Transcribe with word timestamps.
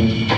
Amen. 0.00 0.29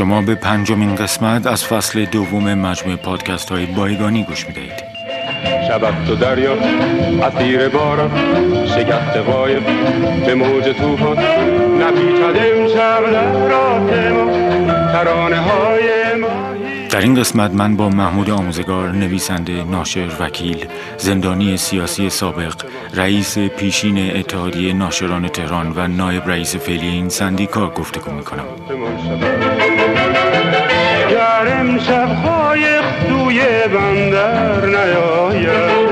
شما 0.00 0.22
به 0.22 0.34
پنجمین 0.34 0.94
قسمت 0.94 1.46
از 1.46 1.64
فصل 1.64 2.04
دوم 2.04 2.54
مجموع 2.54 2.96
پادکست 2.96 3.50
های 3.50 3.66
بایگانی 3.66 4.24
گوش 4.24 4.46
می‌دهید. 4.46 4.72
شبت 5.68 6.04
تو 6.06 6.14
دریا 6.14 6.52
اسیر 7.22 7.68
باران 7.68 8.10
شگفت 8.66 9.16
قایب 9.16 9.62
به 10.26 10.34
موج 10.34 10.64
توفان 10.64 11.18
نپیچد 11.80 12.36
امشب 12.36 13.12
در 13.12 14.12
ما 14.12 14.30
ترانه 14.92 15.40
های 15.40 16.14
ما. 16.20 16.28
در 16.90 17.00
این 17.00 17.14
قسمت 17.14 17.50
من 17.50 17.76
با 17.76 17.88
محمود 17.88 18.30
آموزگار 18.30 18.88
نویسنده 18.88 19.64
ناشر 19.64 20.08
وکیل 20.20 20.66
زندانی 20.96 21.56
سیاسی 21.56 22.10
سابق 22.10 22.54
رئیس 22.94 23.38
پیشین 23.38 24.16
اتحادیه 24.16 24.72
ناشران 24.72 25.28
تهران 25.28 25.72
و 25.76 25.88
نایب 25.88 26.28
رئیس 26.28 26.56
فعلی 26.56 26.88
این 26.88 27.08
سندیکا 27.08 27.70
گفتگو 27.70 28.12
می‌کنم. 28.12 28.44
شبهای 31.86 32.78
دوی 33.08 33.40
بندر 33.74 34.66
نیاید. 34.66 35.90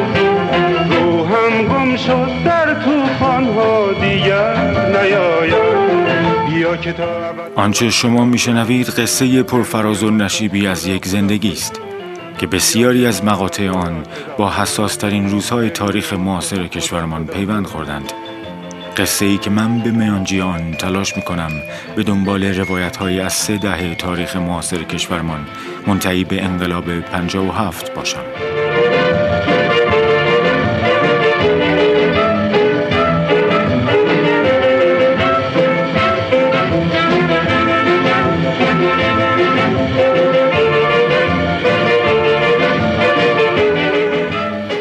روحم 0.91 1.64
گم 1.69 1.97
شد 1.97 2.45
در 2.45 2.75
ها 3.20 3.92
دیگر 3.92 4.56
نیاید. 5.03 5.78
آنچه 7.56 7.91
شما 7.91 8.25
میشنوید 8.25 8.86
قصه 8.86 9.42
پرفراز 9.42 10.03
و 10.03 10.11
نشیبی 10.11 10.67
از 10.67 10.86
یک 10.86 11.06
زندگی 11.06 11.53
است 11.53 11.80
که 12.39 12.47
بسیاری 12.47 13.06
از 13.06 13.25
مقاطع 13.25 13.69
آن 13.69 14.02
با 14.39 14.50
حساسترین 14.50 15.30
روزهای 15.30 15.70
تاریخ 15.70 16.12
معاصر 16.12 16.67
کشورمان 16.67 17.27
پیوند 17.27 17.67
خوردند. 17.67 18.12
قصه 18.99 19.27
ای 19.27 19.39
که 19.39 19.51
من 19.51 19.79
به 19.79 19.91
میانجی 19.91 20.41
آن 20.41 20.73
تلاش 20.73 21.17
می 21.17 21.23
کنم 21.23 21.51
به 21.97 22.03
دنبال 22.03 22.45
روایت 22.45 22.97
های 22.97 23.21
از 23.21 23.33
سه 23.33 23.59
دهه 23.59 23.95
تاریخ 23.95 24.37
معاصر 24.37 24.83
کشورمان 24.83 25.47
منتهی 25.87 26.25
به 26.25 26.45
انقلاب 26.45 26.89
هفت 27.51 27.95
باشم 27.95 28.25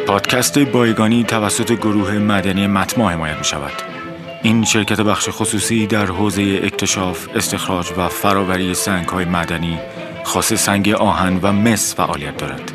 پادکست 0.07 0.59
بایگانی 0.59 1.23
توسط 1.23 1.71
گروه 1.71 2.11
مدنی 2.11 2.67
متما 2.67 3.09
حمایت 3.09 3.37
می 3.37 3.43
شود. 3.43 3.97
این 4.47 4.63
شرکت 4.63 5.01
بخش 5.01 5.29
خصوصی 5.29 5.87
در 5.87 6.05
حوزه 6.05 6.59
اکتشاف، 6.63 7.27
استخراج 7.35 7.91
و 7.97 8.07
فراوری 8.07 8.73
سنگ 8.73 9.07
های 9.07 9.25
مدنی 9.25 9.79
خاص 10.23 10.53
سنگ 10.53 10.89
آهن 10.89 11.39
و 11.41 11.51
مس 11.53 11.95
فعالیت 11.95 12.37
دارد. 12.37 12.71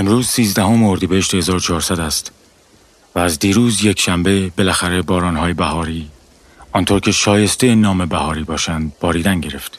امروز 0.00 0.28
13 0.28 0.64
اردیبهشت 0.64 1.34
1400 1.34 2.00
است 2.00 2.32
و 3.14 3.18
از 3.18 3.38
دیروز 3.38 3.84
یک 3.84 4.00
شنبه 4.00 4.52
بالاخره 4.56 5.02
بارانهای 5.02 5.52
بهاری 5.52 6.08
آنطور 6.72 7.00
که 7.00 7.12
شایسته 7.12 7.74
نام 7.74 8.06
بهاری 8.06 8.42
باشند 8.42 8.92
باریدن 9.00 9.40
گرفت. 9.40 9.78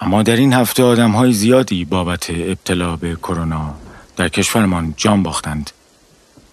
اما 0.00 0.22
در 0.22 0.36
این 0.36 0.52
هفته 0.52 0.82
آدم 0.82 1.32
زیادی 1.32 1.84
بابت 1.84 2.30
ابتلا 2.30 2.96
به 2.96 3.14
کرونا 3.14 3.74
در 4.16 4.28
کشورمان 4.28 4.94
جان 4.96 5.22
باختند 5.22 5.70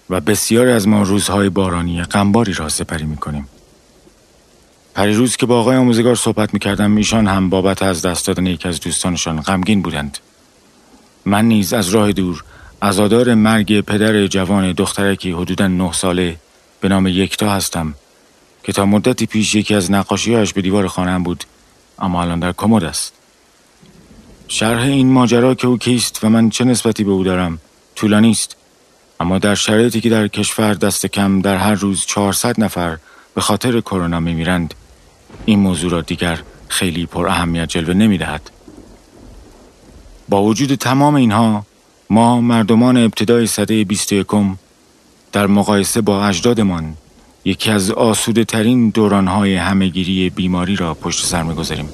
و 0.09 0.21
بسیار 0.21 0.67
از 0.67 0.87
ما 0.87 1.03
روزهای 1.03 1.49
بارانی 1.49 2.03
غمباری 2.03 2.53
را 2.53 2.69
سپری 2.69 3.05
می 3.05 3.17
کنیم. 3.17 3.47
پریروز 4.95 5.37
که 5.37 5.45
با 5.45 5.59
آقای 5.59 5.77
آموزگار 5.77 6.15
صحبت 6.15 6.53
می 6.53 6.59
کردم 6.59 6.95
ایشان 6.95 7.27
هم 7.27 7.49
بابت 7.49 7.83
از 7.83 8.01
دست 8.01 8.27
دادن 8.27 8.45
یک 8.45 8.65
از 8.65 8.79
دوستانشان 8.79 9.41
غمگین 9.41 9.81
بودند. 9.81 10.17
من 11.25 11.45
نیز 11.45 11.73
از 11.73 11.89
راه 11.89 12.11
دور 12.11 12.43
ازادار 12.81 13.33
مرگ 13.33 13.81
پدر 13.81 14.27
جوان 14.27 14.71
دخترکی 14.71 15.31
حدودا 15.31 15.67
نه 15.67 15.91
ساله 15.91 16.35
به 16.81 16.89
نام 16.89 17.07
یکتا 17.07 17.49
هستم 17.49 17.93
که 18.63 18.71
تا 18.71 18.85
مدتی 18.85 19.25
پیش 19.25 19.55
یکی 19.55 19.75
از 19.75 19.91
نقاشیهاش 19.91 20.53
به 20.53 20.61
دیوار 20.61 20.87
خانم 20.87 21.23
بود 21.23 21.43
اما 21.99 22.21
الان 22.21 22.39
در 22.39 22.51
کمد 22.51 22.83
است 22.83 23.13
شرح 24.47 24.81
این 24.81 25.11
ماجرا 25.11 25.55
که 25.55 25.67
او 25.67 25.77
کیست 25.77 26.23
و 26.23 26.29
من 26.29 26.49
چه 26.49 26.63
نسبتی 26.65 27.03
به 27.03 27.11
او 27.11 27.23
دارم 27.23 27.59
طولانی 27.95 28.31
است 28.31 28.55
اما 29.19 29.39
در 29.39 29.55
شرایطی 29.55 30.01
که 30.01 30.09
در 30.09 30.27
کشور 30.27 30.73
دست 30.73 31.05
کم 31.05 31.41
در 31.41 31.57
هر 31.57 31.73
روز 31.73 32.05
400 32.05 32.63
نفر 32.63 32.97
به 33.35 33.41
خاطر 33.41 33.81
کرونا 33.81 34.19
میمیرند 34.19 34.73
این 35.45 35.59
موضوع 35.59 35.91
را 35.91 36.01
دیگر 36.01 36.39
خیلی 36.67 37.05
پر 37.05 37.27
اهمیت 37.27 37.69
جلوه 37.69 37.93
نمی‌دهد. 37.93 38.49
با 40.29 40.43
وجود 40.43 40.75
تمام 40.75 41.15
اینها 41.15 41.65
ما 42.09 42.41
مردمان 42.41 42.97
ابتدای 42.97 43.47
سده 43.47 43.83
21 43.83 44.27
در 45.31 45.47
مقایسه 45.47 46.01
با 46.01 46.25
اجدادمان 46.25 46.93
یکی 47.45 47.71
از 47.71 47.91
آسوده 47.91 48.43
ترین 48.43 48.89
دورانهای 48.89 49.55
همهگیری 49.55 50.29
بیماری 50.29 50.75
را 50.75 50.93
پشت 50.93 51.25
سر 51.25 51.43
می‌گذاریم. 51.43 51.89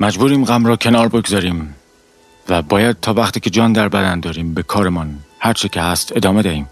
مجبوریم 0.00 0.44
غم 0.44 0.66
را 0.66 0.76
کنار 0.76 1.08
بگذاریم 1.08 1.74
و 2.48 2.62
باید 2.62 2.96
تا 3.02 3.14
وقتی 3.14 3.40
که 3.40 3.50
جان 3.50 3.72
در 3.72 3.88
بدن 3.88 4.20
داریم 4.20 4.54
به 4.54 4.62
کارمان 4.62 5.18
هرچه 5.38 5.68
که 5.68 5.80
هست 5.80 6.16
ادامه 6.16 6.42
دهیم 6.42 6.68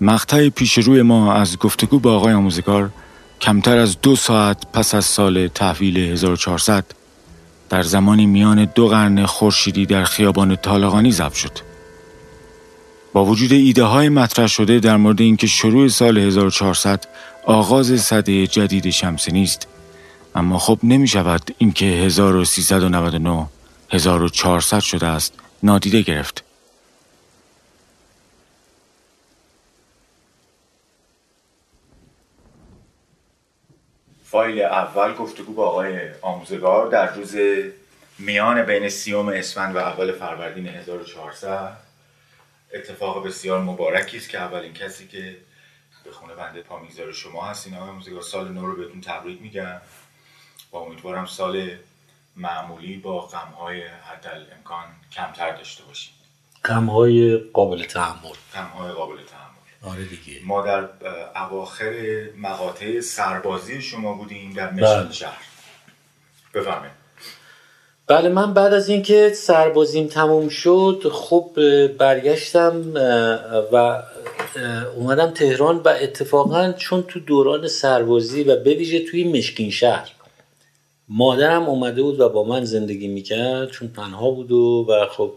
مقطع 0.00 0.48
پیش 0.48 0.78
روی 0.78 1.02
ما 1.02 1.32
از 1.32 1.58
گفتگو 1.58 1.98
با 1.98 2.16
آقای 2.16 2.32
آموزگار 2.32 2.90
کمتر 3.40 3.78
از 3.78 4.00
دو 4.00 4.16
ساعت 4.16 4.66
پس 4.72 4.94
از 4.94 5.04
سال 5.04 5.48
تحویل 5.48 5.96
1400 5.96 6.84
در 7.70 7.82
زمانی 7.82 8.26
میان 8.26 8.64
دو 8.64 8.88
قرن 8.88 9.26
خورشیدی 9.26 9.86
در 9.86 10.04
خیابان 10.04 10.56
طالقانی 10.56 11.12
ضبط 11.12 11.34
شد. 11.34 11.58
با 13.12 13.24
وجود 13.24 13.52
ایده 13.52 13.82
های 13.82 14.08
مطرح 14.08 14.46
شده 14.46 14.80
در 14.80 14.96
مورد 14.96 15.20
اینکه 15.20 15.46
شروع 15.46 15.88
سال 15.88 16.18
1400 16.18 17.04
آغاز 17.46 18.00
صده 18.00 18.46
جدید 18.46 18.90
شمسی 18.90 19.32
نیست 19.32 19.68
اما 20.34 20.58
خب 20.58 20.78
نمی 20.82 21.08
شود 21.08 21.54
اینکه 21.58 21.86
1399 21.86 23.46
1400 23.90 24.80
شده 24.80 25.06
است. 25.06 25.34
نادیده 25.62 26.02
گرفت. 26.02 26.44
فایل 34.24 34.60
اول 34.60 35.14
گفتگو 35.14 35.52
با 35.52 35.68
آقای 35.68 35.98
آموزگار 36.22 36.86
در 36.86 37.14
روز 37.14 37.36
میان 38.18 38.62
بین 38.62 38.88
سیوم 38.88 39.28
اسفند 39.28 39.76
و 39.76 39.78
اول 39.78 40.12
فروردین 40.12 40.66
1400 40.66 41.76
اتفاق 42.74 43.26
بسیار 43.26 43.60
مبارکی 43.60 44.16
است 44.16 44.28
که 44.28 44.38
اولین 44.38 44.72
کسی 44.72 45.08
که 45.08 45.36
به 46.04 46.12
خونه 46.12 46.34
بنده 46.34 46.62
پا 46.62 46.80
شما 47.12 47.44
هستین 47.44 47.74
آقای 47.74 47.88
آموزگار 47.88 48.22
سال 48.22 48.48
نو 48.52 48.66
رو 48.66 48.76
بهتون 48.76 49.00
تبریک 49.00 49.42
میگم. 49.42 49.80
و 50.72 50.76
امیدوارم 50.76 51.26
سال 51.26 51.70
معمولی 52.36 52.96
با 52.96 53.20
غمهای 53.20 53.82
حد 53.82 54.26
امکان 54.56 54.84
کمتر 55.12 55.56
داشته 55.56 55.84
باشید 55.84 56.14
غمهای 56.64 57.36
قابل 57.36 57.84
تحمل. 57.84 58.32
غمهای 58.54 58.92
قابل 58.92 59.16
تحمل. 59.16 59.92
آره 59.92 60.04
دیگه. 60.04 60.40
ما 60.44 60.62
در 60.62 60.88
اواخر 61.36 62.24
مقاطع 62.36 63.00
سربازی 63.00 63.82
شما 63.82 64.14
بودیم 64.14 64.52
در 64.52 64.70
مشهد 64.70 65.04
بله. 65.04 65.12
شهر. 65.12 65.42
بفهمید 66.54 67.02
بله 68.06 68.28
من 68.28 68.54
بعد 68.54 68.74
از 68.74 68.88
اینکه 68.88 69.32
سربازیم 69.34 70.06
تموم 70.06 70.48
شد 70.48 71.10
خب 71.12 71.50
برگشتم 71.98 72.94
و 73.72 74.02
اومدم 74.96 75.30
تهران 75.30 75.76
و 75.76 75.88
اتفاقا 75.88 76.72
چون 76.72 77.02
تو 77.02 77.20
دوران 77.20 77.68
سربازی 77.68 78.44
و 78.44 78.56
بویژه 78.64 79.04
توی 79.10 79.38
مشکین 79.38 79.70
شهر 79.70 80.10
مادرم 81.08 81.62
اومده 81.62 82.02
بود 82.02 82.20
و 82.20 82.28
با 82.28 82.44
من 82.44 82.64
زندگی 82.64 83.08
می‌کرد 83.08 83.70
چون 83.70 83.92
تنها 83.92 84.30
بود 84.30 84.52
و, 84.52 84.86
و 84.88 85.06
خب 85.06 85.32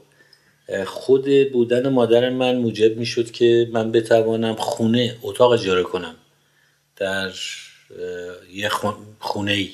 خود 0.86 1.52
بودن 1.52 1.90
مادر 1.90 2.30
من 2.30 2.58
موجب 2.58 2.98
می 2.98 3.06
شد 3.06 3.32
که 3.32 3.70
من 3.72 3.92
بتوانم 3.92 4.56
خونه 4.56 5.16
اتاق 5.22 5.52
اجاره 5.52 5.84
کنم 5.84 6.16
در 6.96 7.32
یه 8.54 8.70
خونه 9.20 9.52
ای 9.52 9.70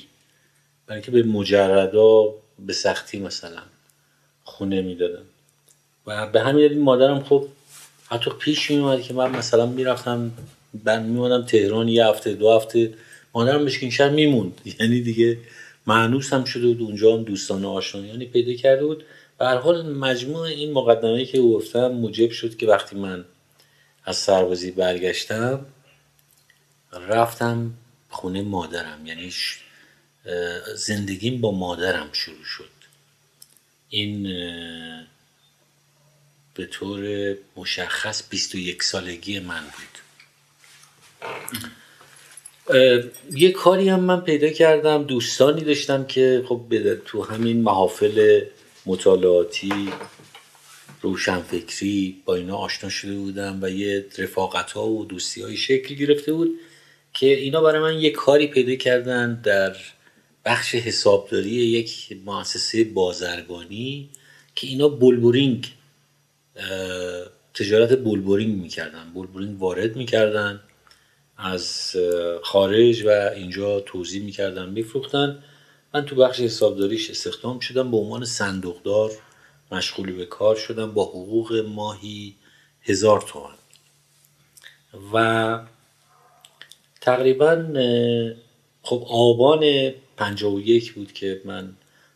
برای 0.86 1.02
که 1.02 1.10
به 1.10 1.22
مجردا 1.22 2.34
به 2.58 2.72
سختی 2.72 3.18
مثلا 3.18 3.62
خونه 4.44 4.82
می‌دادم 4.82 5.24
و 6.06 6.26
به 6.26 6.40
همین 6.40 6.68
دلیل 6.68 6.80
مادرم 6.80 7.24
خب 7.24 7.46
حتی 8.06 8.30
پیش 8.40 8.70
می 8.70 8.78
اومد 8.78 9.02
که 9.02 9.14
من 9.14 9.30
مثلا 9.30 9.66
می‌رفتم 9.66 10.32
من 10.84 11.02
میموندم 11.02 11.46
تهران 11.46 11.88
یه 11.88 12.06
هفته 12.06 12.32
دو 12.32 12.52
هفته 12.52 12.94
مادرم 13.34 13.62
مشکین 13.62 13.90
شهر 13.90 14.10
میموند. 14.10 14.60
یعنی 14.80 15.00
دیگه 15.00 15.38
معنوس 15.86 16.32
هم 16.32 16.44
شده 16.44 16.66
بود 16.66 16.80
اونجا 16.80 17.16
هم 17.16 17.22
دوستان 17.22 17.64
آشنایانی 17.64 18.26
پیدا 18.26 18.54
کرده 18.54 18.86
بود. 18.86 19.04
به 19.38 19.48
حال 19.48 19.92
مجموع 19.92 20.40
این 20.40 20.72
مقدمه 20.72 21.24
که 21.24 21.40
گفتم 21.40 21.88
موجب 21.88 22.30
شد 22.30 22.56
که 22.56 22.66
وقتی 22.66 22.96
من 22.96 23.24
از 24.04 24.16
سربازی 24.16 24.70
برگشتم 24.70 25.66
رفتم 26.92 27.74
خونه 28.10 28.42
مادرم. 28.42 29.06
یعنی 29.06 29.32
زندگیم 30.74 31.40
با 31.40 31.52
مادرم 31.52 32.08
شروع 32.12 32.44
شد. 32.44 32.70
این 33.88 34.22
به 36.54 36.66
طور 36.66 37.34
مشخص 37.56 38.28
21 38.30 38.82
سالگی 38.82 39.40
من 39.40 39.62
بود. 39.62 39.98
یه 43.34 43.52
کاری 43.52 43.88
هم 43.88 44.00
من 44.00 44.20
پیدا 44.20 44.48
کردم 44.48 45.02
دوستانی 45.02 45.60
داشتم 45.60 46.04
که 46.04 46.44
خب 46.48 46.60
تو 47.04 47.22
همین 47.22 47.62
محافل 47.62 48.44
مطالعاتی 48.86 49.72
روشنفکری 51.02 52.22
با 52.24 52.34
اینا 52.34 52.56
آشنا 52.56 52.90
شده 52.90 53.14
بودم 53.14 53.58
و 53.62 53.68
یه 53.68 54.06
رفاقت 54.18 54.72
ها 54.72 54.88
و 54.88 55.04
دوستی 55.04 55.42
های 55.42 55.56
شکل 55.56 55.94
گرفته 55.94 56.32
بود 56.32 56.50
که 57.14 57.26
اینا 57.26 57.60
برای 57.60 57.80
من 57.80 58.00
یه 58.00 58.10
کاری 58.10 58.46
پیدا 58.46 58.74
کردن 58.74 59.40
در 59.44 59.76
بخش 60.44 60.74
حسابداری 60.74 61.50
یک 61.50 62.16
مؤسسه 62.24 62.84
بازرگانی 62.84 64.10
که 64.54 64.66
اینا 64.66 64.88
بلبرینگ 64.88 65.72
تجارت 67.54 67.98
بلبرینگ 67.98 68.62
می‌کردن 68.62 69.10
بلبرینگ 69.14 69.62
وارد 69.62 69.96
می‌کردن. 69.96 70.60
از 71.42 71.96
خارج 72.42 73.02
و 73.02 73.08
اینجا 73.08 73.80
توزیع 73.80 74.22
می‌کردن 74.22 74.68
میفروختن. 74.68 75.44
من 75.94 76.04
تو 76.04 76.16
بخش 76.16 76.40
حسابداریش 76.40 77.10
استخدام 77.10 77.60
شدم 77.60 77.90
به 77.90 77.96
عنوان 77.96 78.24
صندوقدار 78.24 79.10
مشغول 79.72 80.12
به 80.12 80.26
کار 80.26 80.56
شدم 80.56 80.92
با 80.92 81.04
حقوق 81.04 81.64
ماهی 81.68 82.34
هزار 82.82 83.20
تومن 83.20 83.54
و 85.12 85.58
تقریبا 87.00 87.66
خب 88.82 89.04
آبان 89.08 89.92
یک 90.58 90.92
بود 90.92 91.12
که 91.12 91.40
من 91.44 91.72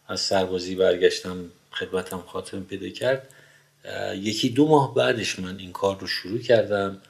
از 0.09 0.21
سربازی 0.21 0.75
برگشتم 0.75 1.45
خدمتم 1.71 2.23
خاتم 2.27 2.63
پیدا 2.63 2.89
کرد. 2.89 3.29
یکی 4.15 4.49
دو 4.49 4.69
ماه 4.69 4.95
بعدش 4.95 5.39
من 5.39 5.59
این 5.59 5.73
کار 5.73 5.99
رو 6.01 6.07
شروع 6.07 6.39
کردم. 6.39 7.01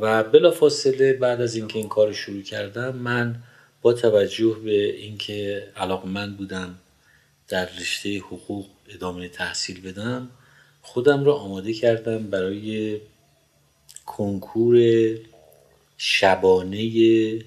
و 0.00 0.22
بلا 0.22 0.50
فاصله 0.50 1.12
بعد 1.12 1.40
از 1.40 1.54
اینکه 1.54 1.78
این 1.78 1.88
کار 1.88 2.06
رو 2.06 2.12
شروع 2.12 2.42
کردم 2.42 2.96
من 2.96 3.42
با 3.82 3.92
توجه 3.92 4.56
به 4.64 4.96
اینکه 4.96 5.68
علاقمند 5.76 6.36
بودم 6.36 6.78
در 7.48 7.68
رشته 7.80 8.18
حقوق 8.18 8.66
ادامه 8.88 9.28
تحصیل 9.28 9.80
بدم 9.80 10.30
خودم 10.82 11.24
را 11.24 11.34
آماده 11.34 11.72
کردم 11.72 12.30
برای 12.30 13.00
کنکور 14.06 14.78
شبانه 15.96 17.40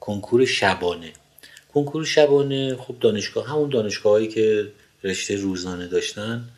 کنکور 0.00 0.44
شبانه. 0.44 1.12
کنکور 1.74 2.04
شبانه 2.04 2.76
خب 2.76 2.96
دانشگاه 3.00 3.48
همون 3.48 3.68
دانشگاه 3.68 4.26
که 4.26 4.72
رشته 5.04 5.36
روزانه 5.36 5.86
داشتن 5.86 6.48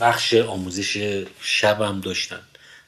بخش 0.00 0.34
آموزش 0.34 1.24
شبم 1.40 2.00
داشتن 2.00 2.40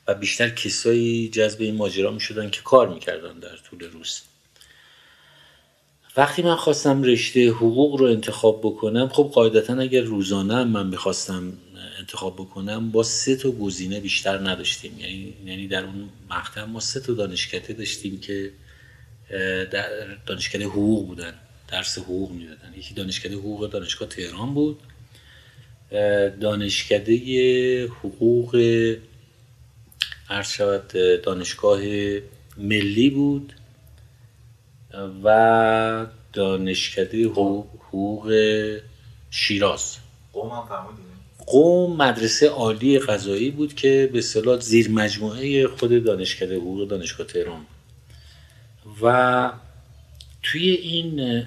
و 0.06 0.14
بیشتر 0.14 0.48
کسایی 0.50 1.28
جذب 1.28 1.60
این 1.60 1.76
ماجرا 1.76 2.10
می 2.10 2.20
شدن 2.20 2.50
که 2.50 2.60
کار 2.62 2.88
می‌کردن 2.88 3.38
در 3.38 3.56
طول 3.56 3.90
روز. 3.90 4.20
وقتی 6.16 6.42
من 6.42 6.56
خواستم 6.56 7.02
رشته 7.02 7.50
حقوق 7.50 8.00
رو 8.00 8.06
انتخاب 8.06 8.60
بکنم 8.60 9.08
خب 9.08 9.30
قاعدتا 9.34 9.74
اگر 9.74 10.00
روزانه 10.00 10.64
من 10.64 10.86
می‌خواستم 10.86 11.52
انتخاب 11.98 12.34
بکنم 12.34 12.90
با 12.90 13.02
سه 13.02 13.36
تا 13.36 13.50
گزینه 13.50 14.00
بیشتر 14.00 14.38
نداشتیم. 14.38 14.98
یعنی 14.98 15.34
یعنی 15.46 15.68
در 15.68 15.84
اون 15.84 16.08
مقطع 16.30 16.64
ما 16.64 16.80
سه 16.80 17.00
تا 17.00 17.12
دانشکده 17.12 17.72
داشتیم 17.72 18.20
که 18.20 18.52
در 19.70 20.14
دانشکده 20.26 20.64
حقوق 20.64 21.06
بودن 21.06 21.34
درس 21.68 21.98
حقوق 21.98 22.30
می‌دادن. 22.30 22.74
یکی 22.78 22.94
دانشکده 22.94 23.34
حقوق 23.34 23.70
دانشگاه 23.70 24.08
تهران 24.08 24.54
بود. 24.54 24.80
دانشکده 26.40 27.86
حقوق 27.86 28.56
عرض 30.30 30.48
شود 30.48 30.88
دانشگاه 31.22 31.80
ملی 32.56 33.10
بود 33.10 33.52
و 35.24 36.06
دانشکده 36.32 37.24
حقوق 37.26 38.32
شیراز. 39.30 39.96
قوم 41.46 41.96
مدرسه 41.96 42.48
عالی 42.48 42.98
غذایی 42.98 43.50
بود 43.50 43.74
که 43.74 44.10
به 44.12 44.18
اصطلاح 44.18 44.60
زیر 44.60 44.90
مجموعه 44.90 45.66
خود 45.66 46.04
دانشکده 46.04 46.56
حقوق 46.56 46.88
دانشگاه 46.88 47.26
تهران 47.26 47.66
و 49.02 49.52
توی 50.42 50.70
این 50.70 51.44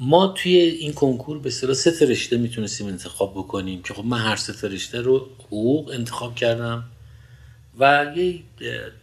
ما 0.00 0.26
توی 0.26 0.56
این 0.56 0.92
کنکور 0.92 1.38
به 1.38 1.48
اصطلاح 1.48 1.74
سه 1.74 2.06
رشته 2.06 2.36
می‌تونستیم 2.36 2.86
انتخاب 2.86 3.34
بکنیم 3.34 3.82
که 3.82 3.94
خب 3.94 4.04
من 4.04 4.18
هر 4.18 4.36
سه 4.36 4.68
رشته 4.68 5.00
رو 5.00 5.28
حقوق 5.38 5.90
انتخاب 5.90 6.34
کردم 6.34 6.84
و 7.78 8.06
یه 8.16 8.40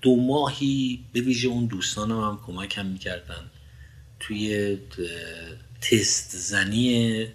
دو 0.02 0.16
ماهی 0.16 1.00
به 1.14 1.22
ویژه 1.22 1.48
اون 1.48 1.66
دوستانم 1.66 2.22
هم 2.22 2.40
کمک 2.48 2.78
هم 2.78 2.86
می‌کردن 2.86 3.52
توی 4.20 4.78
تست 5.82 6.38
زنی 6.38 7.28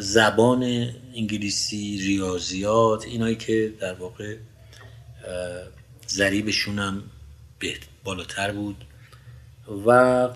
زبان 0.00 0.62
انگلیسی 1.14 1.98
ریاضیات 1.98 3.04
اینایی 3.04 3.36
که 3.36 3.72
در 3.80 3.94
واقع 3.94 4.36
ضریبشون 6.08 6.78
هم 6.78 7.02
بالاتر 8.04 8.52
بود. 8.52 8.84
و 9.86 10.28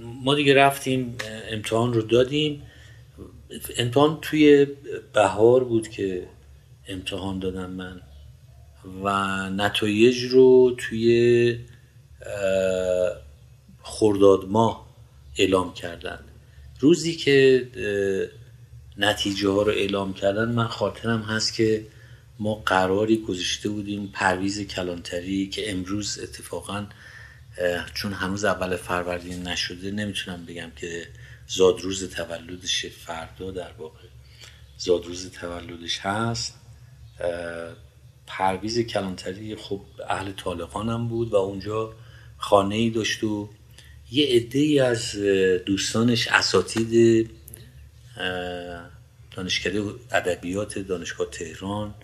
ما 0.00 0.34
دیگه 0.34 0.54
رفتیم 0.54 1.16
امتحان 1.50 1.92
رو 1.92 2.02
دادیم. 2.02 2.62
امتحان 3.78 4.18
توی 4.22 4.66
بهار 5.12 5.64
بود 5.64 5.88
که 5.88 6.26
امتحان 6.88 7.38
دادم 7.38 7.70
من. 7.70 8.00
و 9.02 9.10
نتایج 9.50 10.24
رو 10.24 10.74
توی 10.78 11.58
خرداد 13.82 14.44
ماه 14.48 14.86
اعلام 15.38 15.74
کردن 15.74 16.18
روزی 16.80 17.14
که 17.16 17.68
نتیجه 18.98 19.48
ها 19.48 19.62
رو 19.62 19.72
اعلام 19.72 20.14
کردن 20.14 20.52
من 20.52 20.66
خاطرم 20.66 21.22
هست 21.22 21.54
که 21.54 21.86
ما 22.38 22.54
قراری 22.54 23.16
گذاشته 23.16 23.68
بودیم 23.68 24.10
پرویز 24.12 24.60
کلانتری 24.60 25.48
که 25.48 25.70
امروز 25.70 26.18
اتفاقا 26.22 26.86
چون 27.94 28.12
هنوز 28.12 28.44
اول 28.44 28.76
فروردین 28.76 29.48
نشده 29.48 29.90
نمی‌تونم 29.90 30.46
بگم 30.46 30.70
که 30.76 31.06
زادروز 31.46 32.10
تولدش 32.10 32.86
فردا 32.86 33.50
در 33.50 33.72
واقع 33.72 33.98
زادروز 34.78 35.30
تولدش 35.30 35.98
هست. 35.98 36.54
پرویز 38.26 38.78
کلانتری 38.78 39.56
خب 39.56 39.80
اهل 40.08 40.32
طالقان 40.32 41.08
بود 41.08 41.32
و 41.32 41.36
اونجا 41.36 41.94
خانه 42.38 42.74
ای 42.74 42.90
داشت 42.90 43.24
و 43.24 43.48
یه 44.10 44.26
عده 44.26 44.58
ای 44.58 44.80
از 44.80 45.16
دوستانش 45.66 46.28
اساتید 46.28 47.30
دانشکده 49.30 49.82
ادبیات 50.12 50.78
دانشگاه 50.78 51.26
تهران 51.30 51.94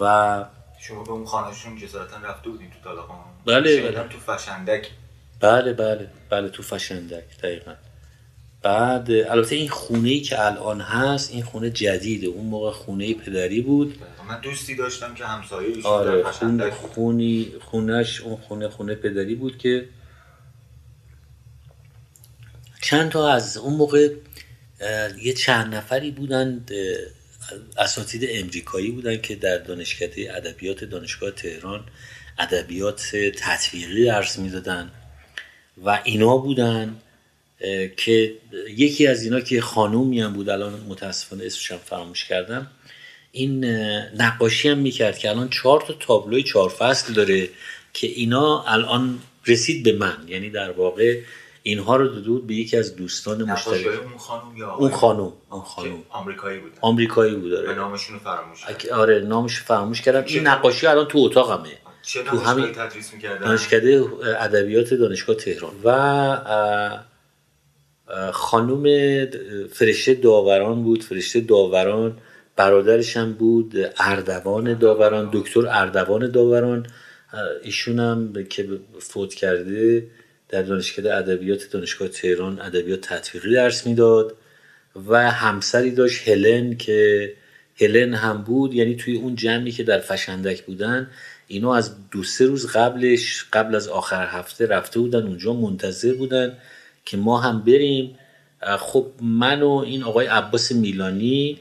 و 0.00 0.44
شما 0.80 1.02
به 1.02 1.10
اون 1.10 1.26
خانهشون 1.26 1.76
جسارتا 1.76 2.16
رفته 2.16 2.50
بودین 2.50 2.70
تو 2.70 2.88
طالقان 2.88 3.18
بله 3.46 3.90
بله. 3.90 4.08
تو 4.08 4.18
فشندک. 4.18 4.90
بله 5.40 5.72
بله 5.72 6.10
بله 6.30 6.48
تو 6.48 6.62
فشندک 6.62 7.24
دقیقا. 7.42 7.74
بعد 8.62 9.10
البته 9.10 9.56
این 9.56 9.68
خونه 9.68 10.08
ای 10.08 10.20
که 10.20 10.46
الان 10.46 10.80
هست 10.80 11.30
این 11.32 11.42
خونه 11.42 11.70
جدیده. 11.70 12.26
اون 12.26 12.46
موقع 12.46 12.70
خونه 12.70 13.14
پدری 13.14 13.60
بود. 13.60 13.98
من 14.28 14.40
دوستی 14.40 14.76
داشتم 14.76 15.14
که 15.14 15.24
همسایه 15.24 15.82
آره 15.84 16.22
خونه 16.22 16.70
خونی 16.70 17.52
خونش 17.60 18.20
اون 18.20 18.36
خونه 18.36 18.68
خونه 18.68 18.94
پدری 18.94 19.34
بود 19.34 19.58
که 19.58 19.88
چند 22.82 23.10
تا 23.10 23.32
از 23.32 23.56
اون 23.56 23.74
موقع 23.74 24.14
یه 25.22 25.32
چند 25.32 25.74
نفری 25.74 26.10
بودند 26.10 26.70
اساتید 27.78 28.28
امریکایی 28.30 28.90
بودن 28.90 29.20
که 29.20 29.34
در 29.34 29.58
دانشکده 29.58 30.36
ادبیات 30.36 30.84
دانشگاه 30.84 31.30
تهران 31.30 31.84
ادبیات 32.38 33.16
تطبیقی 33.36 34.04
درس 34.04 34.38
می‌دادن 34.38 34.90
و 35.84 36.00
اینا 36.04 36.36
بودن 36.36 36.96
که 37.96 38.34
یکی 38.76 39.06
از 39.06 39.22
اینا 39.22 39.40
که 39.40 39.60
خانومی 39.60 40.20
هم 40.20 40.32
بود 40.32 40.48
الان 40.48 40.80
متاسفانه 40.88 41.44
اسمش 41.44 41.72
فراموش 41.72 42.24
کردم 42.24 42.70
این 43.32 43.64
نقاشی 44.14 44.68
هم 44.68 44.78
می‌کرد 44.78 45.18
که 45.18 45.30
الان 45.30 45.48
چهار 45.48 45.80
تا 45.80 45.92
تابلوی 46.00 46.42
چهار 46.42 46.68
فصل 46.68 47.12
داره 47.12 47.48
که 47.92 48.06
اینا 48.06 48.64
الان 48.66 49.18
رسید 49.46 49.84
به 49.84 49.92
من 49.92 50.16
یعنی 50.28 50.50
در 50.50 50.70
واقع 50.70 51.20
اینها 51.70 51.96
رو 51.96 52.08
دادود 52.08 52.46
به 52.46 52.54
یکی 52.54 52.76
از 52.76 52.96
دوستان 52.96 53.42
مشترک. 53.42 53.86
اون 53.86 54.18
خانم 54.18 54.56
یا 54.56 54.74
اون 54.74 54.90
خانم 54.90 55.32
اون 55.50 55.62
خانم. 55.62 55.98
آمریکایی 56.08 56.58
بود. 56.58 56.72
آمریکایی 56.80 57.34
بود 57.34 57.54
آره. 57.54 57.74
نامشون 57.74 58.18
فراموش 58.18 58.88
آره 58.92 59.20
نامش 59.20 59.60
فراموش 59.60 60.02
کردم. 60.02 60.24
این 60.26 60.46
نقاشی 60.46 60.86
الان 60.86 61.08
تو 61.08 61.18
اتاقمه. 61.18 61.68
چه 62.02 62.22
تو 62.22 62.38
همین 62.38 62.72
تدریس 62.72 63.14
می‌کردن؟ 63.14 63.46
دانشکده 63.46 64.04
ادبیات 64.40 64.94
دانشگاه 64.94 65.36
تهران. 65.36 65.72
و 65.84 65.90
خانم 68.32 68.84
فرشته 69.72 70.14
داوران 70.14 70.82
بود. 70.82 71.02
فرشته 71.02 71.40
داوران 71.40 72.18
برادرش 72.56 73.16
هم 73.16 73.32
بود. 73.32 73.74
اردوان 73.98 74.78
داوران 74.78 75.30
دکتر 75.32 75.66
اردوان 75.66 76.30
داوران. 76.30 76.86
ایشون 77.62 77.98
هم 77.98 78.44
که 78.44 78.68
فوت 78.98 79.34
کرده 79.34 80.06
در 80.50 80.62
دانشکده 80.62 81.16
ادبیات 81.16 81.70
دانشگاه 81.70 82.08
تهران 82.08 82.60
ادبیات 82.60 83.00
تطبیقی 83.00 83.54
درس 83.54 83.86
می‌داد 83.86 84.36
و 85.08 85.30
همسری 85.30 85.90
داشت 85.90 86.28
هلن 86.28 86.76
که 86.76 87.32
هلن 87.76 88.14
هم 88.14 88.42
بود 88.42 88.74
یعنی 88.74 88.96
توی 88.96 89.16
اون 89.16 89.34
جمعی 89.34 89.72
که 89.72 89.82
در 89.82 89.98
فشندک 89.98 90.62
بودن 90.62 91.10
اینا 91.46 91.74
از 91.74 92.10
دو 92.10 92.22
سه 92.22 92.46
روز 92.46 92.66
قبلش 92.66 93.44
قبل 93.52 93.74
از 93.74 93.88
آخر 93.88 94.26
هفته 94.26 94.66
رفته 94.66 95.00
بودن 95.00 95.26
اونجا 95.26 95.52
منتظر 95.52 96.14
بودن 96.14 96.56
که 97.04 97.16
ما 97.16 97.40
هم 97.40 97.62
بریم. 97.62 98.18
خب 98.78 99.06
من 99.22 99.62
و 99.62 99.70
این 99.70 100.02
آقای 100.02 100.26
عباس 100.26 100.72
میلانی 100.72 101.58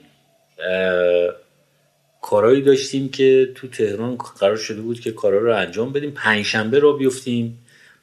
کارهایی 2.21 2.61
داشتیم 2.61 3.09
که 3.09 3.51
تو 3.55 3.67
تهران 3.67 4.15
قرار 4.15 4.57
شده 4.57 4.81
بود 4.81 4.99
که 4.99 5.11
کارا 5.11 5.39
رو 5.39 5.55
انجام 5.55 5.93
بدیم. 5.93 6.11
پنجشنبه 6.11 6.79
رو 6.79 6.97
بیفتیم. 6.97 7.57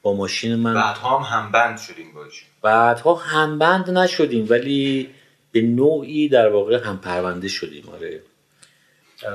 با 0.07 0.13
ماشین 0.13 0.55
من. 0.55 0.73
بعدها 0.73 1.19
هم 1.19 1.39
همبند 1.39 1.77
شدیم 1.77 2.13
باش 2.13 2.45
بعدها 2.61 3.15
همبند 3.15 3.89
نشدیم 3.89 4.47
ولی 4.49 5.09
به 5.51 5.61
نوعی 5.61 6.29
در 6.29 6.49
واقع 6.49 6.83
هم 6.83 6.97
پرونده 6.97 7.47
شدیم 7.47 7.83
آره. 7.93 8.21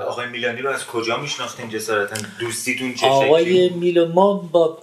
آقای 0.09 0.29
میلانی 0.29 0.63
رو 0.63 0.71
از 0.71 0.87
کجا 0.87 1.17
میشناختیم 1.17 1.69
جسارتا؟ 1.69 2.17
دوستیتون 2.41 2.95
چه 2.95 3.07
آقای 3.07 3.69
میلان 3.69 4.13
ما 4.13 4.35
با 4.35 4.79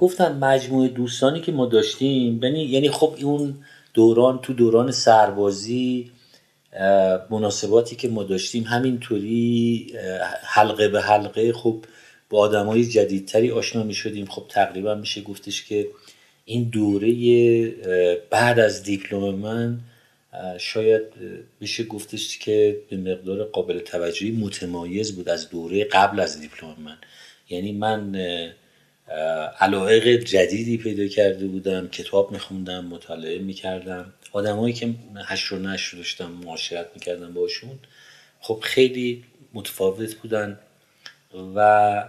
گفتم 0.00 0.38
مجموعه 0.38 0.88
دوستانی 0.88 1.40
که 1.40 1.52
ما 1.52 1.66
داشتیم 1.66 2.42
یعنی 2.42 2.64
یعنی 2.64 2.90
خب 2.90 3.14
اون 3.22 3.54
دوران 3.94 4.38
تو 4.38 4.52
دوران 4.52 4.90
سربازی 4.90 6.10
مناسباتی 7.30 7.96
که 7.96 8.08
ما 8.08 8.22
داشتیم 8.22 8.64
همینطوری 8.64 9.92
حلقه 10.44 10.88
به 10.88 11.02
حلقه 11.02 11.52
خب 11.52 11.84
با 12.30 12.38
آدم 12.38 12.66
های 12.66 12.84
جدیدتری 12.84 13.50
آشنا 13.50 13.82
می 13.82 13.94
شدیم 13.94 14.26
خب 14.26 14.44
تقریبا 14.48 14.94
میشه 14.94 15.22
گفتش 15.22 15.64
که 15.64 15.88
این 16.44 16.64
دوره 16.64 17.68
بعد 18.30 18.58
از 18.58 18.82
دیپلم 18.82 19.34
من 19.34 19.80
شاید 20.58 21.02
بشه 21.60 21.84
گفتش 21.84 22.38
که 22.38 22.76
به 22.90 22.96
مقدار 22.96 23.44
قابل 23.44 23.78
توجهی 23.78 24.30
متمایز 24.30 25.16
بود 25.16 25.28
از 25.28 25.50
دوره 25.50 25.84
قبل 25.84 26.20
از 26.20 26.40
دیپلم 26.40 26.76
من. 26.84 26.98
یعنی 27.50 27.72
من 27.72 28.16
علایق 29.60 30.24
جدیدی 30.24 30.76
پیدا 30.76 31.06
کرده 31.06 31.46
بودم 31.46 31.88
کتاب 31.88 32.32
میخوندم 32.32 32.84
مطالعه 32.84 33.38
می‌کردم. 33.38 34.12
آدمایی 34.32 34.74
که 34.74 34.94
هشت 35.26 35.52
و 35.52 35.58
نشر 35.58 35.96
داشتم 35.96 36.30
معاشرت 36.30 36.86
می‌کردم 36.94 37.34
باشون 37.34 37.78
خب 38.40 38.60
خیلی 38.62 39.24
متفاوت 39.54 40.14
بودن. 40.14 40.58
و 41.54 42.04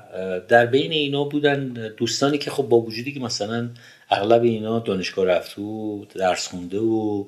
در 0.47 0.65
بین 0.65 0.91
اینا 0.91 1.23
بودن 1.23 1.73
دوستانی 1.97 2.37
که 2.37 2.51
خب 2.51 2.63
با 2.63 2.77
وجودی 2.77 3.13
که 3.13 3.19
مثلا 3.19 3.69
اغلب 4.09 4.43
اینا 4.43 4.79
دانشگاه 4.79 5.25
رفته 5.25 5.61
و 5.61 6.05
درس 6.05 6.47
خونده 6.47 6.79
و 6.79 7.25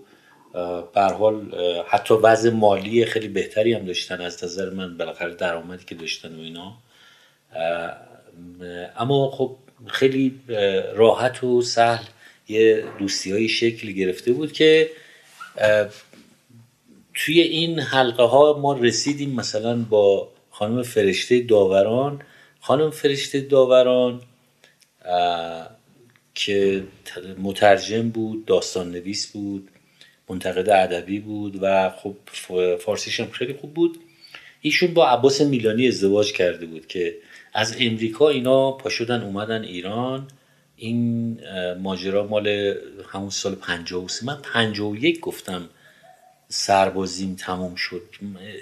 بر 0.93 1.13
حال 1.13 1.55
حتی 1.87 2.13
وضع 2.13 2.49
مالی 2.49 3.05
خیلی 3.05 3.27
بهتری 3.27 3.73
هم 3.73 3.85
داشتن 3.85 4.21
از 4.21 4.43
نظر 4.43 4.69
من 4.69 4.97
بالاخره 4.97 5.35
درآمدی 5.35 5.85
که 5.85 5.95
داشتن 5.95 6.35
و 6.35 6.41
اینا. 6.41 6.73
اما 8.97 9.31
خب 9.31 9.55
خیلی 9.87 10.39
راحت 10.95 11.43
و 11.43 11.61
سهل 11.61 12.03
یه 12.47 12.83
دوستی 12.99 13.31
های 13.31 13.47
شکل 13.47 13.91
گرفته 13.91 14.33
بود 14.33 14.51
که 14.51 14.89
توی 17.13 17.41
این 17.41 17.79
حلقه 17.79 18.23
ها 18.23 18.59
ما 18.61 18.73
رسیدیم 18.73 19.35
مثلا 19.35 19.85
با 19.89 20.27
خانم 20.59 20.83
فرشته 20.83 21.39
داوران 21.39 22.21
خانم 22.59 22.89
فرشته 22.89 23.41
داوران 23.41 24.21
که 26.35 26.83
مترجم 27.37 28.09
بود 28.09 28.45
داستان 28.45 28.91
نویس 28.91 29.31
بود 29.31 29.69
منتقد 30.29 30.69
ادبی 30.69 31.19
بود 31.19 31.59
و 31.61 31.89
خب 31.89 32.15
فارسیش 32.77 33.19
هم 33.19 33.29
خیلی 33.29 33.53
خوب 33.53 33.73
بود. 33.73 33.99
ایشون 34.61 34.93
با 34.93 35.07
عباس 35.09 35.41
میلانی 35.41 35.87
ازدواج 35.87 36.31
کرده 36.31 36.65
بود 36.65 36.87
که 36.87 37.15
از 37.53 37.75
امریکا 37.79 38.29
اینا 38.29 38.71
پاشدن 38.71 39.21
اومدن 39.21 39.63
ایران. 39.63 40.27
این 40.75 41.39
ماجرا 41.81 42.27
مال 42.27 42.75
همون 43.09 43.29
سال 43.29 43.55
53 43.55 44.25
من 44.25 44.37
51 44.41 45.19
گفتم 45.19 45.69
سربازیم 46.49 47.35
تموم 47.35 47.75
شد. 47.75 48.01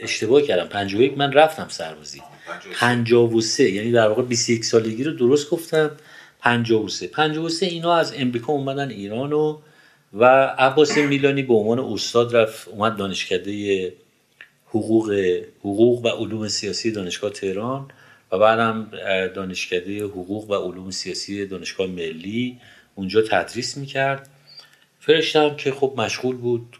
اشتباه 0.02 0.42
کردم. 0.42 0.68
51 0.68 1.18
من 1.18 1.34
رفتم 1.34 1.68
سربازی. 1.70 2.22
53 2.80 3.70
یعنی 3.70 3.92
در 3.92 4.08
واقع 4.08 4.22
21 4.22 4.66
سالگی 4.66 5.04
رو 5.04 5.12
درست 5.12 5.50
گفتم. 5.50 5.92
53 6.40 7.08
53 7.08 7.66
اینا 7.66 7.96
از 7.96 8.14
امریکا 8.18 8.54
اومدن 8.54 8.90
ایران 8.90 9.34
و 9.34 9.58
و 10.14 10.26
عباس 10.60 10.98
میلانی 10.98 11.44
به 11.44 11.54
عنوان 11.54 11.80
استاد 11.80 12.36
رفت 12.36 12.68
اومد 12.68 12.98
دانشکده 12.98 13.94
حقوق 14.66 15.12
حقوق 15.60 16.06
و 16.06 16.08
علوم 16.08 16.48
سیاسی 16.48 16.92
دانشگاه 16.92 17.30
تهران 17.32 17.92
و 18.32 18.38
بعدم 18.38 18.92
دانشکده 19.36 20.04
حقوق 20.04 20.50
و 20.50 20.56
علوم 20.56 20.92
سیاسی 20.92 21.46
دانشگاه 21.46 21.88
ملی. 21.88 22.60
اونجا 22.96 23.22
تدریس 23.22 23.78
می‌کرد. 23.78 24.30
فرشتم 25.00 25.56
که 25.56 25.72
خب 25.72 25.94
مشغول 25.98 26.36
بود 26.36 26.78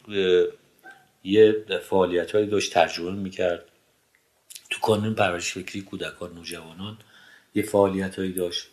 یه 1.28 1.66
فعالیت 1.90 2.32
هایی 2.32 2.48
داشت 2.48 2.74
ترجمه 2.74 3.12
می‌کرد. 3.12 3.66
تو 4.70 4.80
کانون 4.80 5.14
پرورش 5.14 5.52
فکری 5.52 5.82
کودکان 5.82 6.34
نوجوانان 6.34 6.98
یه 7.56 7.64
فعالیت 7.64 8.20
هایی 8.20 8.34
داشت. 8.34 8.68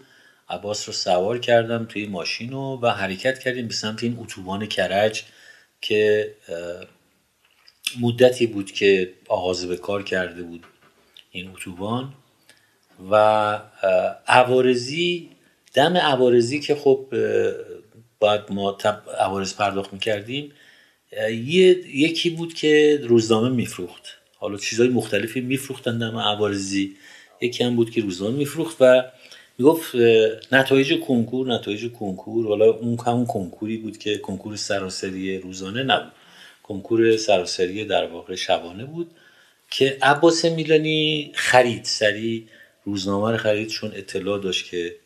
عباس 0.48 0.88
رو 0.88 0.92
سوار 0.92 1.38
کردم 1.38 1.84
توی 1.84 2.06
ماشین 2.06 2.52
و, 2.52 2.78
و 2.82 2.90
حرکت 2.90 3.38
کردیم 3.38 3.68
به 3.68 3.75
سمت 3.75 4.02
این 4.02 4.18
اتوبان 4.20 4.66
کرج 4.66 5.22
که 5.80 6.34
مدتی 8.00 8.46
بود 8.46 8.72
که 8.72 9.12
آغاز 9.28 9.66
به 9.66 9.76
کار 9.76 10.02
کرده 10.02 10.42
بود 10.42 10.64
این 11.30 11.50
اتوبان 11.50 12.14
و 13.10 13.14
عوارزی 14.26 15.30
دم 15.75 15.96
عوارزی 15.96 16.60
که 16.60 16.75
خب 16.75 17.06
باید 18.20 18.40
ما 18.50 18.78
عوارز 19.18 19.56
پرداخت 19.56 19.92
می‌کردیم 19.92 20.52
یکی 21.12 22.31
بود 22.31 22.55
که 22.55 23.00
روزنامه 23.03 23.49
میفروخت. 23.49 24.03
حالا 24.37 24.57
چیزهای 24.57 24.88
مختلفی 24.88 25.41
میفروختن 25.41 25.99
دم 25.99 26.17
عوارزی 26.17 26.97
یکی 27.41 27.65
هم 27.65 27.77
بود 27.77 27.91
که 27.91 28.00
روزنامه 28.00 28.37
میفروخت 28.37 28.77
و 28.81 29.03
می‌گفت 29.59 29.95
نتایج 30.53 31.00
کنکور 31.00 31.55
نتایج 31.55 31.93
کنکور. 31.93 32.47
حالا 32.47 32.65
اون 32.65 32.99
همون 33.07 33.27
کنکوری 33.27 33.77
بود 33.77 33.99
که 33.99 34.19
کنکور 34.19 34.57
سراسری 34.57 35.38
روزانه 35.38 35.83
نبود. 35.83 36.12
کنکور 36.62 37.17
سراسری 37.17 37.85
در 37.85 38.07
واقع 38.07 38.35
شبانه 38.35 38.85
بود 38.85 39.11
که 39.71 39.99
عباس 40.03 40.45
میلانی 40.45 41.33
خرید. 41.35 41.85
سری 41.85 42.49
روزنامه 42.85 43.31
رو 43.31 43.37
خرید 43.37 43.69
چون 43.69 43.93
اطلاع 43.95 44.38
داشت 44.38 44.71
که 44.71 44.97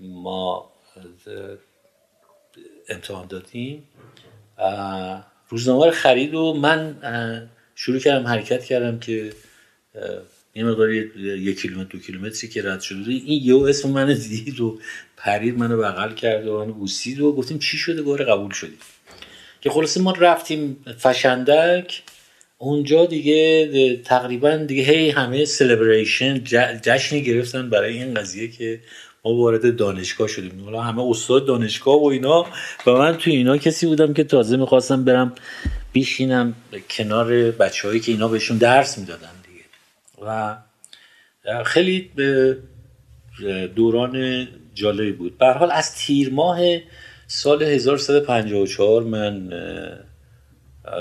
ما 0.00 0.72
امتحان 2.88 3.26
دادیم. 3.26 3.87
روزنامه 5.48 5.86
رو 5.86 5.90
خرید 5.90 6.34
و 6.34 6.54
من 6.54 6.96
شروع 7.74 7.98
کردم 7.98 8.26
حرکت 8.26 8.64
کردم 8.64 8.98
که 8.98 9.32
یه 10.54 10.64
مقدار 10.64 10.90
یک 10.90 11.60
کیلومتر 11.60 11.88
دو 11.90 11.98
کیلومتری 11.98 12.48
که 12.48 12.62
رد 12.62 12.80
شده 12.80 13.10
این 13.10 13.42
یه 13.44 13.68
اسم 13.68 13.90
من 13.90 14.14
دید 14.14 14.60
و 14.60 14.78
پرید 15.16 15.58
منو 15.58 15.78
بغل 15.78 16.14
کرد 16.14 16.46
و 16.46 16.58
منو 16.58 16.72
بوسید 16.72 17.20
و 17.20 17.32
گفتیم 17.32 17.58
چی 17.58 17.78
شده؟ 17.78 18.02
گوره 18.02 18.24
قبول 18.24 18.50
شدیم. 18.50 18.78
که 19.60 19.70
خلاصه 19.70 20.00
ما 20.00 20.12
رفتیم 20.12 20.84
فشندک 20.98 22.02
اونجا 22.58 23.06
دیگه 23.06 23.96
تقریبا 23.96 24.56
دیگه 24.56 24.82
هی 24.82 25.10
همه 25.10 25.44
سلبریشن 25.44 26.44
جشنی 26.82 27.22
گرفتن 27.22 27.70
برای 27.70 28.02
این 28.02 28.14
قضیه 28.14 28.48
که 28.48 28.80
وارد 29.36 29.76
دانشگاه 29.76 30.28
شدیم. 30.28 30.64
حالا 30.64 30.80
همه 30.80 31.02
استاد 31.02 31.46
دانشگاه 31.46 32.02
و 32.02 32.06
اینا 32.06 32.46
و 32.86 32.90
من 32.90 33.16
تو 33.16 33.30
اینا 33.30 33.56
کسی 33.56 33.86
بودم 33.86 34.12
که 34.12 34.24
تازه 34.24 34.56
می‌خواستم 34.56 35.04
برم 35.04 35.32
بیشینم 35.92 36.54
کنار 36.90 37.50
بچه 37.50 38.00
که 38.00 38.12
اینا 38.12 38.28
بهشون 38.28 38.58
درس 38.58 38.98
می‌دادن 38.98 39.30
دیگه. 39.48 39.64
و 40.26 40.56
خیلی 41.64 42.10
دوران 43.76 44.48
جالبی 44.74 45.12
بود. 45.12 45.38
به 45.38 45.46
حال 45.46 45.70
از 45.70 45.94
تیر 45.94 46.30
ماه 46.32 46.58
سال 47.26 47.62
1154 47.62 49.02
من 49.02 49.52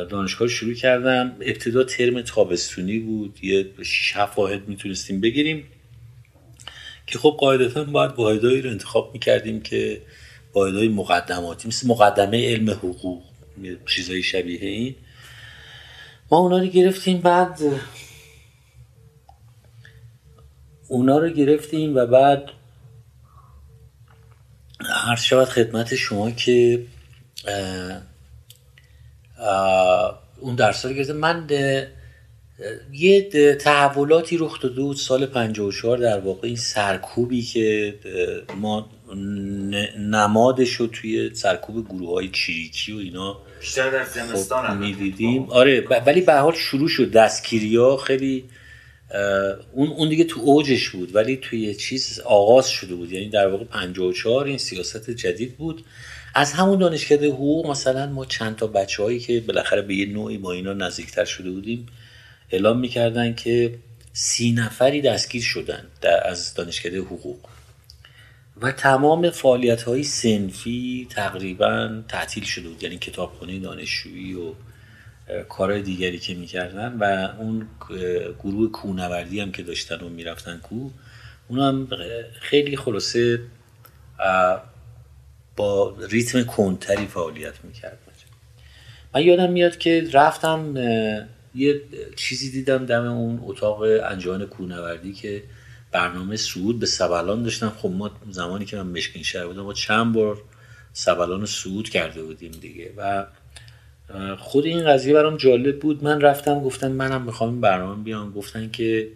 دانشگاه 0.10 0.48
شروع 0.48 0.74
کردم. 0.74 1.36
ابتدا 1.42 1.84
ترم 1.84 2.22
تابستونی 2.22 3.00
بود. 3.00 3.40
یه 3.44 3.66
6 3.84 4.14
7 4.16 4.38
واحد 4.38 4.68
می‌تونستیم 4.68 5.22
بگیریم. 5.22 5.64
که 7.08 7.20
خب 7.20 7.38
قاعدتا 7.40 7.84
باید 7.84 8.12
واحدهایی 8.12 8.62
رو 8.62 8.70
انتخاب 8.70 9.14
می‌کردیم 9.14 9.62
که 9.62 10.02
واحدهای 10.54 10.88
مقدماتی 10.88 11.68
مثل 11.68 11.88
مقدمه 11.88 12.50
علم 12.50 12.70
حقوق 12.70 13.24
چیزایی 13.86 14.24
شبیه 14.24 14.62
این. 14.62 14.96
ما 16.32 16.38
اونا 16.38 16.58
رو 16.58 16.66
گرفتیم 16.66 17.18
بعد 17.18 17.60
اونا 20.88 21.18
رو 21.18 21.30
گرفتیم 21.30 21.96
و 21.96 22.06
بعد 22.06 22.50
هر 24.80 25.16
شود 25.16 25.48
خدمت 25.48 25.96
شما 25.96 26.32
که 26.32 26.86
اون 30.40 30.56
درس 30.56 30.86
رو 30.86 30.94
گرفتم 30.94 31.14
من 31.14 31.48
یه 32.94 33.30
تحولاتی 33.56 34.38
رخ 34.38 34.62
داده 34.62 34.82
بود 34.82 34.98
سال 34.98 35.26
54 35.26 35.98
در 35.98 36.20
واقع 36.20 36.48
این 36.48 36.56
سرکوبی 36.56 37.42
که 37.42 37.96
ما 38.58 38.90
نمادش 39.98 40.74
رو 40.74 40.88
توی 40.88 41.36
سرکوب 41.36 41.88
گروه 41.90 42.10
های 42.10 42.30
چیریکی 42.30 42.94
و 42.94 42.98
اینا 42.98 43.38
بیشتر 43.60 43.90
در 43.90 44.04
زمستان 44.04 44.68
خب 44.68 44.74
می‌دیدیم. 44.74 45.50
آره 45.50 45.88
ولی 46.06 46.22
به 46.22 46.34
حال 46.34 46.54
شروع 46.54 46.88
شد. 46.88 47.12
دستگیری 47.12 47.76
ها 47.76 47.98
خیلی 47.98 48.44
اون 49.74 49.88
اون 49.88 50.10
دیگه 50.10 50.24
تو 50.24 50.40
اوجش 50.40 50.90
بود 50.90 51.16
ولی 51.16 51.38
توی 51.38 51.76
چیز 51.76 52.20
آغاز 52.20 52.70
شده 52.70 52.96
بود. 52.96 53.12
یعنی 53.12 53.30
در 53.30 53.48
واقع 53.48 53.64
54 53.64 54.46
این 54.46 54.58
سیاست 54.58 55.10
جدید 55.10 55.58
بود. 55.58 55.84
از 56.36 56.54
همون 56.54 56.80
دانشکده 56.80 57.28
حقوق 57.28 57.68
مثلا 57.68 58.08
ما 58.08 58.26
چند 58.26 58.56
تا 58.56 58.68
بچه 58.68 59.04
هایی 59.04 59.20
که 59.20 59.40
بالاخره 59.48 59.82
به 59.82 59.96
یه 59.96 60.06
نوعی 60.06 60.38
با 60.38 60.52
اینا 60.52 60.74
نزدیکتر 60.74 61.26
شده 61.26 61.52
بودیم 61.52 61.86
اعلام 62.52 62.80
می‌کردن 62.80 63.36
که 63.36 63.80
سی 64.14 64.52
نفری 64.52 65.02
دستگیر 65.02 65.42
شدن 65.42 65.88
در 66.02 66.28
از 66.28 66.54
دانشکده 66.54 67.00
حقوق. 67.00 67.40
و 68.62 68.72
تمام 68.72 69.30
فعالیت 69.30 69.84
های 69.84 70.04
سنفی 70.04 71.08
تقریبا 71.10 72.04
تعطیل 72.08 72.44
شده 72.44 72.70
بود. 72.70 72.84
یعنی 72.84 72.98
کتابخانه 72.98 73.60
دانشجویی 73.60 74.34
و 74.34 74.54
کارهای 75.50 75.82
دیگری 75.82 76.20
که 76.20 76.36
می‌کردن 76.36 76.98
و 77.00 77.34
اون 77.40 77.68
گروه 78.44 78.72
کونوردی 78.72 79.40
هم 79.40 79.52
که 79.52 79.64
داشتن 79.64 79.96
و 79.96 80.10
می‌رفتن 80.10 80.58
کو 80.58 80.90
اون 81.48 81.60
هم 81.60 81.88
خیلی 82.40 82.78
خلاصه 82.78 83.40
با 85.56 85.98
ریتم 86.10 86.44
کنتری 86.44 87.08
فعالیت 87.08 87.54
می‌کرد. 87.64 87.98
من 89.16 89.22
یادم 89.22 89.52
میاد 89.52 89.78
که 89.78 90.10
رفتم 90.14 90.74
یه 91.58 91.82
چیزی 92.16 92.52
دیدم 92.52 92.86
دم 92.86 93.06
اون 93.06 93.40
اتاق 93.44 93.82
انجمن 93.82 94.46
کونوردی 94.46 95.14
که 95.14 95.44
برنامه 95.92 96.36
سعود 96.36 96.80
به 96.80 96.86
سبلان 96.86 97.44
داشتم 97.44 97.70
خب 97.70 97.90
ما 97.90 98.12
زمانی 98.30 98.66
که 98.66 98.78
من 98.78 98.88
مشکین 98.88 99.24
شهر 99.24 99.48
بودم 99.48 99.62
ما 99.62 99.74
چند 99.74 100.14
بار 100.14 100.42
سبلان 100.94 101.46
سعود 101.46 101.90
کرده 101.90 102.24
بودیم 102.24 102.52
دیگه. 102.52 102.94
و 102.98 103.26
خود 104.38 104.66
این 104.66 104.86
قضیه 104.86 105.14
برام 105.14 105.38
جالب 105.38 105.80
بود. 105.80 106.04
من 106.04 106.22
رفتم 106.22 106.60
گفتم 106.60 106.92
منم 106.92 107.22
می‌خوام 107.22 107.50
این 107.50 107.62
برنامه 107.62 108.04
بیام. 108.04 108.32
گفتن 108.32 108.70
که 108.70 109.12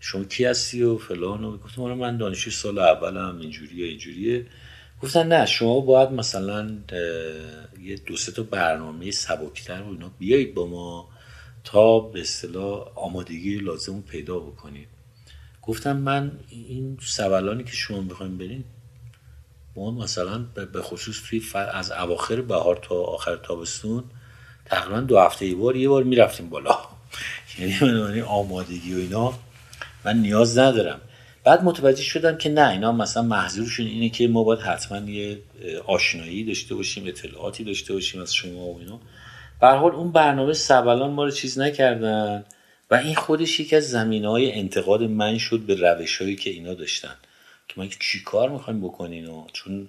شما 0.00 0.24
کی 0.24 0.44
هستی 0.44 0.82
و 0.82 0.96
فلان 0.96 1.44
و 1.44 1.56
گفتم 1.56 1.82
آره 1.82 1.94
من 1.94 2.16
دانشجوی 2.16 2.52
سال 2.52 2.78
اولم 2.78 3.38
اینجوریه 3.40 3.86
اینجوریه. 3.86 4.46
گفتن 5.02 5.26
نه 5.26 5.46
شما 5.46 5.80
باید 5.80 6.10
مثلا 6.10 6.70
یه 7.82 7.96
دو 8.06 8.16
سه 8.16 8.32
تا 8.32 8.42
برنامه 8.42 9.10
سبکتر 9.10 9.82
و 9.82 9.90
اینا 9.90 10.10
بیایید 10.18 10.54
با 10.54 10.66
ما. 10.66 11.08
تا 11.72 12.00
به 12.00 12.20
اصطلاح 12.20 12.86
آمادگی 12.94 13.56
لازم 13.56 14.00
پیدا 14.00 14.38
بکنید 14.38 14.88
گفتم 15.62 15.96
من 15.96 16.32
این 16.50 16.98
سوالانی 17.00 17.64
که 17.64 17.72
شما 17.72 18.00
می‌خوایم 18.00 18.38
برین 18.38 18.64
ما 19.76 19.90
مثلا 19.90 20.38
به 20.72 20.82
خصوص 20.82 21.22
توی 21.28 21.42
از 21.54 21.90
اواخر 21.90 22.40
بهار 22.40 22.76
تا 22.82 22.94
آخر 22.94 23.36
تابستون 23.36 24.04
تقریبا 24.64 25.00
دو 25.00 25.18
هفته 25.18 25.46
یه 25.46 25.54
بار 25.54 25.76
یه 25.76 25.88
بار 25.88 26.02
می‌رفتیم 26.02 26.48
بالا. 26.48 26.78
یعنی 27.58 28.20
آمادگی 28.20 28.94
و 28.94 28.98
اینا. 28.98 29.34
من 30.04 30.16
نیاز 30.16 30.58
ندارم. 30.58 31.00
بعد 31.44 31.64
متوجه 31.64 32.02
شدم 32.02 32.36
که 32.36 32.48
نه 32.48 32.68
اینا 32.68 32.92
مثلا 32.92 33.22
محضورشون 33.22 33.86
اینه 33.86 34.08
که 34.08 34.28
ما 34.28 34.44
باید 34.44 34.60
حتما 34.60 35.10
یه 35.10 35.38
آشنایی 35.86 36.44
داشته 36.44 36.74
باشیم 36.74 37.06
اطلاعاتی 37.06 37.64
داشته 37.64 37.92
باشیم 37.92 38.20
از 38.22 38.34
شما 38.34 38.60
و 38.60 38.78
اینا. 38.78 39.00
به 39.60 39.68
حال 39.68 39.92
اون 39.92 40.12
برنامه 40.12 40.52
سبلان 40.52 41.10
ما 41.10 41.24
رو 41.24 41.30
چیز 41.30 41.58
نکردن 41.58 42.44
و 42.90 42.94
این 42.94 43.14
خودش 43.14 43.60
یکی 43.60 43.76
از 43.76 43.90
زمینه 43.90 44.28
های 44.28 44.52
انتقاد 44.52 45.02
من 45.02 45.38
شد 45.38 45.60
به 45.60 45.74
روش 45.74 46.22
هایی 46.22 46.36
که 46.36 46.50
اینا 46.50 46.74
داشتن. 46.74 47.14
که 47.68 47.74
ما 47.76 47.86
چی 47.86 48.22
کار 48.22 48.50
می‌خوایم 48.50 48.80
بکنین 48.80 49.26
و 49.26 49.46
چون 49.52 49.88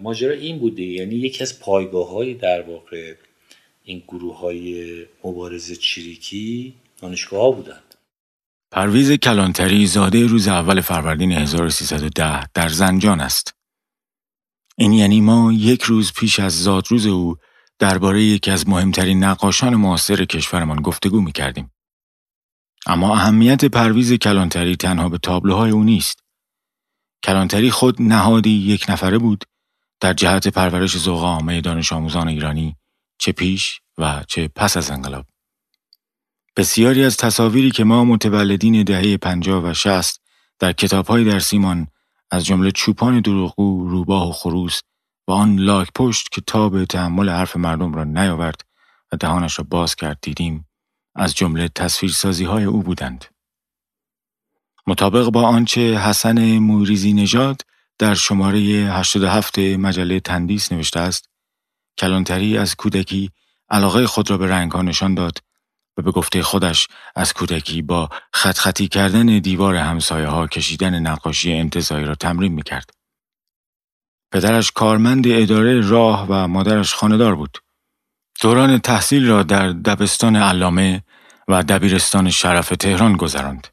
ماجرا 0.00 0.32
این 0.32 0.58
بوده 0.58 0.82
یعنی 0.82 1.14
یکی 1.14 1.42
از 1.42 1.60
پایگاه 1.60 2.10
های 2.10 2.34
در 2.34 2.62
واقع 2.62 3.14
این 3.84 4.02
گروه 4.08 4.38
های 4.38 5.06
مبارزه 5.24 5.76
چریکی 5.76 6.74
دانشگاه 7.00 7.40
ها 7.40 7.50
بودند. 7.50 7.94
پرویز 8.70 9.12
کلانتری 9.12 9.86
زاده 9.86 10.26
روز 10.26 10.48
اول 10.48 10.80
فروردین 10.80 11.32
1310 11.32 12.46
در 12.54 12.68
زنجان 12.68 13.20
است. 13.20 13.54
این 14.78 14.92
یعنی 14.92 15.20
ما 15.20 15.52
یک 15.52 15.82
روز 15.82 16.12
پیش 16.12 16.40
از 16.40 16.62
زادروز 16.62 17.06
او 17.06 17.36
درباره 17.80 18.22
یکی 18.22 18.50
از 18.50 18.68
مهمترین 18.68 19.24
نقاشان 19.24 19.74
معاصر 19.74 20.24
کشورمان 20.24 20.82
گفتگو 20.82 21.20
می 21.20 21.32
کردیم. 21.32 21.70
اما 22.86 23.14
اهمیت 23.14 23.64
پرویز 23.64 24.12
کلانتری 24.12 24.76
تنها 24.76 25.08
به 25.08 25.18
تابلوهای 25.18 25.70
او 25.70 25.84
نیست. 25.84 26.22
کلانتری 27.24 27.70
خود 27.70 28.02
نهادی 28.02 28.50
یک 28.50 28.86
نفره 28.88 29.18
بود 29.18 29.44
در 30.00 30.12
جهت 30.12 30.48
پرورش 30.48 30.98
ذوق 30.98 31.22
عامه 31.22 31.60
دانش 31.60 31.92
آموزان 31.92 32.28
ایرانی 32.28 32.76
چه 33.18 33.32
پیش 33.32 33.80
و 33.98 34.24
چه 34.28 34.48
پس 34.48 34.76
از 34.76 34.90
انقلاب. 34.90 35.26
بسیاری 36.56 37.04
از 37.04 37.16
تصاویری 37.16 37.70
که 37.70 37.84
ما 37.84 38.04
متولدین 38.04 38.82
دهه 38.82 39.16
پنجاه 39.16 39.64
و 39.64 39.74
شست 39.74 40.20
در 40.58 40.72
کتابهای 40.72 41.24
درسیمان 41.24 41.86
از 42.30 42.44
جمله 42.46 42.70
چوپان 42.70 43.20
دروغگو، 43.20 43.88
روباه 43.88 44.28
و 44.28 44.32
خروس 44.32 44.80
آن 45.34 45.56
لاک 45.56 45.88
پشت 45.94 46.28
که 46.32 46.40
تاب 46.40 46.84
تحمل 46.84 47.28
حرف 47.28 47.56
مردم 47.56 47.94
را 47.94 48.04
نیاورد 48.04 48.60
و 49.12 49.16
دهانش 49.16 49.58
را 49.58 49.66
باز 49.70 49.94
کرد 49.94 50.18
دیدیم 50.22 50.68
از 51.14 51.34
جمله 51.34 51.68
تصویرسازی 51.68 52.44
های 52.44 52.64
او 52.64 52.82
بودند. 52.82 53.24
مطابق 54.86 55.28
با 55.30 55.42
آنچه 55.42 55.98
حسن 55.98 56.58
موریزی 56.58 57.12
نژاد 57.12 57.62
در 57.98 58.14
شماره 58.14 58.58
87 58.58 59.58
مجله 59.58 60.20
تندیس 60.20 60.72
نوشته 60.72 61.00
است 61.00 61.28
کلانتری 61.98 62.58
از 62.58 62.76
کودکی 62.76 63.30
علاقه 63.68 64.06
خود 64.06 64.30
را 64.30 64.38
به 64.38 64.46
رنگ 64.46 64.76
نشان 64.76 65.14
داد 65.14 65.38
و 65.96 66.02
به 66.02 66.10
گفته 66.10 66.42
خودش 66.42 66.88
از 67.16 67.32
کودکی 67.32 67.82
با 67.82 68.08
خط 68.32 68.58
خطی 68.58 68.88
کردن 68.88 69.26
دیوار 69.38 69.74
همسایه 69.74 70.26
ها 70.26 70.46
کشیدن 70.46 70.98
نقاشی 70.98 71.52
انتظایی 71.52 72.04
را 72.04 72.14
تمرین 72.14 72.52
می 72.52 72.62
کرد. 72.62 72.99
پدرش 74.32 74.72
کارمند 74.72 75.28
اداره 75.28 75.80
راه 75.80 76.26
و 76.28 76.48
مادرش 76.48 76.94
خاندار 76.94 77.34
بود. 77.34 77.58
دوران 78.40 78.78
تحصیل 78.78 79.26
را 79.26 79.42
در 79.42 79.68
دبستان 79.68 80.36
علامه 80.36 81.02
و 81.48 81.62
دبیرستان 81.62 82.30
شرف 82.30 82.68
تهران 82.68 83.16
گذراند. 83.16 83.66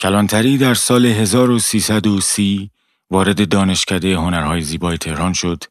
کلانتری 0.00 0.58
در 0.58 0.74
سال 0.74 1.06
1330 1.06 2.70
وارد 3.10 3.48
دانشکده 3.48 4.16
هنرهای 4.16 4.60
زیبای 4.60 4.98
تهران 4.98 5.32
شد 5.32 5.64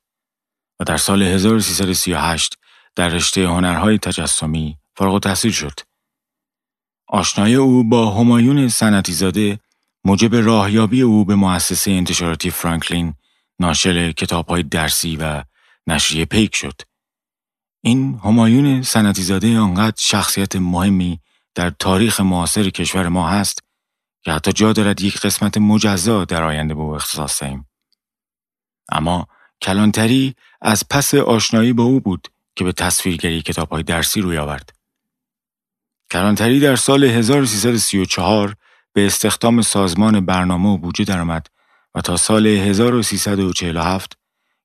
و 0.79 0.83
در 0.83 0.97
سال 0.97 1.23
1338 1.23 2.57
در 2.95 3.09
رشته 3.09 3.47
هنرهای 3.47 3.97
تجسمی 3.97 4.77
فارغ 4.95 5.19
تحصیل 5.19 5.51
شد. 5.51 5.79
آشنایی 7.07 7.55
او 7.55 7.83
با 7.83 8.11
همایون 8.11 8.67
سنتی 8.67 9.13
زاده 9.13 9.59
موجب 10.03 10.35
راهیابی 10.35 11.01
او 11.01 11.25
به 11.25 11.35
مؤسسه 11.35 11.91
انتشاراتی 11.91 12.49
فرانکلین 12.49 13.13
ناشر 13.59 14.11
کتابهای 14.11 14.63
درسی 14.63 15.15
و 15.15 15.43
نشریه 15.87 16.25
پیک 16.25 16.55
شد. 16.55 16.81
این 17.83 18.19
همایون 18.23 18.81
سنتی 18.81 19.21
زاده 19.21 19.59
آنقدر 19.59 19.95
شخصیت 19.97 20.55
مهمی 20.55 21.19
در 21.55 21.69
تاریخ 21.69 22.19
معاصر 22.19 22.69
کشور 22.69 23.07
ما 23.07 23.29
هست 23.29 23.63
که 24.23 24.31
حتی 24.31 24.53
جا 24.53 24.73
دارد 24.73 25.01
یک 25.01 25.19
قسمت 25.19 25.57
مجزا 25.57 26.25
در 26.25 26.43
آینده 26.43 26.73
به 26.73 26.81
او 26.81 26.95
اختصاص 26.95 27.43
دهیم. 27.43 27.67
اما 28.89 29.27
کلانتری 29.61 30.35
از 30.61 30.83
پس 30.89 31.13
آشنایی 31.13 31.73
با 31.73 31.83
او 31.83 31.99
بود 31.99 32.27
که 32.55 32.63
به 32.63 32.71
تصویرگری 32.71 33.41
کتابهای 33.41 33.83
درسی 33.83 34.21
روی 34.21 34.37
آورد. 34.37 34.75
کلانتری 36.11 36.59
در 36.59 36.75
سال 36.75 37.03
1334 37.03 38.55
به 38.93 39.05
استخدام 39.05 39.61
سازمان 39.61 40.25
برنامه 40.25 40.69
و 40.69 40.77
بودجه 40.77 41.05
درآمد 41.05 41.47
و 41.95 42.01
تا 42.01 42.17
سال 42.17 42.47
1347 42.47 44.17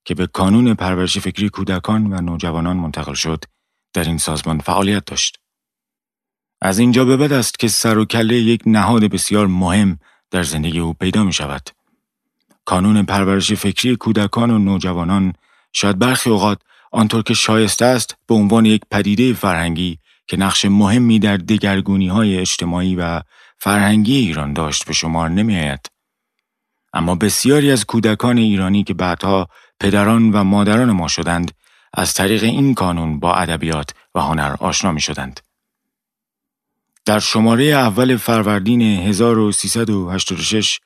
که 0.04 0.14
به 0.14 0.26
کانون 0.26 0.74
پرورش 0.74 1.18
فکری 1.18 1.48
کودکان 1.48 2.12
و 2.12 2.20
نوجوانان 2.20 2.76
منتقل 2.76 3.14
شد 3.14 3.44
در 3.92 4.04
این 4.04 4.18
سازمان 4.18 4.58
فعالیت 4.58 5.04
داشت. 5.04 5.38
از 6.62 6.78
اینجا 6.78 7.04
به 7.04 7.16
بعد 7.16 7.32
است 7.32 7.58
که 7.58 7.68
سر 7.68 7.98
و 7.98 8.04
کله 8.04 8.36
یک 8.36 8.62
نهاد 8.66 9.04
بسیار 9.04 9.46
مهم 9.46 9.98
در 10.30 10.42
زندگی 10.42 10.78
او 10.78 10.92
پیدا 10.92 11.24
می 11.24 11.32
شود. 11.32 11.68
کانون 12.64 13.02
پرورش 13.02 13.52
فکری 13.52 13.96
کودکان 13.96 14.50
و 14.50 14.58
نوجوانان 14.58 15.32
شاید 15.72 15.98
برخی 15.98 16.30
اوقات 16.30 16.58
آنطور 16.92 17.22
که 17.22 17.34
شایسته 17.34 17.84
است 17.84 18.16
به 18.26 18.34
عنوان 18.34 18.66
یک 18.66 18.82
پدیده 18.90 19.32
فرهنگی 19.32 19.98
که 20.26 20.36
نقش 20.36 20.64
مهمی 20.64 21.18
در 21.18 21.36
دگرگونی 21.36 22.08
های 22.08 22.38
اجتماعی 22.38 22.96
و 22.96 23.20
فرهنگی 23.58 24.16
ایران 24.16 24.52
داشت 24.52 24.84
به 24.84 24.92
شمار 24.92 25.28
نمی 25.28 25.56
آید. 25.56 25.99
اما 26.92 27.14
بسیاری 27.14 27.70
از 27.72 27.84
کودکان 27.84 28.38
ایرانی 28.38 28.84
که 28.84 28.94
بعدها 28.94 29.48
پدران 29.80 30.32
و 30.32 30.44
مادران 30.44 30.92
ما 30.92 31.08
شدند 31.08 31.50
از 31.94 32.14
طریق 32.14 32.42
این 32.42 32.74
کانون 32.74 33.20
با 33.20 33.34
ادبیات 33.34 33.90
و 34.14 34.20
هنر 34.20 34.56
آشنا 34.60 34.92
می 34.92 35.00
شدند. 35.00 35.40
در 37.04 37.18
شماره 37.18 37.64
اول 37.64 38.16
فروردین 38.16 38.82
1386 38.82 40.80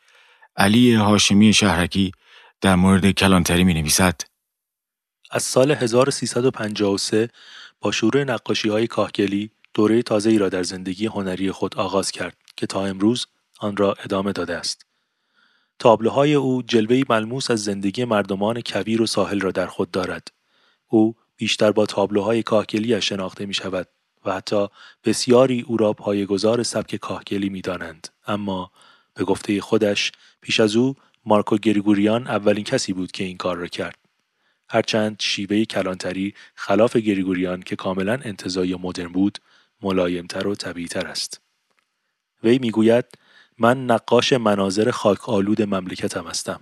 علی 0.57 0.95
هاشمی 0.95 1.53
شهرکی 1.53 2.13
در 2.61 2.75
مورد 2.75 3.11
کلانتری 3.11 3.65
می 3.65 3.75
نویسد 3.75 4.21
از 5.31 5.43
سال 5.43 5.71
1353 5.71 7.29
با 7.81 7.93
شروع 7.93 8.25
نقاشی 8.25 8.69
های 8.69 8.87
کاهگلی 8.87 9.51
دوره 9.75 10.03
تازه 10.03 10.31
ای 10.31 10.39
را 10.39 10.49
در 10.49 10.63
زندگی 10.63 11.07
هنری 11.07 11.51
خود 11.51 11.77
آغاز 11.77 12.11
کرد 12.11 12.37
که 12.57 12.67
تا 12.67 12.87
امروز 12.87 13.27
آن 13.61 13.77
را 13.77 13.95
ادامه 14.05 14.33
داده 14.33 14.57
است. 14.57 14.87
تابلوهای 15.79 16.35
او 16.35 16.63
جلوهی 16.63 17.05
ملموس 17.09 17.51
از 17.51 17.65
زندگی 17.65 18.05
مردمان 18.05 18.61
کبیر 18.61 19.03
و 19.03 19.07
ساحل 19.07 19.41
را 19.41 19.51
در 19.51 19.67
خود 19.67 19.91
دارد. 19.91 20.29
او 20.89 21.15
بیشتر 21.37 21.73
با 21.73 21.87
تابلوهای 21.87 22.43
کاهگلی 22.43 23.01
شناخته 23.01 23.47
می 23.47 23.55
شود 23.55 23.89
و 24.25 24.33
حتی 24.33 24.69
بسیاری 25.05 25.61
او 25.61 25.77
را 25.77 25.93
پایگزار 25.93 26.63
سبک 26.63 26.97
کاهگلی 26.97 27.49
می 27.49 27.61
دانند. 27.61 28.09
اما 28.27 28.71
به 29.15 29.25
گفته 29.25 29.61
خودش 29.61 30.13
پیش 30.41 30.61
از 30.61 30.77
او 30.77 30.95
مارکو 31.25 31.57
گریگوریان 31.57 32.27
اولین 32.27 32.65
کسی 32.65 32.93
بود 32.93 33.13
که 33.13 33.25
این 33.25 33.37
کار 33.37 33.57
را 33.57 33.67
کرد. 33.67 33.99
هرچند 34.69 35.17
شیوه 35.21 35.65
کلانتری 35.65 36.35
خلاف 36.55 36.97
گریگوریان 36.97 37.63
که 37.63 37.77
کاملا 37.77 38.13
انتظایی 38.13 38.73
و 38.73 38.79
مدرن 38.79 39.13
بود 39.13 39.39
ملایمتر 39.83 40.47
و 40.47 40.55
طبیعیتر 40.55 41.07
است. 41.07 41.41
وی 42.43 42.59
می‌گوید 42.59 43.05
من 43.59 43.87
نقاش 43.87 44.33
مناظر 44.33 44.91
خاک 44.91 45.29
آلود 45.29 45.63
مملکتم 45.63 46.27
هستم. 46.27 46.61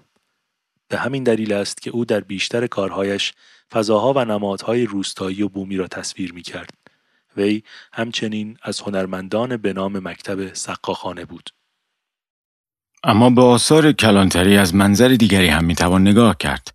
به 0.88 0.98
همین 0.98 1.22
دلیل 1.22 1.52
است 1.52 1.82
که 1.82 1.90
او 1.90 2.04
در 2.04 2.20
بیشتر 2.20 2.66
کارهایش 2.66 3.32
فضاها 3.72 4.12
و 4.12 4.24
نمادهای 4.24 4.86
روستایی 4.86 5.42
و 5.42 5.48
بومی 5.48 5.76
را 5.76 5.86
تصویر 5.86 6.32
می 6.32 6.42
کرد. 6.42 6.70
وی 7.36 7.62
همچنین 7.92 8.56
از 8.62 8.80
هنرمندان 8.80 9.56
به 9.56 9.72
نام 9.72 10.08
مکتب 10.08 10.54
سقاخانه 10.54 11.24
بود. 11.24 11.50
اما 13.04 13.30
به 13.30 13.42
آثار 13.42 13.92
کلانتری 13.92 14.56
از 14.56 14.74
منظر 14.74 15.08
دیگری 15.08 15.48
هم 15.48 15.64
می‌توان 15.64 16.02
نگاه 16.08 16.36
کرد. 16.36 16.74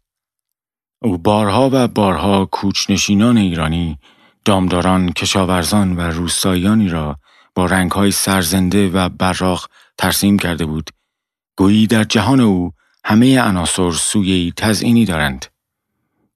او 1.01 1.17
بارها 1.17 1.69
و 1.73 1.87
بارها 1.87 2.45
کوچنشینان 2.45 3.37
ایرانی، 3.37 3.99
دامداران، 4.45 5.11
کشاورزان 5.11 5.95
و 5.95 6.01
روستاییانی 6.01 6.89
را 6.89 7.19
با 7.55 7.65
رنگهای 7.65 8.11
سرزنده 8.11 8.89
و 8.89 9.09
براق 9.09 9.69
ترسیم 9.97 10.39
کرده 10.39 10.65
بود. 10.65 10.89
گویی 11.57 11.87
در 11.87 12.03
جهان 12.03 12.39
او 12.39 12.71
همه 13.05 13.41
عناصر 13.41 13.91
سویی 13.91 14.53
تزئینی 14.57 15.05
دارند. 15.05 15.45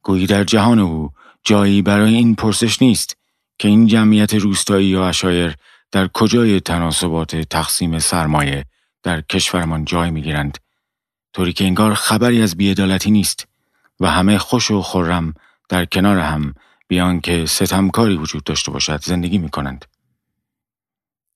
گویی 0.04 0.28
در 0.28 0.43
جهان 0.43 0.80
او 0.80 1.10
جایی 1.43 1.82
برای 1.82 2.15
این 2.15 2.36
پرسش 2.36 2.82
نیست 2.82 3.17
که 3.60 3.67
این 3.67 3.88
جمعیت 3.88 4.34
روستایی 4.34 4.88
یا 4.88 5.08
اشایر 5.08 5.56
در 5.91 6.08
کجای 6.08 6.60
تناسبات 6.60 7.36
تقسیم 7.36 8.00
سرمایه 8.00 8.65
در 9.04 9.21
کشورمان 9.21 9.86
جای 9.86 10.12
می‌گیرند 10.12 10.58
طوری 11.34 11.54
که 11.54 11.65
انگار 11.65 11.93
خبری 11.93 12.41
از 12.41 12.58
بیعدالتی 12.58 13.12
نیست 13.12 13.47
و 14.00 14.08
همه 14.08 14.38
خوش 14.38 14.71
و 14.71 14.82
خورم 14.82 15.34
در 15.69 15.86
کنار 15.86 16.19
هم 16.19 16.54
بیان 16.88 17.19
که 17.21 17.45
ستمکاری 17.45 18.17
وجود 18.17 18.43
داشته 18.43 18.71
باشد 18.71 19.04
زندگی 19.04 19.38
می 19.38 19.50
کنند. 19.50 19.86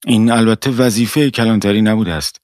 این 0.04 0.30
البته 0.30 0.70
وظیفه 0.70 1.30
کلانتری 1.30 1.82
نبوده 1.82 2.12
است. 2.12 2.40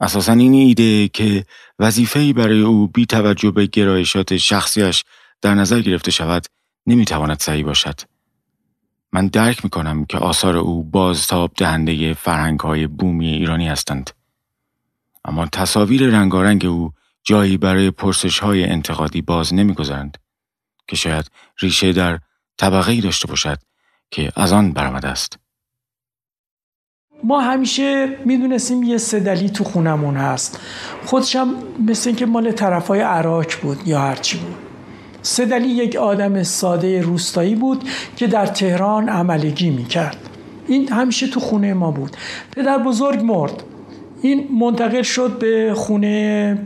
اساسا 0.00 0.32
این 0.32 0.54
ایده 0.54 1.08
که 1.08 1.44
وظیفه‌ای 1.78 2.32
برای 2.32 2.60
او 2.60 2.88
بی 2.88 3.06
توجه 3.06 3.50
به 3.50 3.66
گرایشات 3.66 4.36
شخصیش 4.36 5.04
در 5.42 5.54
نظر 5.54 5.80
گرفته 5.80 6.10
شود 6.10 6.46
نمی‌تواند 6.86 7.40
صحیح 7.40 7.64
باشد. 7.64 8.00
من 9.12 9.26
درک 9.26 9.64
می 9.64 9.70
کنم 9.70 10.04
که 10.04 10.18
آثار 10.18 10.56
او 10.56 10.84
بازتاب 10.84 11.52
دهنده 11.56 12.14
فرهنگ 12.14 12.60
های 12.60 12.86
بومی 12.86 13.28
ایرانی 13.28 13.68
هستند. 13.68 14.10
اما 15.24 15.46
تصاویر 15.46 16.06
رنگارنگ 16.06 16.66
او 16.66 16.92
جایی 17.24 17.56
برای 17.56 17.90
پرسش 17.90 18.38
های 18.38 18.64
انتقادی 18.64 19.22
باز 19.22 19.54
نمی‌گذارند 19.54 20.18
که 20.88 20.96
شاید 20.96 21.30
ریشه 21.58 21.92
در 21.92 22.20
طبقه 22.58 23.00
داشته 23.00 23.26
باشد 23.26 23.58
که 24.10 24.32
از 24.36 24.52
آن 24.52 24.72
برآمده 24.72 25.08
است. 25.08 25.38
ما 27.24 27.40
همیشه 27.40 28.08
می‌دونستیم 28.24 28.82
یه 28.82 28.98
صدلی 28.98 29.50
تو 29.50 29.64
خونمون 29.64 30.16
هست. 30.16 30.60
خودشم 31.04 31.48
مثل 31.88 32.08
اینکه 32.10 32.26
مال 32.26 32.52
طرفای 32.52 33.00
عراق 33.00 33.46
بود 33.62 33.88
یا 33.88 34.00
هرچی 34.00 34.38
بود. 34.38 34.54
صدلی 35.22 35.68
یک 35.68 35.96
آدم 35.96 36.42
ساده 36.42 37.00
روستایی 37.00 37.54
بود 37.54 37.84
که 38.16 38.26
در 38.26 38.46
تهران 38.46 39.08
عملگی 39.08 39.70
می‌کرد. 39.70 40.16
این 40.66 40.88
همیشه 40.88 41.26
تو 41.26 41.40
خونه 41.40 41.74
ما 41.74 41.90
بود. 41.90 42.16
پدر 42.56 42.78
بزرگ 42.78 43.22
مرد. 43.22 43.62
این 44.22 44.48
منتقل 44.60 45.02
شد 45.02 45.38
به 45.38 45.72
خونه 45.74 46.58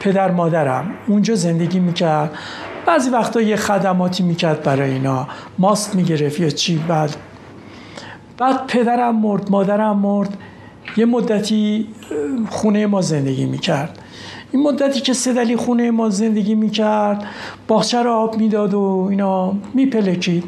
پدر 0.00 0.30
مادرم. 0.30 0.90
اونجا 1.08 1.34
زندگی 1.34 1.80
می‌کرد. 1.80 2.30
بعضی 2.86 3.10
وقتا 3.10 3.40
یه 3.40 3.56
خدماتی 3.56 4.22
می‌کرد 4.22 4.62
برای 4.62 4.90
اینا. 4.90 5.28
ماست 5.58 5.94
می‌گرفت 5.94 6.40
یا 6.40 6.50
چی 6.50 6.84
بعد 6.88 7.16
بعد 8.38 8.66
پدرم 8.66 9.16
مرد 9.16 9.50
مادرم 9.50 9.98
مرد. 9.98 10.38
یه 10.96 11.04
مدتی 11.04 11.86
خونه 12.50 12.86
ما 12.86 13.00
زندگی 13.00 13.46
می‌کرد. 13.46 13.98
این 14.52 14.62
مدتی 14.62 15.00
که 15.00 15.12
سدلی 15.12 15.56
خونه 15.56 15.90
ما 15.90 16.10
زندگی 16.10 16.54
می‌کرد 16.54 17.24
باغچه 17.68 18.02
رو 18.02 18.12
آب 18.12 18.36
می‌داد 18.36 18.74
و 18.74 19.06
اینا 19.10 19.52
میپلکید. 19.74 20.44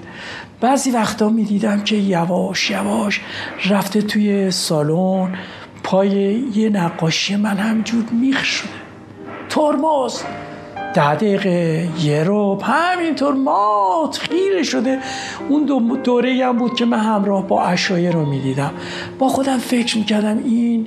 بعضی 0.61 0.91
وقتا 0.91 1.29
می‌دیدم 1.29 1.81
که 1.81 1.97
یواش 1.97 2.71
یواش 2.71 3.21
رفته 3.71 4.03
توی 4.03 4.51
سالن 4.51 5.35
پای 5.83 6.09
یه 6.55 6.69
نقاشی 6.69 7.37
من 7.37 7.57
همجور 7.57 8.05
میخ 8.21 8.45
شده. 8.45 8.69
ترمز! 9.49 10.23
ده 10.95 11.15
دقیقه 11.15 11.89
یه 12.01 12.25
روب 12.25 12.63
همینطور 12.63 13.35
مات 13.35 14.19
خیره 14.19 14.63
شده. 14.63 14.99
اون 15.49 15.65
دو 15.65 15.97
دوره 16.05 16.47
هم 16.47 16.59
بود 16.59 16.75
که 16.75 16.85
من 16.85 16.99
همراه 16.99 17.47
با 17.47 17.63
اشایه 17.63 18.11
رو 18.11 18.27
می‌دیدم. 18.27 18.71
با 19.19 19.29
خودم 19.29 19.59
فکر 19.59 19.99
می‌کردم 19.99 20.39
این 20.45 20.87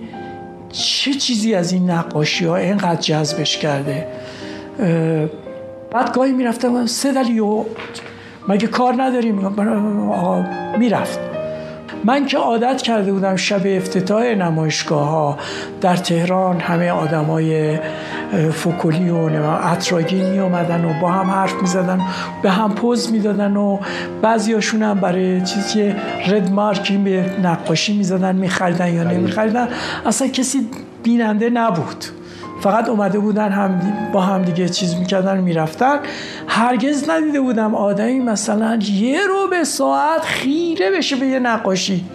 چه 0.72 1.14
چیزی 1.14 1.56
از 1.56 1.74
این 1.74 1.90
نقاشی 1.90 2.46
ها 2.46 2.56
اینقدر 2.56 3.02
جذبش 3.02 3.58
کرده. 3.58 4.08
بعد 5.92 6.14
گاهی 6.14 6.32
می‌رفتم 6.32 6.86
سه 6.86 7.12
دلیو 7.12 7.64
مگه 8.48 8.68
کار 8.68 8.94
نداریم؟ 8.98 9.56
می‌رفت. 10.80 11.20
من 12.04 12.26
که 12.26 12.38
عادت 12.38 12.82
کرده 12.82 13.14
بودم 13.14 13.36
شب 13.36 13.62
افتتاح 13.66 14.24
نمایشگاه 14.24 15.10
ها 15.10 15.38
در 15.82 15.96
تهران 15.96 16.60
همه 16.60 16.92
آدمای 16.92 17.80
فوکولی 18.54 19.10
و 19.10 19.44
اتراگین 19.44 20.30
می 20.30 20.40
اومدن 20.40 20.86
و 20.86 21.02
با 21.02 21.12
هم 21.12 21.30
حرف 21.30 21.54
می 21.62 21.68
زدن 21.68 22.02
به 22.42 22.52
هم 22.52 22.76
پوز 22.76 23.12
می 23.12 23.20
دادن 23.20 23.58
و 23.58 23.80
بعضی 24.22 24.54
هم 24.82 25.00
برای 25.00 25.42
چیزی 25.42 25.96
رد 26.28 26.52
مارکی 26.52 26.98
به 26.98 27.26
نقاشی 27.44 27.98
می 27.98 28.04
زدن 28.04 28.36
می 28.36 28.50
خریدن 28.50 28.94
یا 28.94 29.04
نمی 29.04 29.32
خریدن 29.32 29.68
اصلا 30.06 30.28
کسی 30.28 30.70
بیننده 31.04 31.50
نبود. 31.50 32.06
فقط 32.64 32.90
اومده 32.90 33.20
بودن 33.20 33.50
هم 33.50 33.82
با 34.14 34.22
هم 34.22 34.42
دیگه 34.42 34.70
چیز 34.70 34.96
می‌کردن 34.96 35.38
می‌رفتن. 35.38 36.00
هرگز 36.48 37.10
ندیده 37.10 37.42
بودم 37.42 37.76
آدمی 37.76 38.20
مثلا 38.20 38.80
یه 38.82 39.28
رو 39.28 39.48
به 39.50 39.64
ساعت 39.64 40.22
خیره 40.22 40.92
بشه 40.92 41.16
به 41.16 41.26
یه 41.26 41.40
نقاشی. 41.40 42.06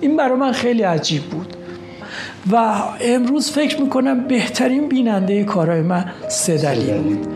این 0.00 0.16
برای 0.16 0.38
من 0.38 0.52
خیلی 0.52 0.82
عجیب 0.82 1.22
بود. 1.22 1.56
و 2.52 2.74
امروز 3.00 3.50
فکر 3.50 3.80
می‌کنم 3.80 4.20
بهترین 4.20 4.88
بیننده 4.88 5.44
کارهای 5.44 5.82
من 5.82 6.04
سدلی 6.28 6.92
بود. 6.92 7.26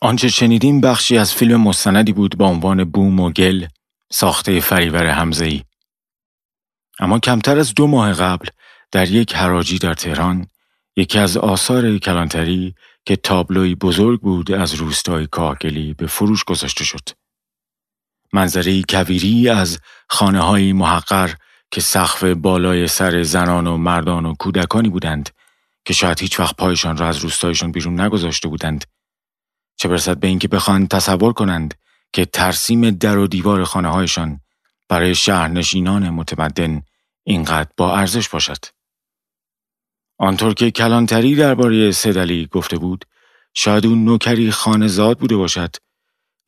آنچه 0.00 0.28
شنیدیم 0.28 0.80
بخشی 0.80 1.18
از 1.18 1.34
فیلم 1.34 1.60
مستندی 1.60 2.12
بود 2.12 2.36
با 2.36 2.46
عنوان 2.46 2.84
بوم 2.84 3.20
و 3.20 3.30
گل 3.30 3.66
ساخته 4.12 4.60
فریور 4.60 5.06
همزهی. 5.06 5.64
اما 6.98 7.18
کمتر 7.18 7.58
از 7.58 7.74
دو 7.74 7.86
ماه 7.86 8.12
قبل 8.12 8.48
در 8.92 9.10
یک 9.10 9.34
حراجی 9.34 9.78
در 9.78 9.94
تهران 9.94 10.46
یکی 10.96 11.18
از 11.18 11.36
آثار 11.36 11.98
کلانتری 11.98 12.74
که 13.04 13.16
تابلوی 13.16 13.74
بزرگ 13.74 14.20
بود 14.20 14.52
از 14.52 14.74
روستای 14.74 15.26
کاهگلی 15.26 15.94
به 15.94 16.06
فروش 16.06 16.44
گذاشته 16.44 16.84
شد. 16.84 17.08
منظره 18.32 18.82
کویری 18.82 19.48
از 19.48 19.78
خانه 20.08 20.40
های 20.40 20.72
محقر 20.72 21.34
که 21.70 21.80
سقف 21.80 22.24
بالای 22.24 22.88
سر 22.88 23.22
زنان 23.22 23.66
و 23.66 23.76
مردان 23.76 24.26
و 24.26 24.34
کودکانی 24.34 24.88
بودند 24.88 25.30
که 25.84 25.92
شاید 25.92 26.20
هیچ 26.20 26.40
وقت 26.40 26.56
پایشان 26.56 26.96
را 26.96 27.08
از 27.08 27.18
روستایشان 27.18 27.72
بیرون 27.72 28.00
نگذاشته 28.00 28.48
بودند 28.48 28.84
چه 29.76 29.88
برسد 29.88 30.20
به 30.20 30.26
اینکه 30.26 30.48
بخواهند 30.48 30.88
تصور 30.88 31.32
کنند 31.32 31.74
که 32.12 32.24
ترسیم 32.24 32.90
در 32.90 33.18
و 33.18 33.26
دیوار 33.26 33.64
خانه 33.64 33.88
هایشان 33.88 34.40
برای 34.88 35.14
شهرنشینان 35.14 36.10
متمدن 36.10 36.82
اینقدر 37.24 37.70
با 37.76 37.96
ارزش 37.96 38.28
باشد. 38.28 38.64
آنطور 40.18 40.54
که 40.54 40.70
کلانتری 40.70 41.34
درباره 41.34 41.92
سدلی 41.92 42.46
گفته 42.46 42.78
بود 42.78 43.04
شاید 43.54 43.86
اون 43.86 44.04
نوکری 44.04 44.50
خانزاد 44.50 45.18
بوده 45.18 45.36
باشد 45.36 45.76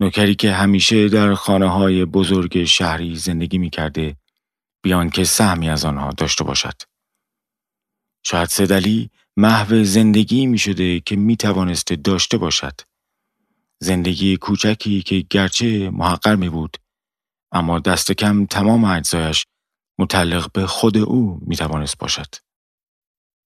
نوکری 0.01 0.35
که 0.35 0.53
همیشه 0.53 1.09
در 1.09 1.35
خانه 1.35 1.69
های 1.69 2.05
بزرگ 2.05 2.65
شهری 2.65 3.17
زندگی 3.17 3.59
می 3.59 3.71
کرده 3.71 4.17
بیان 4.83 5.11
که 5.11 5.25
سهمی 5.25 5.71
از 5.71 5.85
آنها 5.85 6.11
داشته 6.11 6.45
باشد. 6.45 6.83
شاید 8.23 8.49
سدلی 8.49 9.11
محو 9.37 9.85
زندگی 9.85 10.47
می 10.47 10.59
شده 10.59 11.01
که 11.01 11.17
می 11.17 11.37
توانسته 11.37 11.97
داشته 11.97 12.39
باشد. 12.39 12.81
زندگی 13.81 14.37
کوچکی 14.37 15.03
که 15.03 15.25
گرچه 15.31 15.91
محقر 15.91 16.37
می 16.37 16.49
بود 16.49 16.77
اما 17.53 17.79
دست 17.79 18.13
کم 18.13 18.47
تمام 18.47 18.85
اجزایش 18.85 19.47
متعلق 19.99 20.53
به 20.53 20.67
خود 20.67 20.97
او 20.97 21.39
می 21.41 21.57
توانست 21.57 21.99
باشد. 21.99 22.35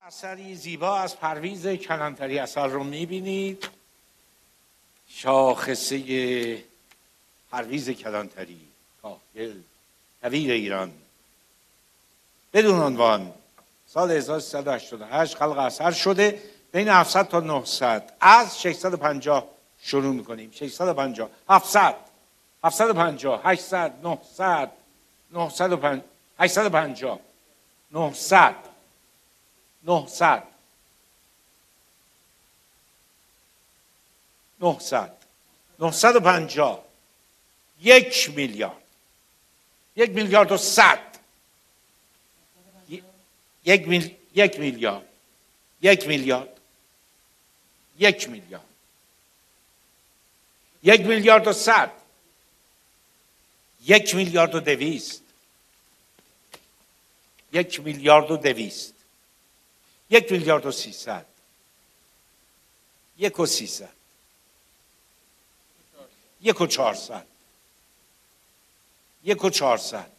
اثری 0.03 0.55
زیبا 0.55 0.99
از 0.99 1.17
پرویز 1.17 1.67
کلانتری 1.67 2.39
اثر 2.39 2.67
رو 2.67 2.85
می 2.85 3.07
بینید 3.07 3.69
شاخصه 5.09 6.65
پرویز 7.51 7.91
کلانتری 7.91 8.61
کاهگل 9.03 9.53
کویر 10.23 10.51
ایران. 10.51 10.93
بدون 12.53 12.81
عنوان 12.81 13.33
سال 13.87 14.11
1388 14.11 15.37
خلق 15.37 15.59
اثر 15.59 15.91
شده 15.91 16.43
بین 16.73 16.89
700 16.89 17.29
تا 17.29 17.41
900 17.41 18.13
از 18.21 18.61
650 18.61 19.52
شروع 19.83 20.15
می‌کنیم. 20.15 20.51
650 20.51 21.31
700 21.49 21.95
750 22.65 23.41
800 23.45 23.93
900 24.03 24.71
950 25.33 26.03
850 26.39 27.21
900 27.93 28.55
900 29.85 30.43
900 34.61 35.11
950 35.79 36.85
یک 37.81 38.31
میلیارد. 38.37 38.83
یک 39.97 40.11
میلیارد 40.11 40.53
و 40.53 40.57
صد. 40.57 40.99
یک, 43.65 43.89
میل... 43.89 44.15
یک 44.35 44.61
میلیارد. 44.61 45.07
یک 45.83 46.09
میلیارد. 46.09 46.61
یک 47.99 48.29
میلیارد. 48.29 48.72
یک 50.83 51.01
میلیارد 51.01 51.47
و 51.47 51.53
صد. 51.53 51.93
یک 53.85 54.15
میلیارد 54.15 54.55
و 54.55 54.61
دویست. 54.61 55.23
یک 57.53 57.81
میلیارد 57.81 58.31
و 58.31 58.37
دویست. 58.37 58.95
یک 60.11 60.33
میلیارد 60.33 60.67
و 60.67 60.73
سیصد. 60.73 61.27
یک 63.17 63.41
و 63.41 63.47
سیصد. 63.47 63.93
یک 66.41 66.61
و 66.61 66.67
چهارصد. 66.67 67.27
یک 69.25 69.45
و 69.45 69.51
چهارصد. 69.51 70.11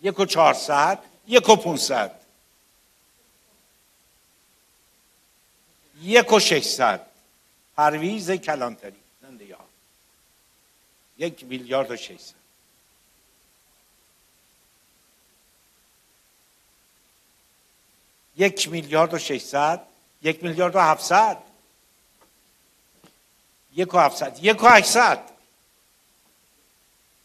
یک 0.00 0.20
و 0.20 0.26
چهارصد. 0.26 0.98
یک 1.26 1.48
و 1.48 1.56
پونصد. 1.56 2.21
یک 6.02 6.32
و 6.32 6.40
ششصد 6.40 7.06
پرویز 7.76 8.30
کلانتری. 8.30 9.00
زنده 9.22 9.56
یک 11.18 11.44
میلیارد 11.44 11.90
و 11.90 11.96
ششصد 11.96 12.34
یک 18.36 18.68
میلیارد 18.68 19.14
و 19.14 19.18
ششصد 19.18 19.86
یک 20.22 20.44
میلیارد 20.44 20.76
و 20.76 20.80
هفتصد 20.80 21.42
یک 23.74 23.94
و 23.94 23.98
هفتصد 23.98 24.38
یک 24.44 24.62
و 24.62 24.68
هشتصد 24.68 25.28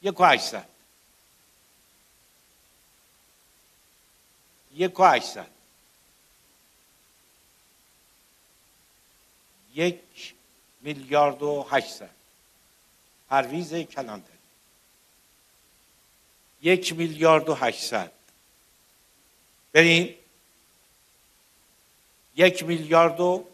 یک 0.02 0.20
و 0.20 0.24
هشتصد 0.24 0.68
یک 4.74 5.00
و 5.00 5.04
هشتصد 5.04 5.57
یک 9.78 10.34
میلیارد 10.82 11.44
و 11.44 11.68
هشتصد 11.72 12.10
پرویز 13.30 13.74
کلانتری 13.74 14.38
یک 16.62 16.94
میلیارد 16.94 17.50
و 17.50 17.56
هشتصد 17.56 18.12
بریم. 19.74 20.16
یک 22.36 22.64
میلیارد 22.64 23.20
و 23.20 23.46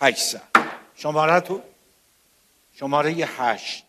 هشتصد 0.00 0.42
شماره 0.96 1.40
تو 1.40 1.62
شماره 2.74 3.10
هشت. 3.10 3.85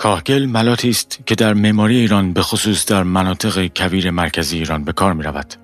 کاهگل 0.00 0.46
ملاتی 0.46 0.90
است 0.90 1.18
که 1.26 1.34
در 1.34 1.54
معماری 1.54 1.96
ایران 1.96 2.32
به 2.32 2.42
خصوص 2.42 2.86
در 2.86 3.02
مناطق 3.02 3.66
کویر 3.76 4.10
مرکزی 4.10 4.58
ایران 4.58 4.84
به 4.84 4.92
کار 4.92 5.12
می 5.12 5.22
رود. 5.22 5.54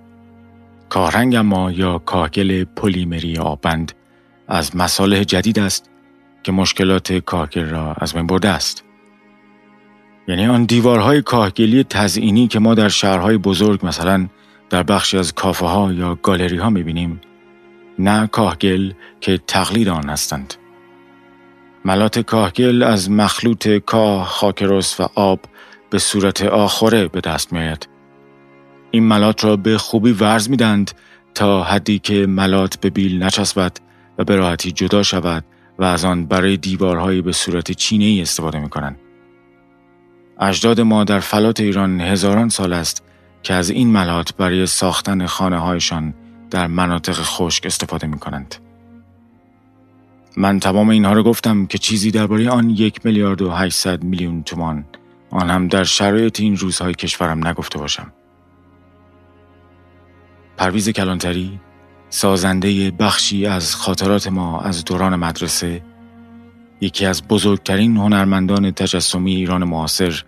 کاهرنگ 0.88 1.34
اما 1.34 1.72
یا 1.72 1.98
کاهگل 1.98 2.64
پلیمری 2.64 3.38
آبند 3.38 3.92
از 4.48 4.76
مصالح 4.76 5.22
جدید 5.22 5.58
است 5.58 5.90
که 6.42 6.52
مشکلات 6.52 7.12
کاهگل 7.12 7.64
را 7.64 7.94
از 7.98 8.14
بین 8.14 8.26
برده 8.26 8.48
است. 8.48 8.84
یعنی 10.28 10.46
آن 10.46 10.64
دیوارهای 10.64 11.22
کاهگلی 11.22 11.84
تزئینی 11.84 12.48
که 12.48 12.58
ما 12.58 12.74
در 12.74 12.88
شهرهای 12.88 13.38
بزرگ 13.38 13.86
مثلا 13.86 14.26
در 14.70 14.82
بخشی 14.82 15.18
از 15.18 15.34
کافه 15.34 15.66
ها 15.66 15.92
یا 15.92 16.14
گالری 16.14 16.56
ها 16.56 16.70
می 16.70 16.82
بینیم 16.82 17.20
نه 17.98 18.26
کاهگل 18.26 18.92
که 19.20 19.38
تقلید 19.46 19.88
آن 19.88 20.08
هستند. 20.08 20.54
ملات 21.86 22.18
کاهگل 22.18 22.82
از 22.82 23.10
مخلوط 23.10 23.68
کاه، 23.68 24.26
خاکرس 24.26 25.00
و 25.00 25.08
آب 25.14 25.40
به 25.90 25.98
صورت 25.98 26.42
آخره 26.42 27.08
به 27.08 27.20
دست 27.20 27.52
می 27.52 27.58
آید. 27.58 27.88
این 28.90 29.04
ملات 29.04 29.44
را 29.44 29.56
به 29.56 29.78
خوبی 29.78 30.12
ورز 30.12 30.50
می 30.50 30.56
دند 30.56 30.90
تا 31.34 31.62
حدی 31.62 31.98
که 31.98 32.26
ملات 32.26 32.80
به 32.80 32.90
بیل 32.90 33.22
نچسبد 33.22 33.76
و 34.18 34.24
به 34.24 34.36
راحتی 34.36 34.72
جدا 34.72 35.02
شود 35.02 35.44
و 35.78 35.84
از 35.84 36.04
آن 36.04 36.26
برای 36.26 36.56
دیوارهایی 36.56 37.22
به 37.22 37.32
صورت 37.32 37.72
چینه 37.72 38.04
ای 38.04 38.22
استفاده 38.22 38.58
می 38.58 38.68
کنند. 38.68 38.98
اجداد 40.40 40.80
ما 40.80 41.04
در 41.04 41.20
فلات 41.20 41.60
ایران 41.60 42.00
هزاران 42.00 42.48
سال 42.48 42.72
است 42.72 43.02
که 43.42 43.54
از 43.54 43.70
این 43.70 43.88
ملات 43.88 44.36
برای 44.36 44.66
ساختن 44.66 45.26
خانه 45.26 45.58
هایشان 45.58 46.14
در 46.50 46.66
مناطق 46.66 47.16
خشک 47.22 47.66
استفاده 47.66 48.06
می 48.06 48.18
کنند. 48.18 48.65
من 50.36 50.60
تمام 50.60 50.88
اینها 50.88 51.12
رو 51.12 51.22
گفتم 51.22 51.66
که 51.66 51.78
چیزی 51.78 52.10
درباره 52.10 52.50
آن 52.50 52.70
یک 52.70 53.06
میلیارد 53.06 53.42
و 53.42 53.50
800 53.50 54.04
میلیون 54.04 54.42
تومان 54.42 54.84
آن 55.30 55.50
هم 55.50 55.68
در 55.68 55.84
شرایط 55.84 56.40
این 56.40 56.56
روزهای 56.56 56.94
کشورم 56.94 57.46
نگفته 57.46 57.78
باشم. 57.78 58.12
پرویز 60.56 60.88
کلانتری 60.88 61.60
سازنده 62.10 62.90
بخشی 62.90 63.46
از 63.46 63.76
خاطرات 63.76 64.26
ما 64.26 64.60
از 64.60 64.84
دوران 64.84 65.16
مدرسه 65.16 65.82
یکی 66.80 67.06
از 67.06 67.28
بزرگترین 67.28 67.96
هنرمندان 67.96 68.70
تجسمی 68.70 69.34
ایران 69.34 69.64
معاصر 69.64 70.22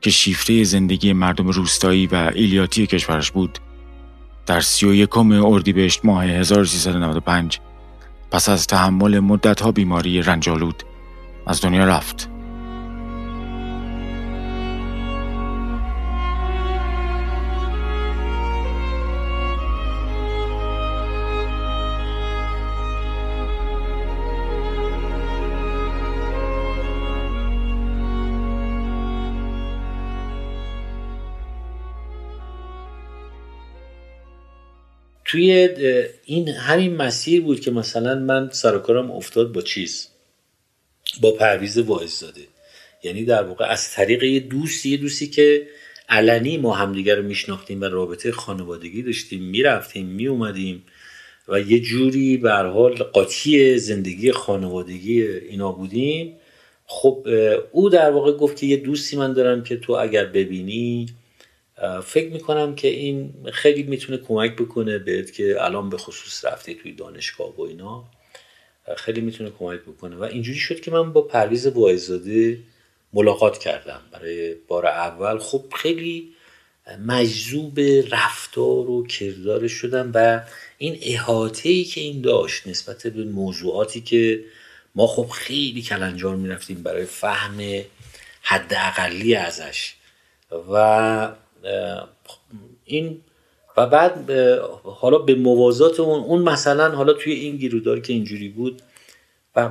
که 0.00 0.10
شیفته 0.10 0.64
زندگی 0.64 1.12
مردم 1.12 1.48
روستایی 1.48 2.06
و 2.06 2.30
ایلیاتی 2.34 2.86
کشورش 2.86 3.30
بود 3.30 3.58
در 4.46 4.60
سی 4.60 4.86
و 4.86 4.94
یکم 4.94 5.32
اردیبهشت 5.32 6.04
ماه 6.04 6.24
1395 6.24 7.60
پس 8.34 8.48
از 8.48 8.66
تحمل 8.66 9.20
مدتها 9.20 9.72
بیماری 9.72 10.22
رنجالود 10.22 10.82
از 11.46 11.60
دنیا 11.60 11.84
رفت. 11.84 12.33
توی 35.34 35.68
این 36.24 36.48
همین 36.48 36.96
مسیر 36.96 37.40
بود 37.40 37.60
که 37.60 37.70
مثلا 37.70 38.14
من 38.14 38.50
سرکارم 38.52 39.10
افتاد 39.10 39.52
با 39.52 39.62
چیز؟ 39.62 40.08
با 41.20 41.32
پرویز 41.32 41.78
واعظزاده. 41.78 42.40
یعنی 43.02 43.24
در 43.24 43.42
واقع 43.42 43.64
از 43.64 43.90
طریق 43.90 44.22
یه 44.22 44.40
دوستی 44.40 44.90
یه 44.90 44.96
دوستی 44.96 45.26
که 45.26 45.66
علنی 46.08 46.56
ما 46.56 46.74
همدیگر 46.74 47.16
رو 47.16 47.22
میشناختیم 47.22 47.80
و 47.80 47.84
رابطه 47.84 48.32
خانوادگی 48.32 49.02
داشتیم 49.02 49.42
می‌رفتیم 49.42 50.06
میومدیم 50.06 50.82
و 51.48 51.60
یه 51.60 51.80
جوری 51.80 52.36
به 52.36 52.52
حال 52.52 52.94
قاطی 52.94 53.78
زندگی 53.78 54.32
خانوادگی 54.32 55.22
اینا 55.22 55.72
بودیم. 55.72 56.36
خب 56.86 57.28
او 57.72 57.90
در 57.90 58.10
واقع 58.10 58.32
گفت 58.32 58.56
که 58.56 58.66
یه 58.66 58.76
دوستی 58.76 59.16
من 59.16 59.32
دارم 59.32 59.62
که 59.62 59.76
تو 59.76 59.92
اگر 59.92 60.24
ببینی 60.24 61.06
فکر 62.04 62.32
می‌کنم 62.32 62.74
که 62.74 62.88
این 62.88 63.34
خیلی 63.52 63.82
می‌تونه 63.82 64.18
کمک 64.18 64.56
بکنه 64.56 64.98
بهت 64.98 65.32
که 65.32 65.64
الان 65.64 65.90
به 65.90 65.98
خصوص 65.98 66.44
رفته 66.44 66.74
توی 66.74 66.92
دانشگاه 66.92 67.56
و 67.56 67.62
اینا 67.62 68.04
خیلی 68.96 69.20
می‌تونه 69.20 69.50
کمک 69.58 69.80
بکنه. 69.80 70.16
و 70.16 70.22
اینجوری 70.22 70.58
شد 70.58 70.80
که 70.80 70.90
من 70.90 71.12
با 71.12 71.22
پرویز 71.22 71.66
واعظزاده 71.66 72.58
ملاقات 73.12 73.58
کردم. 73.58 74.00
برای 74.12 74.54
بار 74.54 74.86
اول 74.86 75.38
خب 75.38 75.64
خیلی 75.76 76.32
مجذوب 77.06 77.80
رفتار 78.10 78.90
و 78.90 79.06
کردار 79.06 79.68
شدم 79.68 80.10
و 80.14 80.40
این 80.78 80.98
احاطه 81.02 81.68
ای 81.68 81.84
که 81.84 82.00
این 82.00 82.20
داشت 82.20 82.66
نسبت 82.66 83.06
به 83.06 83.24
موضوعاتی 83.24 84.00
که 84.00 84.44
ما 84.94 85.06
خب 85.06 85.28
خیلی 85.28 85.82
کلنجار 85.82 86.36
می‌رفتیم 86.36 86.82
برای 86.82 87.04
فهم 87.04 87.82
حد 88.42 88.74
اقلی 88.76 89.34
ازش. 89.34 89.94
و 90.72 91.32
این 92.84 93.20
و 93.76 93.86
بعد 93.86 94.30
حالا 94.82 95.18
به 95.18 95.34
موازات 95.34 96.00
اون 96.00 96.20
اون 96.20 96.42
مثلا 96.42 96.96
حالا 96.96 97.12
توی 97.12 97.32
این 97.32 97.56
گیرودار 97.56 98.00
که 98.00 98.12
اینجوری 98.12 98.48
بود 98.48 98.82
و 99.56 99.70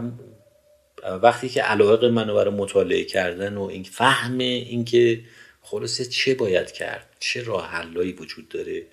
وقتی 1.24 1.50
که 1.50 1.62
علاقه 1.62 2.10
منو 2.10 2.36
برای 2.36 2.54
مطالعه 2.54 3.04
کردن 3.04 3.58
و 3.58 3.62
این 3.62 3.84
فهم 3.84 4.38
اینکه 4.38 5.20
خلاصه 5.62 6.06
چه 6.06 6.36
باید 6.36 6.72
کرد 6.72 7.10
چه 7.20 7.44
راه 7.44 7.68
حلایی 7.68 8.12
وجود 8.12 8.50
داره 8.50 8.84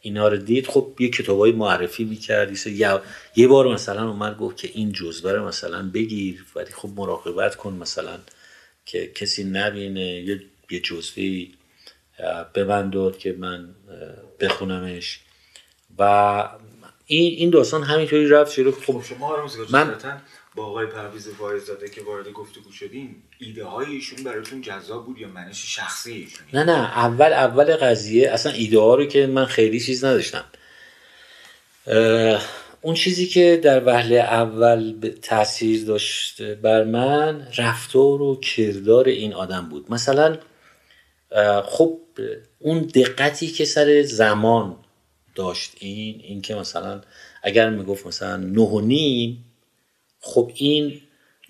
اینا 0.00 0.28
رو 0.28 0.36
دید 0.36 0.66
خب 0.66 0.92
یه 0.98 1.08
کتابای 1.08 1.52
معرفی 1.52 2.04
می‌کرد 2.04 2.66
یه, 2.66 3.00
یه 3.36 3.48
بار 3.48 3.74
مثلا 3.74 4.08
اومد 4.08 4.38
گفت 4.38 4.56
که 4.56 4.70
این 4.74 4.92
جزوه 4.92 5.38
مثلا 5.38 5.90
بگیر 5.94 6.44
ولی 6.54 6.70
خب 6.70 6.88
مراقبت 6.96 7.56
کن 7.56 7.72
مثلا 7.72 8.18
که 8.86 9.06
کسی 9.06 9.44
نبینه 9.44 10.24
یه 10.70 10.80
جزوه 10.80 11.46
به 12.52 12.64
من 12.64 12.90
داد 12.90 13.18
که 13.18 13.32
من 13.38 13.74
بخونمش. 14.40 15.20
و 15.98 16.02
این 17.06 17.32
این 17.32 17.50
داستان 17.50 17.82
همینطوری 17.82 18.28
رفت 18.28 18.56
جلو. 18.56 18.72
خب 18.72 19.02
شما 19.02 19.48
من 19.70 19.94
با 20.54 20.66
آقای 20.66 20.86
پرویز 20.86 21.28
داده 21.68 21.88
که 21.88 22.02
وارد 22.02 22.28
گفتگو 22.28 22.72
شدیم 22.72 23.22
ایده 23.38 23.64
های 23.64 23.86
ایشون 23.86 24.24
براتون 24.24 24.60
جذاب 24.60 25.06
بود 25.06 25.18
یا 25.18 25.28
منش 25.28 25.76
شخصی 25.76 26.12
ایشون 26.12 26.46
نه 26.52 26.64
نه 26.64 26.98
اول 26.98 27.32
اول 27.32 27.76
قضیه 27.76 28.30
اصلا 28.30 28.52
ایده 28.52 28.78
ها 28.78 28.94
رو 28.94 29.06
که 29.06 29.26
من 29.26 29.44
خیلی 29.46 29.80
چیز 29.80 30.04
نداشتم. 30.04 30.44
اون 32.80 32.94
چیزی 32.94 33.26
که 33.26 33.60
در 33.62 33.84
وهله 33.84 34.16
اول 34.16 34.94
تاثیر 35.22 35.84
داشت 35.84 36.42
بر 36.42 36.84
من 36.84 37.48
رفتار 37.58 38.22
و 38.22 38.40
کردار 38.40 39.08
این 39.08 39.34
آدم 39.34 39.68
بود. 39.68 39.92
مثلا 39.92 40.38
خب 41.64 41.98
اون 42.58 42.80
دقتی 42.80 43.46
که 43.46 43.64
سر 43.64 44.02
زمان 44.02 44.76
داشت 45.34 45.72
این 45.78 46.20
این 46.20 46.42
که 46.42 46.54
مثلا 46.54 47.00
اگر 47.42 47.70
می‌گفت 47.70 48.06
مثلا 48.06 48.36
نه 48.36 48.62
و 48.62 48.80
نیم 48.80 49.44
خب 50.20 50.50
این 50.54 51.00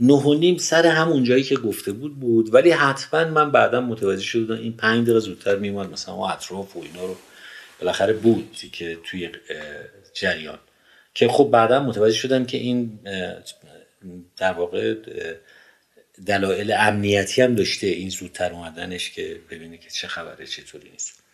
نه 0.01 0.15
و 0.15 0.35
نیم 0.35 0.57
سر 0.57 0.87
همون 0.87 1.25
جایی 1.25 1.43
که 1.43 1.57
گفته 1.57 1.93
بود 1.93 2.21
بود. 2.21 2.55
ولی 2.55 2.71
حتما 2.71 3.25
من 3.25 3.51
بعدا 3.51 3.81
متوجه 3.81 4.23
شدم 4.23 4.55
این 4.55 4.73
پنج 4.73 5.05
دقیقه 5.05 5.21
زودتر 5.21 5.57
میومد 5.57 5.93
مثلا 5.93 6.29
اطراف 6.29 6.77
و 6.77 6.83
اینا 6.83 7.07
رو 7.07 7.17
بالاخره 7.81 8.13
بود 8.13 8.57
که 8.73 8.99
توی 9.05 9.31
جریان. 10.15 10.59
که 11.15 11.29
خب 11.29 11.49
بعدا 11.53 11.83
متوجه 11.83 12.17
شدم 12.17 12.45
که 12.45 12.57
این 12.57 12.99
در 14.37 14.53
واقع 14.53 14.95
دلایل 16.27 16.73
امنیتی 16.73 17.43
هم 17.43 17.55
داشته 17.55 17.87
این 17.87 18.09
زودتر 18.09 18.53
اومدنش 18.53 19.11
که 19.11 19.41
ببینه 19.51 19.79
که 19.79 19.91
چه 19.91 20.09
خبره 20.09 20.47
چطوری 20.47 20.91
نیست. 20.91 21.25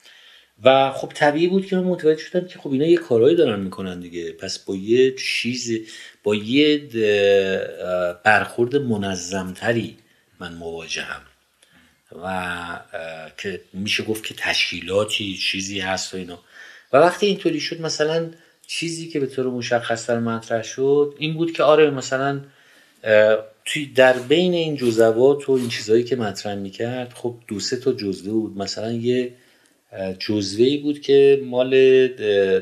و 0.65 0.93
خب 0.93 1.13
طبیعی 1.15 1.47
بود 1.47 1.67
که 1.67 1.77
من 1.77 1.85
متوجه 1.85 2.23
شدم 2.23 2.47
که 2.47 2.59
خب 2.59 2.73
اینا 2.73 2.87
یه 2.87 2.97
کارهایی 2.97 3.37
دارن 3.37 3.61
می‌کنن 3.61 4.01
دیگه. 4.01 4.33
پس 4.33 4.59
با 4.59 4.77
یه 4.77 5.15
چیز 5.15 5.89
با 6.23 6.35
یه 6.35 6.79
برخورد 8.25 8.77
منظمتری 8.77 9.97
من 10.41 10.55
مواجهم. 10.55 11.23
و 12.23 12.81
که 13.37 13.61
میشه 13.73 14.03
گفت 14.03 14.25
که 14.25 14.35
تشکیلاتی 14.35 15.37
چیزی 15.37 15.81
هست 15.81 16.15
و 16.15 16.17
اینا. 16.17 16.39
و 16.93 16.97
وقتی 16.97 17.27
اینطوری 17.27 17.61
شد 17.61 17.81
مثلا 17.81 18.31
چیزی 18.67 19.09
که 19.09 19.21
به 19.21 19.27
طور 19.27 19.47
مشخص 19.47 20.11
در 20.11 20.19
مطرح 20.19 20.63
شد 20.63 21.15
این 21.19 21.35
بود 21.35 21.53
که 21.53 21.63
آره 21.63 21.91
مثلا 21.91 22.41
توی 23.65 23.87
در 23.87 24.19
بین 24.19 24.55
این 24.55 24.77
جزوات 24.77 25.49
و 25.49 25.53
این 25.53 25.69
چیزهایی 25.69 26.05
که 26.05 26.17
مطرح 26.17 26.55
می‌کرد 26.55 27.13
خب 27.13 27.35
دو 27.49 27.61
سه 27.61 27.77
تا 27.77 27.93
جزوه 27.93 28.33
بود. 28.33 28.59
مثلا 28.59 28.93
یه 28.93 29.33
جزوه 30.19 30.65
ای 30.65 30.77
بود 30.77 31.01
که 31.01 31.43
مال 31.45 32.09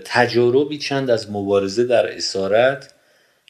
تجاربی 0.05 0.78
چند 0.78 1.11
از 1.11 1.30
مبارزه 1.30 1.84
در 1.84 2.16
اسارت. 2.16 2.95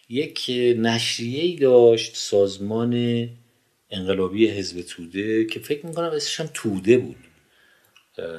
یک 0.08 0.44
نشریه 0.78 1.42
ای 1.42 1.56
داشت 1.56 2.16
سازمان 2.16 3.28
انقلابی 3.90 4.48
حزب 4.48 4.82
توده 4.82 5.44
که 5.44 5.60
فکر 5.60 5.86
می‌کنم 5.86 6.06
اسمش 6.06 6.40
هم 6.40 6.50
توده 6.54 6.98
بود. 6.98 7.16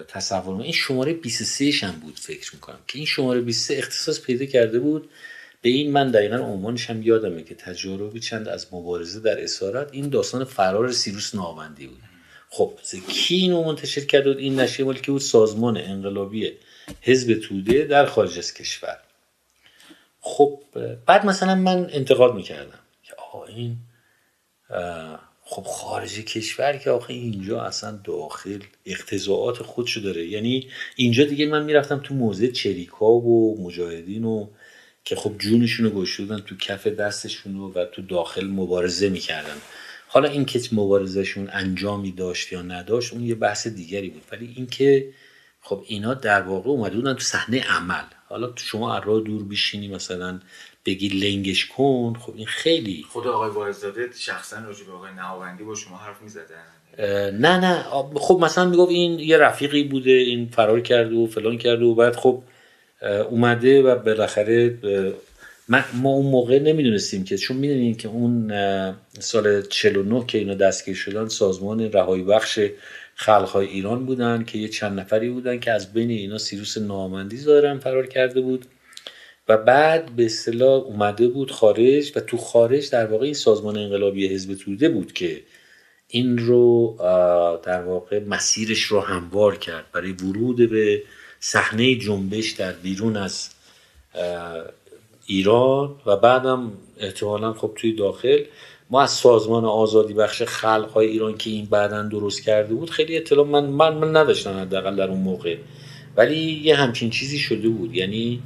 تصور 0.07 0.61
این 0.61 0.71
شماره 0.71 1.13
23 1.13 1.87
هم 1.87 1.91
بود 1.91 2.19
فکر 2.19 2.55
می‌کنم. 2.55 2.79
که 2.87 2.97
این 2.97 3.05
شماره 3.05 3.41
23 3.41 3.77
اختصاص 3.77 4.21
پیدا 4.21 4.45
کرده 4.45 4.79
بود 4.79 5.09
به 5.61 5.69
این 5.69 5.91
من 5.91 6.11
دقیقا 6.11 6.35
عنوانش 6.35 6.89
هم 6.89 7.01
یادمه 7.01 7.43
که 7.43 7.55
تجاربی 7.55 8.19
چند 8.19 8.47
از 8.47 8.73
مبارزه 8.73 9.19
در 9.19 9.43
اسارت 9.43 9.89
این 9.91 10.09
داستان 10.09 10.43
فرار 10.43 10.91
سیروس 10.91 11.35
ناوندی 11.35 11.87
بود. 11.87 12.01
خب 12.49 12.73
کی 13.07 13.35
اینو 13.35 13.63
منتشر 13.63 14.01
کرد 14.01 14.23
بود 14.23 14.37
این 14.37 14.67
مالی 14.83 14.99
که 14.99 15.11
بود؟ 15.11 15.21
سازمان 15.21 15.77
انقلابی 15.77 16.51
حزب 17.01 17.39
توده 17.39 17.83
در 17.83 18.05
خارج 18.05 18.37
از 18.37 18.53
کشور. 18.53 18.97
خب 20.21 20.59
بعد 21.05 21.25
مثلا 21.25 21.55
من 21.55 21.89
انتقاد 21.91 22.35
می‌کردم 22.35 22.79
که 23.03 23.13
آقا 23.15 23.45
این 23.45 23.77
خب 25.43 25.63
خارج 25.63 26.19
کشور 26.19 26.77
که 26.77 26.89
آخه 26.89 27.13
اینجا 27.13 27.61
اصلا 27.61 27.99
داخل 28.03 28.59
اقتضاعات 28.85 29.57
خودشو 29.57 29.99
داره. 29.99 30.27
یعنی 30.27 30.67
اینجا 30.95 31.23
دیگه 31.23 31.45
من 31.45 31.63
می‌رفتم 31.63 31.99
تو 32.03 32.13
موزه 32.13 32.51
چریکا 32.51 33.11
و 33.11 33.61
مجاهدین 33.63 34.23
و 34.23 34.47
که 35.09 35.15
خب 35.15 35.37
جونشون 35.37 35.85
رو 35.85 35.91
گشودن 35.91 36.39
تو 36.39 36.57
کف 36.57 36.87
دستشون 36.87 37.55
و 37.55 37.85
تو 37.85 38.01
داخل 38.01 38.47
مبارزه 38.47 39.09
می‌کردن. 39.09 39.57
حالا 40.07 40.29
این 40.29 40.45
که 40.45 40.61
مبارزشون 40.71 41.49
انجامی 41.53 42.11
داشت 42.11 42.51
یا 42.51 42.61
نداشت 42.61 43.13
اون 43.13 43.23
یه 43.23 43.35
بحث 43.35 43.67
دیگری 43.67 44.09
بود. 44.09 44.21
ولی 44.31 44.53
اینکه 44.55 45.09
خب 45.61 45.83
اینا 45.87 46.13
در 46.13 46.41
واقع 46.41 46.69
اومده 46.69 46.95
بودن 46.95 47.13
تو 47.13 47.19
صحنه 47.19 47.61
عمل. 47.61 48.03
حالا 48.27 48.53
شما 48.55 48.95
از 48.95 49.03
دور 49.03 49.43
بیشینی 49.43 49.87
مثلا 49.87 50.39
بگی 50.85 51.07
لنگش 51.07 51.65
کن 51.65 52.13
خب 52.19 52.33
این 52.35 52.45
خیلی 52.45 53.05
خود 53.09 53.27
آقای 53.27 53.49
وایزاده 53.49 54.09
شخصا 54.19 54.59
راجع 54.59 54.85
به 54.85 54.91
آقای 54.91 55.13
نهاوندی 55.13 55.63
با 55.63 55.75
شما 55.75 55.97
حرف 55.97 56.21
می‌زدن 56.21 56.63
نه 57.39 57.57
نه. 57.57 57.83
خب 58.15 58.39
مثلا 58.41 58.65
می‌گفت 58.65 58.91
این 58.91 59.19
یه 59.19 59.37
رفیقی 59.37 59.83
بوده 59.83 60.11
این 60.11 60.49
فرار 60.49 60.81
کرده 60.81 61.15
و 61.15 61.27
فلان 61.27 61.57
کرده 61.57 61.85
و 61.85 61.95
بعد 61.95 62.15
خب 62.15 62.43
اومده 63.01 63.81
و 63.81 63.95
بالاخره 63.95 64.77
ما 65.93 66.09
اون 66.09 66.25
موقع 66.25 66.59
نمی‌دونستیم 66.59 67.23
که 67.23 67.37
چون 67.37 67.57
می‌دونیم 67.57 67.95
که 67.95 68.07
اون 68.07 68.53
سال 69.19 69.61
49 69.61 70.25
که 70.27 70.37
اینا 70.37 70.53
دستگیر 70.53 70.95
شدن 70.95 71.27
سازمان 71.27 71.91
رهایی 71.91 72.23
بخش 72.23 72.59
خلقهای 73.15 73.67
ایران 73.67 74.05
بودن 74.05 74.43
که 74.43 74.57
یه 74.57 74.67
چند 74.67 74.99
نفری 74.99 75.29
بودن 75.29 75.59
که 75.59 75.71
از 75.71 75.93
بین 75.93 76.09
اینا 76.09 76.37
سیروس 76.37 76.77
نامندی 76.77 77.37
ظاهرا 77.37 77.79
فرار 77.79 78.07
کرده 78.07 78.41
بود 78.41 78.65
و 79.47 79.57
بعد 79.57 80.15
به 80.15 80.25
اصطلاح 80.25 80.83
اومده 80.83 81.27
بود 81.27 81.51
خارج 81.51 82.11
و 82.15 82.19
تو 82.19 82.37
خارج 82.37 82.89
در 82.89 83.05
واقع 83.05 83.25
این 83.25 83.33
سازمان 83.33 83.77
انقلابی 83.77 84.27
حزب 84.27 84.53
توده 84.53 84.89
بود 84.89 85.13
که 85.13 85.41
این 86.07 86.37
رو 86.37 86.95
در 87.63 87.81
واقع 87.81 88.19
مسیرش 88.19 88.83
رو 88.83 88.99
هموار 88.99 89.57
کرد 89.57 89.85
برای 89.93 90.11
ورود 90.11 90.69
به 90.69 91.03
صحنه 91.39 91.95
جنبش 91.95 92.51
در 92.51 92.71
بیرون 92.71 93.17
از 93.17 93.49
ایران 95.25 95.95
و 96.05 96.17
بعدم 96.17 96.71
احتمالا 96.97 97.53
خب 97.53 97.71
توی 97.75 97.93
داخل. 97.93 98.43
ما 98.89 99.01
از 99.01 99.11
سازمان 99.11 99.65
آزادی 99.65 100.13
بخش 100.13 100.41
خلق 100.41 100.91
های 100.91 101.07
ایران 101.07 101.37
که 101.37 101.49
این 101.49 101.65
بعدا 101.65 102.03
درست 102.03 102.43
کرده 102.43 102.73
بود 102.73 102.89
خیلی 102.89 103.17
اطلاع 103.17 103.45
من 103.45 103.65
من, 103.65 103.93
من 103.93 104.17
نداشتم 104.17 104.57
حداقل 104.57 104.95
در 104.95 105.09
اون 105.09 105.19
موقع. 105.19 105.57
ولی 106.17 106.61
یه 106.63 106.75
همچین 106.75 107.09
چیزی 107.09 107.39
شده 107.39 107.69
بود. 107.69 107.95
یعنی 107.95 108.41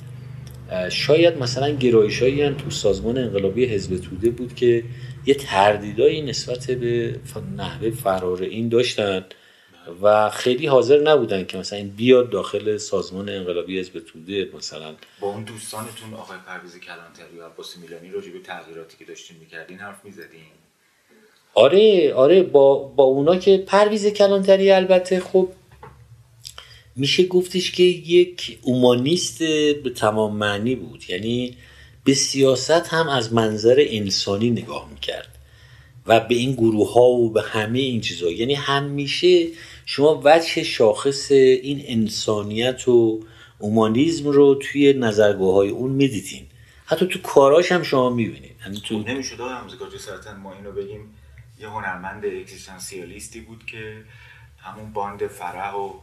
شاید 0.89 1.37
مثلا 1.37 1.69
گرایش 1.69 2.21
هایی 2.21 2.49
تو 2.49 2.69
سازمان 2.69 3.17
انقلابی 3.17 3.65
حزب 3.65 3.97
توده 3.97 4.29
بود 4.29 4.55
که 4.55 4.83
یه 5.25 5.33
تردیدایی 5.33 6.21
نسبت 6.21 6.71
به 6.71 7.15
نحوه 7.57 7.89
فرار 7.89 8.41
این 8.41 8.69
داشتن. 8.69 9.25
و 10.01 10.29
خیلی 10.29 10.67
حاضر 10.67 11.01
نبودن 11.01 11.45
که 11.45 11.57
مثلا 11.57 11.79
این 11.79 11.89
بیاد 11.89 12.29
داخل 12.29 12.77
سازمان 12.77 13.29
انقلابی 13.29 13.79
حزب 13.79 13.99
توده 13.99 14.49
مثلا 14.57 14.95
با 15.19 15.27
اون 15.27 15.43
دوستانتون 15.43 16.13
آقای 16.13 16.37
پرویز 16.47 16.79
کلانتری 16.79 17.39
و 17.39 17.45
عباس 17.45 17.77
میلانی 17.77 18.11
راجع 18.11 18.31
به 18.31 18.39
تغییراتی 18.39 18.97
که 18.99 19.05
داشتین 19.05 19.37
می‌کردین 19.37 19.77
حرف 19.77 20.05
می‌زدین؟ 20.05 20.41
آره 21.53 22.13
آره 22.13 22.43
با 22.43 22.75
با 22.75 23.03
اونا 23.03 23.35
که 23.35 23.57
پرویز 23.57 24.07
کلانتری 24.07 24.71
البته 24.71 25.19
خب 25.19 25.49
میشه 26.95 27.27
گفتش 27.27 27.71
که 27.71 27.83
یک 27.83 28.59
اومانیست 28.61 29.39
به 29.83 29.89
تمام 29.95 30.35
معنی 30.35 30.75
بود 30.75 31.09
یعنی 31.09 31.57
به 32.03 32.13
سیاست 32.13 32.87
هم 32.87 33.07
از 33.07 33.33
منظر 33.33 33.85
انسانی 33.87 34.49
نگاه 34.49 34.89
می‌کرد. 34.89 35.27
و 36.05 36.19
به 36.19 36.35
این 36.35 36.51
گروه 36.51 36.93
ها 36.93 37.01
و 37.01 37.31
به 37.31 37.41
همه 37.41 37.79
این 37.79 38.01
چیزها 38.01 38.31
یعنی 38.31 38.53
همیشه 38.53 39.47
شما 39.85 40.21
وجه 40.23 40.63
شاخص 40.63 41.31
این 41.31 41.83
انسانیت 41.87 42.87
و 42.87 43.19
اومانیزم 43.59 44.29
رو 44.29 44.55
توی 44.55 44.93
نظرگاه 44.93 45.53
های 45.53 45.69
اون 45.69 45.91
می‌دیدین. 45.91 46.47
حتی 46.85 47.07
تو 47.07 47.19
کاراش 47.19 47.71
هم 47.71 47.83
شما 47.83 48.09
می‌بینید 48.09 48.55
یعنی 48.65 48.81
تو 48.85 49.03
خب 49.03 49.09
نمی‌شد 49.09 49.39
همزگار 49.39 49.89
جسارتا 49.89 50.33
ما 50.33 50.53
اینو 50.53 50.71
بگیم 50.71 51.15
یه 51.59 51.67
هنرمند 51.67 52.25
اکزیستانسیالیستی 52.25 53.41
بود 53.41 53.65
که 53.65 53.97
همون 54.57 54.93
باند 54.93 55.27
فرح 55.27 55.73
و 55.73 55.93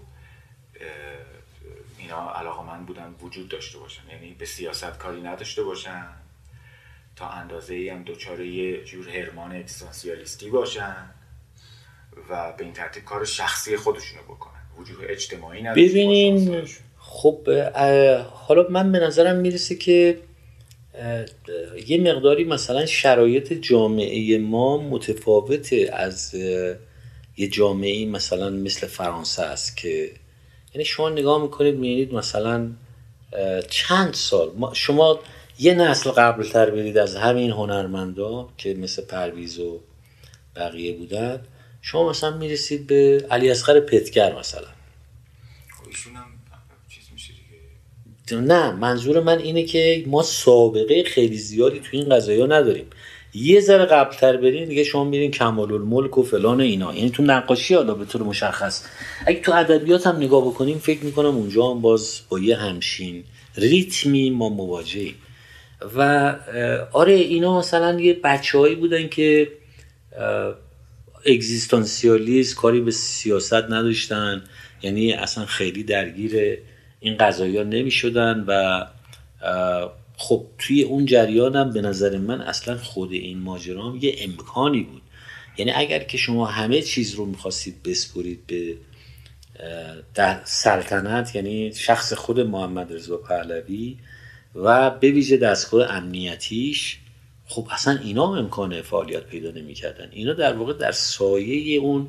اینا 1.98 2.32
علاقه 2.34 2.66
من 2.66 2.84
بودن 2.84 3.14
وجود 3.22 3.48
داشته 3.48 3.78
باشن. 3.78 4.02
یعنی 4.12 4.34
به 4.38 4.44
سیاست 4.44 4.98
کاری 4.98 5.20
نداشته 5.20 5.62
باشن. 5.62 6.06
تا 7.16 7.28
اندازه 7.28 7.74
ای 7.74 7.88
هم 7.88 8.02
دوچاره 8.02 8.46
یه 8.48 8.84
جور 8.84 9.08
هرمان 9.08 9.56
اکستانسیالیستی 9.56 10.50
باشن 10.50 11.10
و 12.30 12.52
به 12.58 12.64
این 12.64 12.72
ترتیب 12.72 13.04
کار 13.04 13.24
شخصی 13.24 13.76
خودشونو 13.76 14.22
بکنن. 14.22 14.60
وجود 14.78 14.96
اجتماعی 15.08 15.62
نداشته 15.62 15.90
ببینین 15.90 16.66
خب 16.98 17.48
حالا 18.32 18.66
من 18.70 18.92
به 18.92 18.98
نظرم 18.98 19.36
می‌رسه 19.36 19.74
که 19.74 20.18
یه 21.86 22.00
مقداری 22.00 22.44
مثلا 22.44 22.86
شرایط 22.86 23.52
جامعه 23.52 24.38
ما 24.38 24.78
متفاوته 24.78 25.90
از 25.92 26.34
یه 27.36 27.48
جامعه 27.48 28.06
مثلا 28.06 28.50
مثل 28.50 28.86
فرانسه 28.86 29.42
است 29.42 29.76
که 29.76 30.10
یعنی 30.74 30.84
شما 30.84 31.10
نگاه 31.10 31.42
می‌کنید 31.42 31.74
می‌بینید 31.74 32.14
مثلا 32.14 32.70
چند 33.70 34.14
سال 34.14 34.52
شما 34.74 35.20
یه 35.60 35.74
نسل 35.74 36.10
قبل 36.10 36.48
تر 36.48 36.70
برید 36.70 36.98
از 36.98 37.16
همین 37.16 37.50
هنرمندا 37.50 38.48
که 38.56 38.74
مثل 38.74 39.02
پرویز 39.02 39.58
و 39.58 39.80
بقیه 40.56 40.96
بودن 40.96 41.40
شما 41.82 42.10
مثلا 42.10 42.36
می‌رسید 42.36 42.86
به 42.86 43.26
علی 43.30 43.50
اصغر 43.50 43.80
پتگر 43.80 44.38
مثلا. 44.38 44.68
خب 48.28 48.34
نه 48.36 48.72
منظور 48.72 49.20
من 49.20 49.38
اینه 49.38 49.62
که 49.62 50.04
ما 50.06 50.22
سابقه 50.22 51.02
خیلی 51.02 51.38
زیادی 51.38 51.80
تو 51.80 51.88
این 51.92 52.08
قضايا 52.08 52.46
نداریم. 52.46 52.86
یه 53.34 53.60
ذره 53.60 53.84
قبلتر 53.84 54.36
برین 54.36 54.68
دیگه 54.68 54.84
شما 54.84 55.04
میرین 55.04 55.30
کمال 55.30 55.72
الملک 55.72 56.18
و 56.18 56.22
فلان 56.22 56.60
اینا. 56.60 56.94
یعنی 56.94 57.10
تو 57.10 57.22
نقاشی 57.22 57.74
حالا 57.74 57.94
به 57.94 58.04
طور 58.04 58.22
مشخص. 58.22 58.84
اگه 59.26 59.40
تو 59.40 59.52
ادبیات 59.52 60.06
هم 60.06 60.16
نگاه 60.16 60.46
بکنیم 60.46 60.78
فکر 60.78 61.04
می‌کنم 61.04 61.36
اونجا 61.36 61.70
هم 61.70 61.80
باز 61.80 62.20
با 62.28 62.38
یه 62.38 62.56
همشین 62.56 63.24
ریتمی 63.56 64.30
ما 64.30 64.48
مواجهیم 64.48 65.14
و 65.96 66.36
آره 66.92 67.12
اینا 67.12 67.58
مثلا 67.58 68.00
یه 68.00 68.20
بچههایی 68.24 68.74
بودن 68.74 69.08
که 69.08 69.48
اگزیستانسیالیست 71.26 72.56
کاری 72.56 72.80
به 72.80 72.90
سیاست 72.90 73.54
نداشتن 73.54 74.44
یعنی 74.82 75.12
اصلا 75.12 75.46
خیلی 75.46 75.82
درگیر 75.82 76.58
این 77.00 77.16
قضایی 77.16 77.56
ها 77.56 77.62
نمی 77.62 77.90
شدن 77.90 78.44
و 78.46 78.86
خب 80.16 80.46
توی 80.58 80.82
اون 80.82 81.06
جریانم 81.06 81.72
به 81.72 81.80
نظر 81.80 82.18
من 82.18 82.40
اصلا 82.40 82.78
خود 82.78 83.12
این 83.12 83.38
ماجرام 83.38 83.98
یه 84.02 84.16
امکانی 84.20 84.82
بود. 84.82 85.02
یعنی 85.58 85.72
اگر 85.72 85.98
که 85.98 86.18
شما 86.18 86.46
همه 86.46 86.82
چیز 86.82 87.14
رو 87.14 87.26
می‌خواستید 87.26 87.82
بسپرید 87.82 88.46
به 88.46 88.76
در 90.14 90.40
سلطنت 90.44 91.34
یعنی 91.34 91.72
شخص 91.74 92.12
خود 92.12 92.40
محمد 92.40 92.92
رضا 92.92 93.16
پهلوی 93.16 93.96
و 94.54 94.90
به 94.90 95.10
ویژه 95.10 95.36
دستگاه 95.36 95.90
امنیتیش 95.90 96.98
خب 97.46 97.68
اصلا 97.70 97.98
اینا 98.04 98.26
هم 98.26 98.38
امکان 98.38 98.82
فعالیت 98.82 99.26
پیدا 99.26 99.50
نمی‌کردن. 99.50 100.08
اینا 100.12 100.32
در 100.32 100.52
واقع 100.52 100.72
در 100.72 100.92
سایه 100.92 101.80
اون 101.80 102.08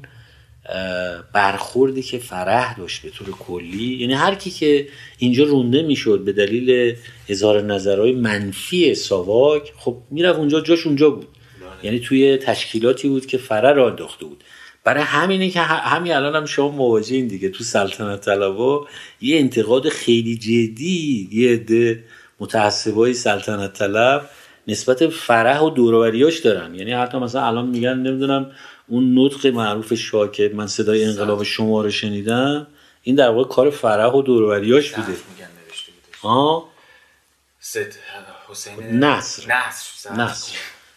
برخوردی 1.33 2.01
که 2.01 2.17
فرح 2.17 2.77
داشت 2.77 3.01
به 3.01 3.09
طور 3.09 3.31
کلی. 3.31 3.97
یعنی 3.97 4.13
هر 4.13 4.35
کی 4.35 4.49
که 4.49 4.87
اینجا 5.17 5.43
رونده 5.43 5.81
می‌شد 5.81 6.23
به 6.25 6.33
دلیل 6.33 6.95
اظهار 7.29 7.61
نظرهای 7.61 8.11
منفی 8.11 8.95
ساواک 8.95 9.73
خب 9.77 9.97
می‌رفت 10.11 10.39
اونجا 10.39 10.61
جاش 10.61 10.87
اونجا 10.87 11.09
بود. 11.09 11.27
بله. 11.27 11.69
یعنی 11.85 11.99
توی 11.99 12.37
تشکیلاتی 12.37 13.07
بود 13.09 13.25
که 13.25 13.37
فرح 13.37 13.71
را 13.71 13.89
انداخته 13.89 14.25
بود. 14.25 14.43
برای 14.83 15.03
همینه 15.03 15.49
که 15.49 15.59
همین 15.59 16.13
الان 16.13 16.35
هم 16.35 16.45
شما 16.45 16.71
مواجهین 16.71 17.27
دیگه 17.27 17.49
تو 17.49 17.63
سلطنت 17.63 18.21
طلبا. 18.21 18.87
یه 19.21 19.39
انتقاد 19.39 19.89
خیلی 19.89 20.37
جدی 20.37 21.29
یه 21.31 21.53
عده 21.53 22.03
متعصبای 22.41 23.13
سلطنت 23.13 23.73
طلب 23.73 24.29
نسبت 24.67 25.07
فرح 25.07 25.59
و 25.59 25.69
دوروریاش 25.69 26.39
دارن. 26.39 26.75
یعنی 26.75 26.91
حتی 26.93 27.17
مثلا 27.17 27.45
الان 27.45 27.67
میگن 27.67 27.93
نمی‌دونم 27.93 28.51
اون 28.87 29.19
نطق 29.19 29.47
معروف 29.47 29.93
شاه 29.93 30.31
که 30.31 30.51
من 30.53 30.67
صدای 30.67 31.05
انقلاب 31.05 31.43
شما 31.43 31.81
رو 31.81 31.89
شنیدم. 31.89 32.67
این 33.03 33.15
در 33.15 33.29
واقع 33.29 33.49
کار 33.49 33.69
فرح 33.69 34.11
و 34.11 34.21
دوروریاش 34.21 34.91
بوده. 34.91 35.17
ها 36.21 36.69
سید 37.59 37.95
حسین 38.49 39.03
نصر. 39.03 39.43
نصر. 39.43 40.11
نصر. 40.11 40.51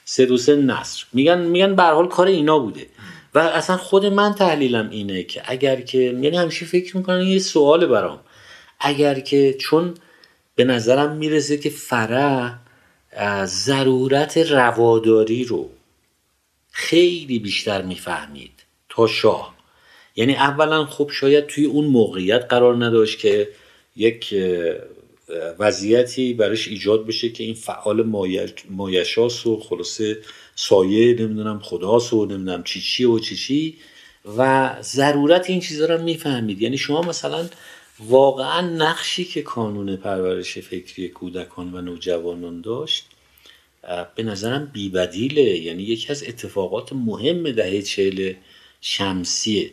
سید 0.04 0.30
حسین 0.32 0.70
نصر. 0.70 1.04
میگن 1.12 1.38
میگن 1.38 1.74
به 1.74 1.82
حال 1.82 2.08
کار 2.08 2.26
اینا 2.26 2.58
بوده. 2.58 2.86
و 3.34 3.38
اصلا 3.38 3.76
خود 3.76 4.06
من 4.06 4.34
تحلیلم 4.34 4.90
اینه 4.90 5.22
که 5.22 5.42
اگر 5.44 5.80
که 5.80 5.98
یعنی 5.98 6.36
همیشه 6.36 6.66
فکر 6.66 6.96
می‌کنم 6.96 7.20
یه 7.20 7.38
سوال 7.38 7.86
برام. 7.86 8.20
اگر 8.80 9.20
که 9.20 9.54
چون 9.54 9.94
به 10.56 10.64
نظرم 10.64 11.16
می‌رسه 11.16 11.58
که 11.58 11.70
فرح 11.70 12.58
ضرورت 13.44 14.36
رواداری 14.36 15.44
رو 15.44 15.70
خیلی 16.70 17.38
بیشتر 17.38 17.82
می‌فهمید 17.82 18.52
تا 18.88 19.06
شاه. 19.06 19.54
یعنی 20.16 20.34
اولا 20.34 20.84
خب 20.84 21.10
شاید 21.12 21.46
توی 21.46 21.64
اون 21.64 21.84
موقعیت 21.84 22.46
قرار 22.48 22.84
نداشت 22.84 23.18
که 23.18 23.48
یک 23.96 24.34
وضعیتی 25.58 26.34
براش 26.34 26.68
ایجاد 26.68 27.06
بشه 27.06 27.28
که 27.28 27.44
این 27.44 27.54
فعال 27.54 28.02
مایشاس 28.70 29.46
و 29.46 29.60
خلاصه 29.60 30.18
سایه 30.54 31.14
نمی‌دونم 31.14 31.58
خداست 31.58 32.12
و 32.12 32.26
نمی‌دونم 32.26 32.62
چی 32.62 32.80
چی 32.80 33.04
و 33.04 33.18
چی 33.18 33.36
چی. 33.36 33.76
و 34.38 34.70
ضرورت 34.82 35.50
این 35.50 35.60
چیزها 35.60 35.86
رو 35.86 36.02
می‌فهمید. 36.02 36.62
یعنی 36.62 36.78
شما 36.78 37.02
مثلا 37.02 37.48
واقعا 37.98 38.60
نقشی 38.60 39.24
که 39.24 39.42
کانون 39.42 39.96
پرورش 39.96 40.58
فکری 40.58 41.08
کودکان 41.08 41.74
و 41.74 41.80
نوجوانان 41.80 42.60
داشت 42.60 43.08
به 44.14 44.22
نظرم 44.22 44.66
بیبدیله. 44.66 45.42
یعنی 45.42 45.82
یکی 45.82 46.12
از 46.12 46.24
اتفاقات 46.28 46.92
مهم 46.92 47.50
دهه 47.50 47.82
چهل 47.82 48.34
شمسیه 48.80 49.70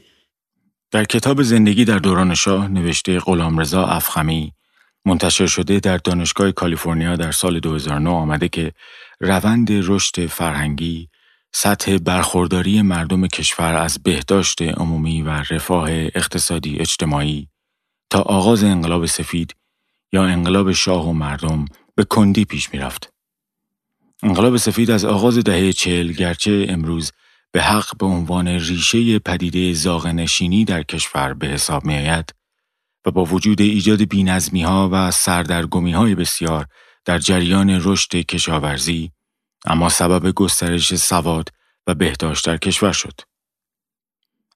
در 0.91 1.03
کتاب 1.03 1.41
زندگی 1.41 1.85
در 1.85 1.97
دوران 1.97 2.35
شاه 2.35 2.67
نوشته 2.67 3.19
غلامرضا 3.19 3.85
افخمی 3.85 4.53
منتشر 5.05 5.47
شده 5.47 5.79
در 5.79 5.97
دانشگاه 5.97 6.51
کالیفرنیا 6.51 7.15
در 7.15 7.31
سال 7.31 7.59
2009 7.59 8.09
آمده 8.09 8.49
که 8.49 8.71
روند 9.19 9.67
رشد 9.71 10.25
فرهنگی 10.25 11.09
سطح 11.53 11.97
برخورداری 11.97 12.81
مردم 12.81 13.27
کشور 13.27 13.73
از 13.73 14.03
بهداشت 14.03 14.61
عمومی 14.61 15.21
و 15.21 15.29
رفاه 15.29 15.89
اقتصادی 15.91 16.79
اجتماعی 16.79 17.47
تا 18.11 18.21
آغاز 18.21 18.63
انقلاب 18.63 19.05
سفید 19.05 19.55
یا 20.11 20.23
انقلاب 20.23 20.71
شاه 20.71 21.09
و 21.09 21.13
مردم 21.13 21.65
به 21.95 22.03
کندی 22.03 22.45
پیش 22.45 22.73
می‌رفت. 22.73 23.13
انقلاب 24.23 24.57
سفید 24.57 24.91
از 24.91 25.05
آغاز 25.05 25.37
دهه 25.37 25.73
چهل 25.73 26.11
گرچه 26.11 26.65
امروز 26.69 27.11
به 27.51 27.61
حق 27.61 27.97
به 27.97 28.05
عنوان 28.05 28.47
ریشه 28.47 29.19
پدیده 29.19 29.73
زاغنشینی 29.73 30.65
در 30.65 30.83
کشور 30.83 31.33
به 31.33 31.47
حساب 31.47 31.85
می 31.85 31.95
آید 31.95 32.35
و 33.05 33.11
با 33.11 33.25
وجود 33.25 33.61
ایجاد 33.61 34.03
بینظمی 34.03 34.63
ها 34.63 34.89
و 34.91 35.11
سردرگمی 35.11 35.91
های 35.91 36.15
بسیار 36.15 36.67
در 37.05 37.19
جریان 37.19 37.81
رشد 37.83 38.15
کشاورزی 38.15 39.11
اما 39.65 39.89
سبب 39.89 40.31
گسترش 40.31 40.95
سواد 40.95 41.49
و 41.87 41.95
بهداشت 41.95 42.45
در 42.45 42.57
کشور 42.57 42.91
شد. 42.91 43.30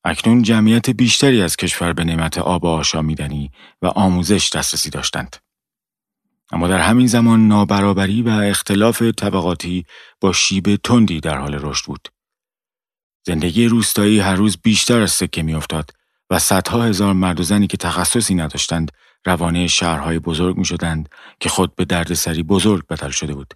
اکنون 0.08 0.42
جمعیت 0.42 0.90
بیشتری 0.90 1.42
از 1.42 1.56
کشور 1.56 1.94
به 1.94 2.04
نعمت 2.04 2.38
آب 2.38 2.66
آشامیدنی 2.66 3.52
و 3.82 3.88
آموزش 3.88 4.50
دسترسی 4.54 4.90
داشتند. 4.90 5.36
اما 6.52 6.68
در 6.68 6.80
همین 6.80 7.08
زمان 7.08 7.48
نابرابری 7.48 8.22
و 8.22 8.30
اختلاف 8.30 9.02
طبقاتی 9.02 9.86
با 10.22 10.34
شیب 10.34 10.76
تندی 10.76 11.20
در 11.20 11.38
حال 11.38 11.56
رشد 11.62 11.86
بود. 11.86 12.10
زندگی 13.26 13.68
روستایی 13.68 14.20
هر 14.20 14.36
روز 14.36 14.58
بیشتر 14.64 15.02
از 15.02 15.12
سکه 15.12 15.44
میافتاد 15.44 15.92
و 16.30 16.40
صدها 16.40 16.84
هزار 16.84 17.14
مرد 17.14 17.40
و 17.40 17.44
زنی 17.44 17.68
که 17.68 17.78
تخصصی 17.78 18.36
نداشتند 18.36 18.92
روانه 19.26 19.68
شهرهای 19.68 20.20
بزرگ 20.20 20.58
می 20.58 20.66
شدند 20.66 21.10
که 21.40 21.50
خود 21.50 21.76
به 21.76 21.86
دردسری 21.86 22.44
بزرگ 22.44 22.88
بدل 22.88 23.10
شده 23.10 23.34
بود. 23.34 23.54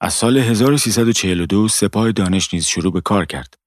از 0.00 0.14
سال 0.14 0.38
1342 0.38 1.68
سپاه 1.68 2.12
دانش 2.12 2.54
نیز 2.54 2.66
شروع 2.66 2.92
به 2.92 3.00
کار 3.00 3.24
کرد. 3.24 3.65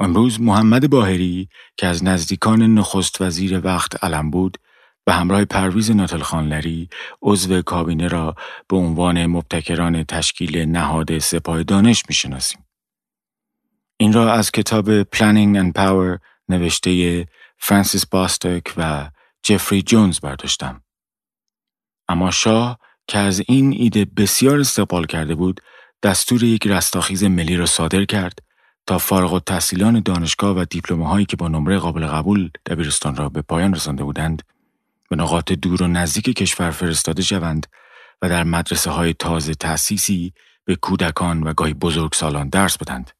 امروز 0.00 0.40
محمد 0.40 0.90
باهری 0.90 1.48
که 1.76 1.86
از 1.86 2.04
نزدیکان 2.04 2.62
نخست 2.62 3.20
وزیر 3.20 3.60
وقت 3.66 4.04
علم 4.04 4.30
بود 4.30 4.58
به 5.04 5.12
همراه 5.12 5.44
پرویز 5.44 5.90
ناتل 5.90 6.18
خانلری 6.18 6.88
عضو 7.22 7.62
کابینه 7.62 8.08
را 8.08 8.34
به 8.68 8.76
عنوان 8.76 9.26
مبتکران 9.26 10.04
تشکیل 10.04 10.58
نهاد 10.58 11.18
سپاه 11.18 11.62
دانش 11.62 12.02
می‌شناسیم. 12.08 12.66
این 13.96 14.12
را 14.12 14.32
از 14.32 14.50
کتاب 14.50 15.02
Planning 15.02 15.56
and 15.56 15.72
Power 15.78 16.18
نوشته 16.48 17.26
فرانسیس 17.58 18.06
باستک 18.06 18.74
و 18.76 19.10
جفری 19.42 19.82
جونز 19.82 20.20
برداشتم. 20.20 20.82
اما 22.08 22.30
شاه 22.30 22.78
که 23.08 23.18
از 23.18 23.42
این 23.48 23.72
ایده 23.72 24.04
بسیار 24.04 24.60
استقبال 24.60 25.06
کرده 25.06 25.34
بود 25.34 25.60
دستور 26.02 26.44
یک 26.44 26.66
رستاخیز 26.66 27.24
ملی 27.24 27.56
را 27.56 27.66
صادر 27.66 28.04
کرد 28.04 28.38
تا 28.86 28.98
فارغ 28.98 29.32
التحصیلان 29.32 30.00
دانشگاه 30.00 30.56
و 30.56 30.64
دیپلمه 30.64 31.08
هایی 31.08 31.26
که 31.26 31.36
با 31.36 31.48
نمره 31.48 31.78
قابل 31.78 32.06
قبول 32.06 32.50
دبیرستان 32.66 33.16
را 33.16 33.28
به 33.28 33.42
پایان 33.42 33.74
رسانده 33.74 34.04
بودند 34.04 34.42
به 35.10 35.16
نقاط 35.16 35.52
دور 35.52 35.82
و 35.82 35.86
نزدیک 35.86 36.24
کشور 36.24 36.70
فرستاده 36.70 37.22
شوند 37.22 37.66
و 38.22 38.28
در 38.28 38.44
مدرسه 38.44 38.90
های 38.90 39.14
تازه 39.14 39.54
تأسیسی 39.54 40.32
به 40.64 40.76
کودکان 40.76 41.42
و 41.42 41.52
گاهی 41.52 41.74
بزرگ 41.74 42.12
سالان 42.14 42.48
درس 42.48 42.78
بدند. 42.78 43.10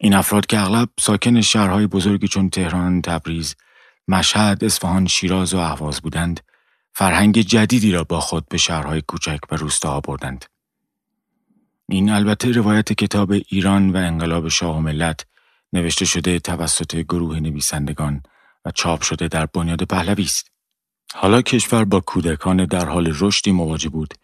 این 0.00 0.14
افراد 0.14 0.46
که 0.46 0.60
اغلب 0.60 0.88
ساکن 1.00 1.40
شهرهای 1.40 1.86
بزرگی 1.86 2.28
چون 2.28 2.50
تهران، 2.50 3.02
تبریز، 3.02 3.56
مشهد، 4.08 4.64
اصفهان، 4.64 5.06
شیراز 5.06 5.54
و 5.54 5.58
اهواز 5.58 6.00
بودند، 6.00 6.40
فرهنگ 6.94 7.40
جدیدی 7.40 7.92
را 7.92 8.04
با 8.04 8.20
خود 8.20 8.48
به 8.48 8.58
شهرهای 8.58 9.02
کوچک 9.02 9.38
و 9.50 9.56
روستاها 9.56 10.00
بردند. 10.00 10.44
این 11.92 12.10
البته 12.10 12.52
روایت 12.52 12.92
کتاب 12.92 13.32
ایران 13.48 13.90
و 13.90 13.96
انقلاب 13.96 14.48
شاه 14.48 14.76
و 14.76 14.80
ملت 14.80 15.26
نوشته 15.72 16.04
شده 16.04 16.38
توسط 16.38 16.96
گروه 16.96 17.40
نویسندگان 17.40 18.22
و 18.64 18.70
چاپ 18.70 19.02
شده 19.02 19.28
در 19.28 19.46
بنیاد 19.46 19.82
پهلوی 19.82 20.24
است. 20.24 20.50
حالا 21.14 21.42
کشور 21.42 21.84
با 21.84 22.00
کودکان 22.00 22.64
در 22.64 22.88
حال 22.88 23.14
رشدی 23.20 23.52
مواجه 23.52 23.88
بود 23.88 24.14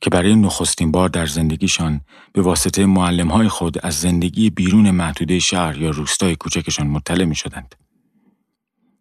که 0.00 0.10
برای 0.10 0.36
نخستین 0.36 0.92
بار 0.92 1.08
در 1.08 1.26
زندگیشان 1.26 2.00
به 2.32 2.42
واسطه 2.42 2.86
معلمهای 2.86 3.48
خود 3.48 3.86
از 3.86 4.00
زندگی 4.00 4.50
بیرون 4.50 4.90
محدوده 4.90 5.38
شهر 5.38 5.78
یا 5.78 5.90
روستای 5.90 6.36
کوچکشان 6.36 6.86
مطلع 6.86 7.24
می 7.24 7.34
شدند. 7.34 7.74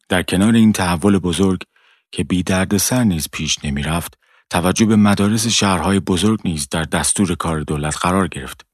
در 0.09 0.23
کنار 0.23 0.53
این 0.53 0.73
تحول 0.73 1.19
بزرگ 1.19 1.63
که 2.11 2.23
بی 2.23 2.43
درد 2.43 2.77
سر 2.77 3.03
نیز 3.03 3.27
پیش 3.31 3.65
نمی 3.65 3.83
رفت 3.83 4.22
توجه 4.53 4.85
به 4.85 4.95
مدارس 4.95 5.47
شهرهای 5.47 5.99
بزرگ 5.99 6.39
نیز 6.45 6.69
در 6.69 6.83
دستور 6.83 7.35
کار 7.35 7.61
دولت 7.61 7.97
قرار 7.97 8.27
گرفت. 8.27 8.65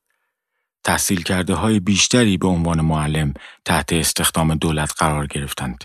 تحصیل 0.84 1.22
کرده 1.22 1.54
های 1.54 1.80
بیشتری 1.80 2.38
به 2.38 2.48
عنوان 2.48 2.82
معلم 2.82 3.34
تحت 3.66 3.94
استخدام 3.94 4.56
دولت 4.56 4.94
قرار 4.98 5.28
گرفتند. 5.28 5.84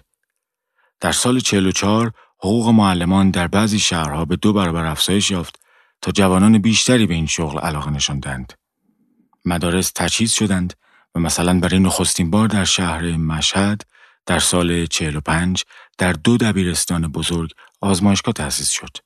در 1.00 1.12
سال 1.12 1.40
44 1.40 2.12
حقوق 2.38 2.68
معلمان 2.68 3.30
در 3.30 3.48
بعضی 3.48 3.78
شهرها 3.78 4.24
به 4.24 4.36
دو 4.36 4.52
برابر 4.52 4.84
افزایش 4.86 5.30
یافت 5.30 5.60
تا 6.02 6.12
جوانان 6.12 6.58
بیشتری 6.58 7.06
به 7.06 7.14
این 7.14 7.26
شغل 7.26 7.58
علاقه 7.58 7.90
نشاندند. 7.90 8.52
مدارس 9.44 9.92
تجهیز 9.94 10.32
شدند 10.32 10.74
و 11.14 11.20
مثلا 11.20 11.60
برای 11.60 11.78
نخستین 11.78 12.30
بار 12.30 12.48
در 12.48 12.64
شهر 12.64 13.16
مشهد 13.16 13.82
در 14.26 14.38
سال 14.38 14.86
45 14.86 15.64
در 15.98 16.12
دو 16.12 16.36
دبیرستان 16.36 17.08
بزرگ 17.08 17.50
آزمایشگاه 17.80 18.34
تأسیس 18.34 18.70
شد. 18.70 18.96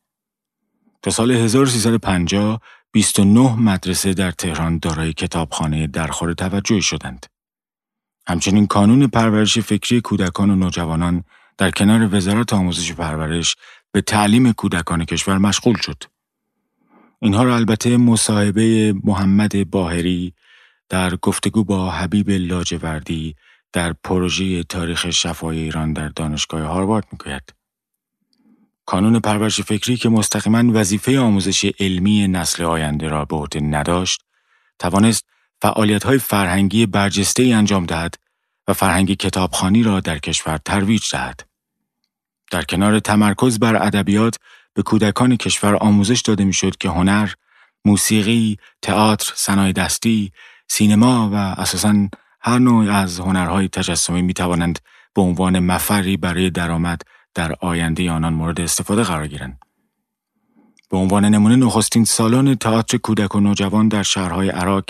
تا 1.02 1.10
سال 1.10 1.30
1350 1.30 2.60
29 2.92 3.56
مدرسه 3.60 4.14
در 4.14 4.30
تهران 4.30 4.78
دارای 4.78 5.12
کتابخانه 5.12 5.86
درخور 5.86 6.32
توجه 6.32 6.80
شدند. 6.80 7.26
همچنین 8.28 8.66
کانون 8.66 9.06
پرورش 9.06 9.58
فکری 9.58 10.00
کودکان 10.00 10.50
و 10.50 10.56
نوجوانان 10.56 11.24
در 11.58 11.70
کنار 11.70 12.14
وزارت 12.14 12.52
آموزش 12.52 12.90
و 12.90 12.94
پرورش 12.94 13.56
به 13.92 14.00
تعلیم 14.00 14.52
کودکان 14.52 15.04
کشور 15.04 15.38
مشغول 15.38 15.76
شد. 15.76 16.02
اینها 17.22 17.42
را 17.42 17.56
البته 17.56 17.96
مصاحبه 17.96 18.94
محمد 19.04 19.70
باهری 19.70 20.34
در 20.88 21.16
گفتگو 21.16 21.64
با 21.64 21.90
حبیب 21.90 22.30
لاجوردی 22.30 23.36
در 23.72 23.92
پروژه 23.92 24.62
تاریخ 24.62 25.10
شفای 25.10 25.58
ایران 25.58 25.92
در 25.92 26.08
دانشگاه 26.08 26.62
هاروارد 26.62 27.06
می‌گوید. 27.12 27.57
کانون 28.88 29.20
پرورش 29.20 29.60
فکری 29.60 29.96
که 29.96 30.08
مستقیما 30.08 30.72
وظیفه 30.80 31.18
آموزش 31.18 31.64
علمی 31.80 32.28
نسل 32.28 32.64
آینده 32.64 33.08
را 33.08 33.24
به 33.24 33.36
عهده 33.36 33.60
نداشت، 33.60 34.22
توانست 34.78 35.24
فعالیت 35.62 36.04
های 36.04 36.18
فرهنگی 36.18 36.86
برجسته 36.86 37.42
ای 37.42 37.52
انجام 37.52 37.86
دهد 37.86 38.14
و 38.68 38.72
فرهنگ 38.72 39.14
کتابخانی 39.14 39.82
را 39.82 40.00
در 40.00 40.18
کشور 40.18 40.58
ترویج 40.64 41.02
دهد. 41.12 41.46
در 42.50 42.62
کنار 42.62 43.00
تمرکز 43.00 43.58
بر 43.58 43.86
ادبیات 43.86 44.36
به 44.74 44.82
کودکان 44.82 45.36
کشور 45.36 45.76
آموزش 45.76 46.20
داده 46.20 46.44
می‌شد 46.44 46.76
که 46.76 46.88
هنر، 46.88 47.30
موسیقی، 47.84 48.56
تئاتر، 48.82 49.32
صنایع 49.36 49.72
دستی، 49.72 50.32
سینما 50.68 51.30
و 51.32 51.34
اساساً 51.34 52.08
هر 52.40 52.58
نوع 52.58 52.90
از 52.90 53.20
هنرهای 53.20 53.68
تجسمی 53.68 54.22
می 54.22 54.34
توانند 54.34 54.78
به 55.14 55.22
عنوان 55.22 55.58
مفری 55.58 56.16
برای 56.16 56.50
درآمد 56.50 57.02
در 57.38 57.54
آینده 57.60 58.10
آنان 58.10 58.34
مورد 58.34 58.60
استفاده 58.60 59.02
قرار 59.02 59.26
گیرند. 59.26 59.58
به 60.90 60.96
عنوان 60.96 61.24
نمونه 61.24 61.56
نخستین 61.56 62.04
سالن 62.04 62.54
تئاتر 62.54 62.98
کودک 62.98 63.34
و 63.34 63.40
نوجوان 63.40 63.88
در 63.88 64.02
شهرهای 64.02 64.48
عراق، 64.48 64.84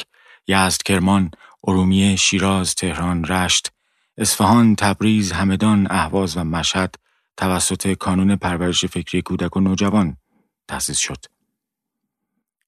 یزد، 0.46 0.82
کرمان، 0.82 1.30
ارومیه، 1.64 2.16
شیراز، 2.16 2.74
تهران، 2.74 3.24
رشت، 3.24 3.72
اصفهان، 4.18 4.76
تبریز، 4.76 5.32
همدان، 5.32 5.86
اهواز 5.90 6.36
و 6.36 6.44
مشهد 6.44 6.94
توسط 7.36 7.92
کانون 7.92 8.36
پرورش 8.36 8.84
فکری 8.84 9.22
کودک 9.22 9.56
و 9.56 9.60
نوجوان 9.60 10.16
تأسیس 10.68 10.98
شد. 10.98 11.24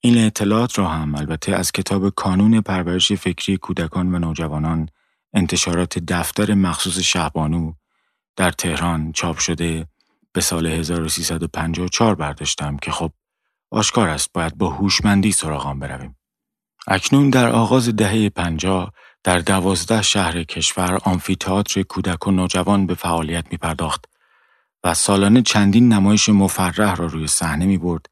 این 0.01 0.19
اطلاعات 0.19 0.79
را 0.79 0.89
هم 0.89 1.15
البته 1.15 1.57
از 1.57 1.73
کتاب 1.73 2.09
کانون 2.09 2.61
پرورش 2.61 3.13
فکری 3.13 3.57
کودکان 3.57 4.15
و 4.15 4.19
نوجوانان 4.19 4.89
انتشارات 5.35 5.99
دفتر 5.99 6.55
مخصوص 6.55 6.99
شهبانو 6.99 7.73
در 8.37 8.51
تهران 8.51 9.13
چاپ 9.13 9.39
شده 9.39 9.87
به 10.33 10.41
سال 10.41 10.67
1354 10.67 12.15
برداشتم 12.15 12.77
که 12.77 12.91
خب 12.91 13.13
آشکار 13.71 14.09
است 14.09 14.33
باید 14.33 14.59
با 14.59 14.71
هوشمندی 14.71 15.33
سراغان 15.33 15.79
برویم. 15.79 16.17
اکنون 16.87 17.31
در 17.31 17.49
آغاز 17.49 17.89
دهه 17.89 18.29
50 18.29 18.93
در 19.25 19.39
دوازده 19.39 20.03
شهر 20.03 20.43
کشور 20.43 20.99
آمفیتئاتر 21.05 21.83
کودک 21.83 22.27
و 22.27 22.31
نوجوان 22.31 22.87
به 22.87 22.95
فعالیت 22.95 23.45
می 23.51 23.59
پرداخت 23.59 24.05
و 24.85 24.95
سالانه 24.95 25.43
چندین 25.43 25.93
نمایش 25.93 26.29
مفرح 26.29 26.95
را 26.95 27.07
روی 27.07 27.27
صحنه 27.27 27.67
می 27.67 27.79
برد 27.79 28.07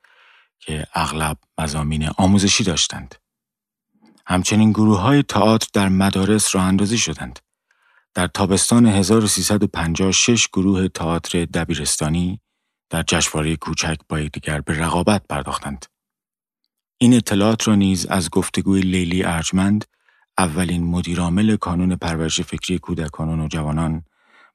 که 0.58 0.86
اغلب 0.94 1.36
مزامین 1.58 2.08
آموزشی 2.16 2.64
داشتند. 2.64 3.14
همچنین 4.26 4.70
گروه 4.70 5.00
های 5.00 5.22
تئاتر 5.22 5.66
در 5.72 5.88
مدارس 5.88 6.54
راه 6.54 6.64
اندازی 6.64 6.98
شدند. 6.98 7.38
در 8.14 8.26
تابستان 8.26 8.86
1356 8.86 10.48
گروه 10.48 10.88
تئاتر 10.88 11.44
دبیرستانی 11.44 12.40
در 12.90 13.02
جشنواره 13.02 13.56
کوچک 13.56 13.96
با 14.08 14.20
یکدیگر 14.20 14.60
به 14.60 14.78
رقابت 14.78 15.22
پرداختند. 15.28 15.86
این 16.98 17.14
اطلاعات 17.14 17.68
را 17.68 17.74
نیز 17.74 18.06
از 18.06 18.30
گفتگوی 18.30 18.80
لیلی 18.80 19.24
ارجمند 19.24 19.84
اولین 20.38 20.84
مدیرعامل 20.84 21.56
کانون 21.56 21.96
پرورش 21.96 22.40
فکری 22.40 22.78
کودکان 22.78 23.28
و 23.28 23.36
نوجوانان 23.36 24.04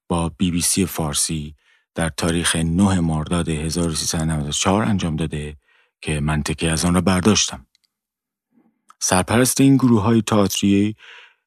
با 0.07 0.29
بی 0.29 0.51
بی 0.51 0.61
سی 0.61 0.85
فارسی 0.85 1.55
در 1.95 2.09
تاریخ 2.09 2.55
9 2.55 2.99
مرداد 2.99 3.49
1394 3.49 4.83
انجام 4.83 5.15
داده 5.15 5.57
که 6.01 6.19
منطقی 6.19 6.67
از 6.67 6.85
آن 6.85 6.93
را 6.93 7.01
برداشتم. 7.01 7.67
سرپرست 8.99 9.61
این 9.61 9.75
گروه 9.77 10.01
های 10.01 10.21
تئاتری 10.21 10.95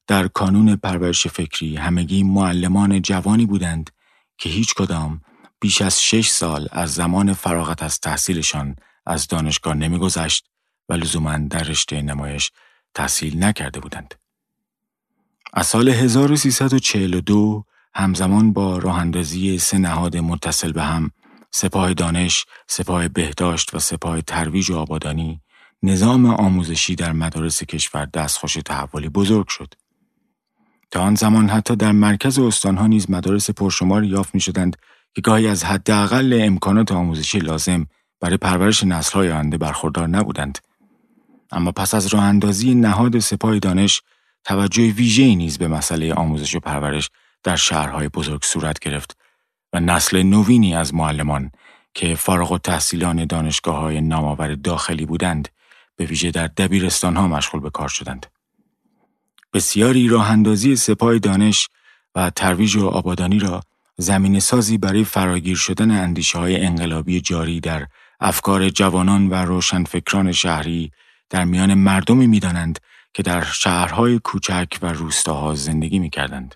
در 0.07 0.27
کانون 0.27 0.75
پرورش 0.75 1.27
فکری 1.27 1.75
همگی 1.75 2.23
معلمان 2.23 3.01
جوانی 3.01 3.45
بودند 3.45 3.89
که 4.37 4.49
هیچ 4.49 4.73
کدام 4.73 5.21
بیش 5.59 5.81
از 5.81 6.01
شش 6.01 6.29
سال 6.29 6.67
از 6.71 6.93
زمان 6.93 7.33
فراغت 7.33 7.83
از 7.83 7.99
تحصیلشان 7.99 8.75
از 9.05 9.27
دانشگاه 9.27 9.73
نمیگذشت 9.73 10.49
و 10.89 10.93
لزوما 10.93 11.37
در 11.37 11.63
رشته 11.63 12.01
نمایش 12.01 12.51
تحصیل 12.93 13.43
نکرده 13.43 13.79
بودند. 13.79 14.15
از 15.53 15.67
سال 15.67 15.89
1342 15.89 17.63
همزمان 17.93 18.53
با 18.53 18.77
راه 18.77 18.97
اندازی 18.97 19.59
سه 19.59 19.77
نهاد 19.77 20.17
متصل 20.17 20.71
به 20.71 20.83
هم 20.83 21.11
سپاه 21.51 21.93
دانش، 21.93 22.45
سپاه 22.67 23.07
بهداشت 23.07 23.73
و 23.73 23.79
سپاه 23.79 24.21
ترویج 24.21 24.71
و 24.71 24.77
آبادانی 24.77 25.41
نظام 25.83 26.25
آموزشی 26.25 26.95
در 26.95 27.11
مدارس 27.11 27.63
کشور 27.63 28.05
دستخوش 28.05 28.53
تحولی 28.53 29.09
بزرگ 29.09 29.47
شد. 29.47 29.73
تا 30.91 31.01
آن 31.01 31.15
زمان 31.15 31.49
حتی 31.49 31.75
در 31.75 31.91
مرکز 31.91 32.39
استانها 32.39 32.87
نیز 32.87 33.11
مدارس 33.11 33.49
پرشمار 33.49 34.03
یافت 34.03 34.35
می 34.35 34.41
شدند 34.41 34.75
که 35.15 35.21
گاهی 35.21 35.47
از 35.47 35.63
حداقل 35.63 36.39
امکانات 36.43 36.91
آموزشی 36.91 37.39
لازم 37.39 37.87
برای 38.19 38.37
پرورش 38.37 38.83
نسل‌های 38.83 39.31
آینده 39.31 39.57
برخوردار 39.57 40.07
نبودند. 40.07 40.57
اما 41.51 41.71
پس 41.71 41.93
از 41.93 42.07
راه 42.07 42.23
اندازی 42.23 42.75
نهاد 42.75 43.19
سپاه 43.19 43.59
دانش 43.59 44.01
توجه 44.43 44.91
ویژه‌ای 44.91 45.35
نیز 45.35 45.57
به 45.57 45.67
مسئله 45.67 46.13
آموزش 46.13 46.55
و 46.55 46.59
پرورش 46.59 47.09
در 47.43 47.55
شهرهای 47.55 48.09
بزرگ 48.09 48.43
صورت 48.43 48.79
گرفت 48.79 49.17
و 49.73 49.79
نسل 49.79 50.23
نوینی 50.23 50.75
از 50.75 50.93
معلمان 50.93 51.51
که 51.93 52.15
فارغ 52.15 52.51
و 52.51 52.57
تحصیلان 52.57 53.25
دانشگاه 53.25 53.75
های 53.75 54.01
نامآور 54.01 54.55
داخلی 54.55 55.05
بودند 55.05 55.49
به 55.95 56.05
ویژه 56.05 56.31
در 56.31 56.47
دبیرستان 56.47 57.15
ها 57.15 57.27
مشغول 57.27 57.61
به 57.61 57.69
کار 57.69 57.89
شدند. 57.89 58.25
بسیاری 59.53 60.07
راه 60.07 60.31
اندازی 60.31 60.75
سپاه 60.75 61.19
دانش 61.19 61.69
و 62.15 62.29
ترویج 62.29 62.75
و 62.75 62.87
آبادانی 62.87 63.39
را 63.39 63.61
زمین 63.97 64.39
سازی 64.39 64.77
برای 64.77 65.03
فراگیر 65.03 65.57
شدن 65.57 65.91
اندیشه 65.91 66.39
های 66.39 66.65
انقلابی 66.65 67.21
جاری 67.21 67.59
در 67.59 67.87
افکار 68.19 68.69
جوانان 68.69 69.29
و 69.29 69.33
روشنفکران 69.33 70.31
شهری 70.31 70.91
در 71.29 71.45
میان 71.45 71.73
مردمی 71.73 72.27
می‌دانند 72.27 72.79
که 73.13 73.23
در 73.23 73.43
شهرهای 73.43 74.19
کوچک 74.19 74.67
و 74.81 74.93
روستاها 74.93 75.55
زندگی 75.55 75.99
می 75.99 76.09
کردند. 76.09 76.55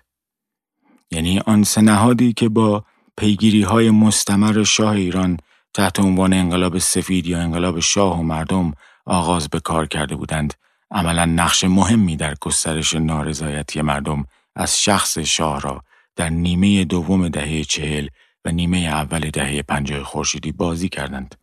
یعنی 1.10 1.38
آن 1.38 1.62
سه 1.62 1.80
نهادی 1.80 2.32
که 2.32 2.48
با 2.48 2.84
پیگیری 3.16 3.62
های 3.62 3.90
مستمر 3.90 4.64
شاه 4.64 4.92
ایران 4.92 5.36
تحت 5.74 6.00
عنوان 6.00 6.32
انقلاب 6.32 6.78
سفید 6.78 7.26
یا 7.26 7.38
انقلاب 7.38 7.80
شاه 7.80 8.20
و 8.20 8.22
مردم 8.22 8.72
آغاز 9.04 9.48
به 9.48 9.60
کار 9.60 9.86
کرده 9.86 10.16
بودند 10.16 10.54
عملا 10.92 11.24
نقش 11.24 11.64
مهمی 11.64 12.16
در 12.16 12.34
گسترش 12.40 12.94
نارضایتی 12.94 13.82
مردم 13.82 14.26
از 14.56 14.82
شخص 14.82 15.18
شاه 15.18 15.60
را 15.60 15.82
در 16.16 16.28
نیمه 16.28 16.84
دوم 16.84 17.28
دهه 17.28 17.64
چهل 17.64 18.08
و 18.44 18.50
نیمه 18.50 18.78
اول 18.78 19.30
دهه 19.30 19.62
پنجاه 19.62 20.04
خورشیدی 20.04 20.52
بازی 20.52 20.88
کردند. 20.88 21.34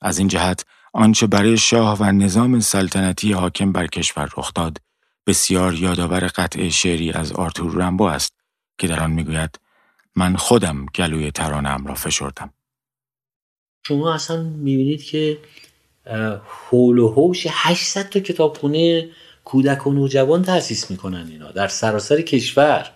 از 0.00 0.18
این 0.18 0.28
جهت 0.28 0.64
آنچه 0.92 1.26
برای 1.26 1.58
شاه 1.58 1.98
و 2.00 2.04
نظام 2.04 2.60
سلطنتی 2.60 3.32
حاکم 3.32 3.72
بر 3.72 3.86
کشور 3.86 4.30
رخ 4.36 4.52
داد 4.54 4.78
بسیار 5.26 5.74
یادآور 5.74 6.26
قطع 6.26 6.68
شعری 6.68 7.12
از 7.12 7.32
آرتور 7.32 7.74
رمبو 7.74 8.04
است 8.04 8.34
که 8.78 8.86
در 8.86 9.02
آن 9.02 9.10
می‌گوید 9.10 9.60
من 10.16 10.36
خودم 10.36 10.86
گلوی 10.86 11.30
ترانم 11.30 11.86
را 11.86 11.94
فشردم 11.94 12.52
شما 13.86 14.14
اصلا 14.14 14.42
می‌بینید 14.42 15.02
که 15.02 15.38
حول 16.46 16.98
و 16.98 17.08
حوش 17.08 17.46
800 17.50 18.08
تا 18.08 18.20
کتابخونه 18.20 19.08
کودک 19.44 19.86
و 19.86 19.92
نوجوان 19.92 20.42
تأسیس 20.42 20.90
می‌کنن 20.90 21.28
اینا 21.30 21.50
در 21.50 21.68
سراسر 21.68 22.20
کشور. 22.20 22.90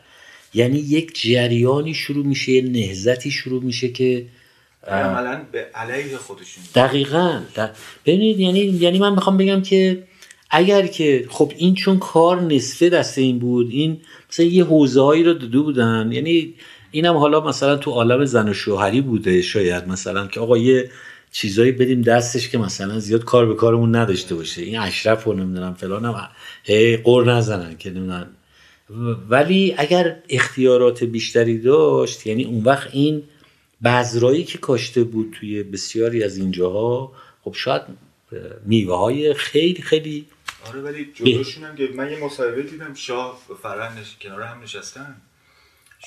یعنی 0.55 0.79
یک 0.79 1.21
جریانی 1.23 1.95
شروع 1.95 2.27
میشه 2.27 2.53
یه 2.53 2.63
نهزتی 2.63 3.31
شروع 3.31 3.63
میشه 3.63 3.89
که 3.89 4.27
عملا 4.89 5.43
به 5.53 5.67
علیه 5.75 6.17
خودشون. 6.17 6.65
دقیقا. 6.75 7.41
ببینید 8.07 8.41
یعنی 8.41 8.61
یعنی 8.61 8.99
من 8.99 9.13
می‌خوام 9.13 9.37
بگم 9.37 9.63
که 9.63 10.03
اگر 10.51 10.87
که 10.87 11.27
خب 11.29 11.53
این 11.57 11.75
چون 11.75 11.99
کار 11.99 12.41
نصفه 12.41 12.89
دست 12.89 13.19
این 13.19 13.39
بود 13.39 13.71
این 13.71 14.01
مثلا 14.31 14.47
یه 14.47 14.65
حوزه 14.65 15.01
هایی 15.01 15.25
رو 15.25 15.35
داده 15.35 15.59
بودن 15.59 16.11
یعنی 16.13 16.55
اینم 16.91 17.17
حالا 17.17 17.41
مثلا 17.41 17.77
تو 17.77 17.91
عالم 17.91 18.25
زن 18.25 18.49
و 18.49 18.55
شوهری 18.55 19.01
بوده 19.01 19.43
شاید 19.43 19.89
مثلا 19.89 20.27
که 20.27 20.41
آقا 20.41 20.59
یه 20.59 20.91
چیزایی 21.33 21.73
بدیم 21.73 22.03
دستش 22.03 22.49
که 22.49 22.59
مثلا 22.59 22.99
زیاد 22.99 23.25
کار 23.25 23.47
به 23.47 23.55
کارمون 23.55 23.97
نداشته 23.97 24.35
باشه. 24.35 24.63
این 24.63 24.79
اشرف 24.79 25.25
رو 25.25 25.33
نمی‌دونم 25.33 25.75
فلانم 25.75 26.29
هی 26.65 26.97
قور 26.97 27.33
نزنن 27.33 27.77
که 27.77 27.91
نمی‌دونم 27.91 28.27
ولی 29.29 29.75
اگر 29.79 30.17
اختیارات 30.29 31.05
بیشتری 31.05 31.59
داشت 31.59 32.27
یعنی 32.27 32.45
اون 32.45 32.65
وقت 32.65 32.91
این 32.93 33.23
بذرایی 33.85 34.45
که 34.45 34.59
کاشته 34.59 35.05
بود 35.05 35.37
توی 35.41 35.63
بسیاری 35.63 36.25
از 36.25 36.37
اینجاها 36.37 37.13
خب 37.43 37.55
شاید 37.55 37.83
میوه 38.67 38.97
های 38.99 39.35
خیلی 39.35 39.83
خیلی 39.83 40.27
آره 40.69 40.81
ولی 40.81 41.13
جلوشون 41.15 41.65
هم 41.65 41.77
من 41.97 42.11
یه 42.11 42.25
مصاحبه 42.25 42.63
دیدم 42.63 42.95
شاه 42.95 43.43
فرح 43.63 44.01
نش... 44.01 44.17
کنار 44.21 44.43
هم 44.43 44.63
نشستن. 44.63 45.17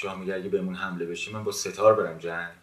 شاه 0.02 0.20
میگه 0.20 0.36
اگه 0.36 0.50
بهمون 0.50 0.76
حمله 0.76 1.06
بشه 1.06 1.32
من 1.32 1.44
با 1.44 1.52
ستار 1.52 1.96
برم 1.96 2.18
جنگ. 2.18 2.63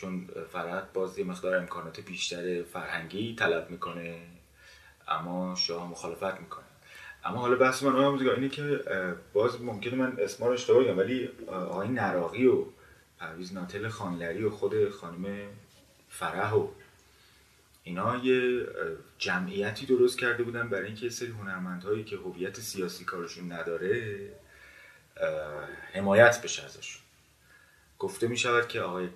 چون 0.00 0.28
فرد 0.52 0.92
باز 0.92 1.18
یه 1.18 1.24
مقدار 1.24 1.56
امکانات 1.56 2.00
بیشتر 2.00 2.62
فرهنگی 2.62 3.34
طلب 3.34 3.70
می‌کنه 3.70 4.20
اما 5.08 5.54
شاه 5.54 5.90
مخالفت 5.90 6.40
می‌کنه. 6.40 6.64
اما 7.24 7.38
حالا 7.40 7.56
بحث 7.56 7.82
من 7.82 8.04
هم 8.04 8.28
اینه 8.28 8.48
که 8.48 8.84
باز 9.32 9.62
ممکنه 9.62 9.94
من 9.94 10.16
اسما 10.20 10.46
رو 10.46 10.52
اشتباه 10.52 10.84
بگم 10.84 10.98
ولی 10.98 11.28
آقای 11.48 11.88
نراقی 11.88 12.46
و 12.46 12.64
پرویز 13.18 13.52
ناتل 13.52 13.88
خانلری 13.88 14.44
و 14.44 14.50
خود 14.50 14.90
خانم 14.90 15.48
فرح 16.08 16.52
و 16.52 16.68
اینا 17.82 18.16
یه 18.16 18.66
جمعیتی 19.18 19.86
درست 19.86 20.18
کرده 20.18 20.42
بودن 20.42 20.68
برای 20.68 20.86
اینکه 20.86 21.10
سری 21.10 21.28
هنرمندهایی 21.28 22.04
که 22.04 22.16
هویت 22.16 22.60
سیاسی 22.60 23.04
کارشون 23.04 23.52
نداره 23.52 24.18
حمایت 25.92 26.42
بشه 26.42 26.64
ازشون. 26.64 27.02
گفته 27.98 28.28
می 28.28 28.36
شود 28.36 28.68
که 28.68 28.80
آقای 28.80 29.08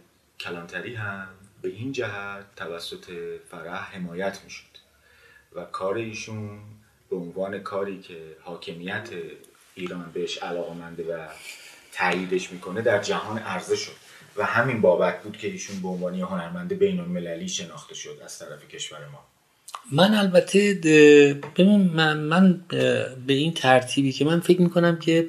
کلانتری 0.43 0.95
هم 0.95 1.28
به 1.62 1.68
این 1.68 1.93
جهت 1.93 2.45
توسط 2.57 3.05
فرح 3.51 3.95
حمایت 3.95 4.40
می 4.45 4.51
شد 4.51 4.72
و 5.53 5.64
کار 5.64 5.95
ایشون 5.95 6.61
به 7.11 7.16
عنوان 7.16 7.59
کاری 7.59 8.01
که 8.01 8.18
حاکمیت 8.40 9.09
ایران 9.74 10.11
بهش 10.14 10.38
علاقمنده 10.38 11.16
و 11.16 11.28
تاییدش 11.93 12.53
می‌کنه 12.53 12.82
در 12.82 13.03
جهان 13.03 13.38
عرضه 13.38 13.76
شد 13.76 13.93
و 14.36 14.45
همین 14.45 14.80
بابت 14.80 15.22
بود 15.22 15.36
که 15.36 15.49
ایشون 15.49 15.82
به 15.82 15.88
عنوان 15.88 16.14
هنرمند 16.14 16.72
بین 16.72 17.01
المللی 17.01 17.49
شناخته 17.49 17.95
شد 17.95 18.20
از 18.24 18.38
طرف 18.38 18.68
کشور 18.68 18.99
ما. 19.12 19.24
من 19.93 20.14
البته 20.14 20.74
ببین 21.57 21.80
من, 21.80 22.18
من 22.18 22.64
به 23.26 23.32
این 23.32 23.55
ترتیبی 23.55 24.12
که 24.12 24.24
من 24.24 24.40
فکر 24.40 24.61
می‌کنم 24.61 24.99
که 24.99 25.28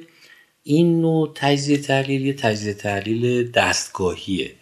این 0.62 1.00
نوع 1.00 1.32
تجزیه 1.34 1.78
تحلیل 1.78 2.26
یه 2.26 2.32
تجزیه 2.32 2.74
تحلیل 2.74 3.50
دستگاهیه. 3.50 4.54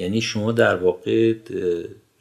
یعنی 0.00 0.20
شما 0.20 0.52
در 0.52 0.76
واقع 0.76 1.34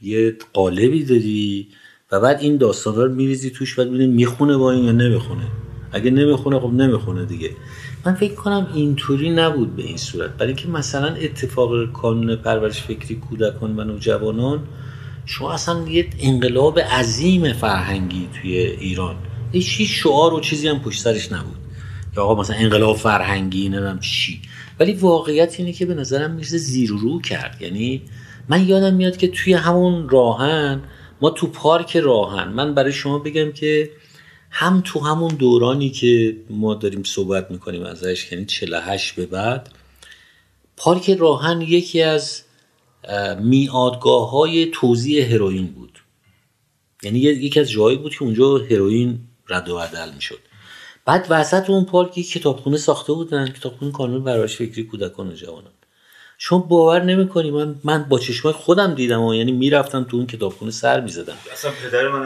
یه 0.02 0.36
قالبی 0.54 1.04
داری 1.04 1.68
و 2.12 2.20
بعد 2.20 2.40
این 2.42 2.58
داستان 2.58 2.96
رو 2.96 3.14
میریزی 3.14 3.50
توش 3.50 3.80
و 3.80 3.86
ببینید 3.86 4.10
می‌خونه 4.10 4.58
با 4.58 4.72
این 4.72 4.84
یا 4.84 4.92
نمی‌خونه. 4.92 5.48
اگه 5.92 6.12
نمی‌خونه 6.12 6.60
خب 6.60 6.74
نمی‌خونه 6.74 7.26
دیگه. 7.26 7.50
من 8.06 8.14
فکر 8.14 8.34
کنم 8.34 8.68
اینطوری 8.76 9.30
نبود 9.30 9.76
به 9.76 9.84
این 9.84 9.98
صورت. 9.98 10.30
برای 10.30 10.48
اینکه 10.48 10.68
مثلا 10.68 11.08
اتفاق 11.08 11.92
کانون 11.92 12.36
پرورش 12.36 12.82
فکری 12.84 13.16
کودکان 13.16 13.80
و 13.80 13.84
نوجوانان 13.84 14.64
شما 15.26 15.54
اصلا 15.54 15.88
یه 15.88 16.08
انقلاب 16.20 16.80
عظیم 16.80 17.54
فرهنگی 17.54 18.28
توی 18.42 18.58
ایران. 18.58 19.16
هیچ 19.52 19.82
شعار 19.82 20.34
و 20.34 20.40
چیزی 20.40 20.68
هم 20.68 20.80
پشت 20.80 21.02
سرش 21.02 21.32
نبود. 21.32 21.58
که 22.16 22.22
آقا 22.22 22.42
مثلا 22.42 22.56
انقلاب 22.56 22.98
فرهنگی 22.98 23.70
نمی‌دونم 23.70 24.00
چی. 24.00 24.42
ولی 24.80 24.94
واقعیت 24.94 25.56
اینه 25.60 25.74
که 25.74 25.86
به 25.86 25.94
نظرم 25.94 26.32
میشه 26.32 26.58
زیر 26.58 26.90
رو 26.90 27.22
کرد. 27.22 27.62
یعنی 27.62 28.02
من 28.50 28.68
یادم 28.68 28.94
میاد 28.94 29.18
که 29.18 29.28
توی 29.28 29.54
همون 29.54 30.10
راهن 30.10 30.82
ما 31.22 31.30
تو 31.30 31.48
پارک 31.48 31.98
راهن 31.98 32.48
من 32.48 32.74
برای 32.74 32.94
شما 32.94 33.20
بگم 33.20 33.52
که 33.52 33.92
هم 34.50 34.82
تو 34.86 35.00
همون 35.00 35.36
دورانی 35.36 35.90
که 35.90 36.38
ما 36.50 36.74
داریم 36.76 37.04
صحبت 37.04 37.52
می‌کنیم 37.52 37.84
ازش 37.84 38.32
یعنی 38.32 38.46
48 38.46 39.16
به 39.16 39.26
بعد 39.26 39.70
پارک 40.78 41.10
راهن 41.10 41.62
یکی 41.62 42.02
از 42.02 42.42
میادگاه 43.40 44.30
های 44.30 44.72
توزیع 44.74 45.34
هروئین 45.34 45.68
بود. 45.68 46.00
یعنی 47.04 47.20
یکی 47.20 47.60
از 47.60 47.70
جایی 47.72 47.98
بود 47.98 48.16
که 48.16 48.24
اونجا 48.24 48.58
هروئین 48.58 49.20
رد 49.50 49.70
و 49.70 49.78
بدل 49.78 50.14
می‌شد. 50.16 50.40
بعد 51.10 51.28
وسط 51.30 51.70
اون 51.70 51.86
پارک 51.86 52.12
کتابخونه 52.12 52.78
ساخته 52.78 53.14
بودن. 53.14 53.48
کتابخونه 53.48 53.92
کانون 53.92 54.24
براش 54.24 54.56
فکری 54.56 54.84
کودکان 54.84 55.28
و 55.28 55.34
جوانان. 55.34 55.72
شما 56.38 56.60
باور 56.60 57.04
نمی‌کنی 57.04 57.52
من 57.52 57.76
من 57.84 58.04
با 58.04 58.20
چشمای 58.20 58.54
خودم 58.54 58.96
دیدم 58.96 59.22
و 59.22 59.34
یعنی 59.34 59.52
می‌رفتم 59.52 60.04
تو 60.04 60.18
اون 60.18 60.28
کتابخونه 60.28 60.72
سر 60.72 61.02
می‌زدم. 61.02 61.34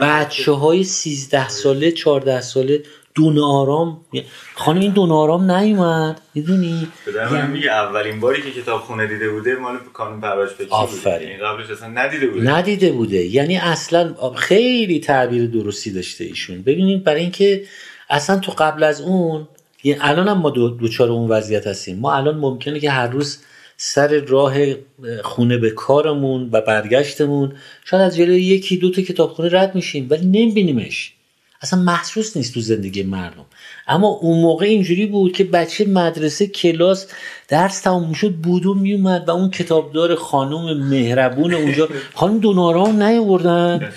بچه 0.02 0.52
های 0.52 0.84
13 0.84 1.48
ساله 1.48 1.92
14 1.92 2.40
ساله 2.40 2.82
دون 3.14 3.38
آرام 3.38 4.00
خانم 4.54 4.80
این 4.80 4.92
دون 4.92 5.10
آرام 5.10 5.50
نیومد. 5.50 6.20
می‌دونی؟ 6.34 6.88
یعنی... 7.32 7.52
میگه 7.52 7.70
اولین 7.70 8.20
باری 8.20 8.42
که 8.42 8.50
کتابخونه 8.62 9.06
دیده 9.06 9.30
بوده 9.30 9.54
مال 9.54 9.76
کانون 9.92 10.20
پرورش 10.20 10.50
فکری 10.50 10.68
بوده. 10.68 11.22
یعنی 11.22 11.36
قبلش 11.36 11.70
اصلا 11.70 11.88
ندیده 11.88 12.26
بوده. 12.26 12.50
ندیده 12.50 12.92
بوده. 12.92 13.24
یعنی 13.24 13.56
اصلا 13.56 14.14
خیلی 14.36 15.00
تعبیر 15.00 15.46
درستی 15.46 15.90
داشته 15.90 16.24
ایشون. 16.24 16.62
ببینید 16.62 17.04
برای 17.04 17.20
اینکه 17.20 17.64
اصلا 18.10 18.38
تو 18.38 18.52
قبل 18.58 18.82
از 18.82 19.00
اون 19.00 19.48
یعنی 19.84 20.00
الان 20.02 20.28
هم 20.28 20.38
ما 20.38 20.50
دوچار 20.50 21.10
اون 21.10 21.28
وضعیت 21.28 21.66
هستیم. 21.66 21.98
ما 21.98 22.14
الان 22.14 22.38
ممکنه 22.38 22.80
که 22.80 22.90
هر 22.90 23.08
روز 23.08 23.38
سر 23.76 24.08
راه 24.08 24.54
خونه 25.22 25.58
به 25.58 25.70
کارمون 25.70 26.48
و 26.52 26.60
برگشتمون 26.60 27.52
شاید 27.84 28.02
از 28.02 28.16
جلوی 28.16 28.42
یکی 28.42 28.76
دو 28.76 28.90
تا 28.90 29.02
کتابخونه 29.02 29.48
رد 29.52 29.74
میشیم 29.74 30.06
ولی 30.10 30.26
نمیبینیمش. 30.26 31.13
اصلا 31.64 31.78
محسوس 31.78 32.36
نیست 32.36 32.54
تو 32.54 32.60
زندگی 32.60 33.02
مردم. 33.02 33.44
اما 33.86 34.08
اون 34.08 34.40
موقع 34.40 34.66
اینجوری 34.66 35.06
بود 35.06 35.32
که 35.32 35.44
بچه 35.44 35.84
مدرسه 35.84 36.46
کلاس 36.46 37.06
درس 37.48 37.80
تموم 37.80 38.12
شد 38.12 38.34
بودو 38.34 38.74
میومد 38.74 39.28
و 39.28 39.30
اون 39.30 39.50
کتابدار 39.50 40.14
خانم 40.14 40.76
مهربون 40.88 41.54
اونجا 41.54 41.88
خانم 42.14 42.38
دونارام 42.38 43.02
نیاوردن. 43.02 43.92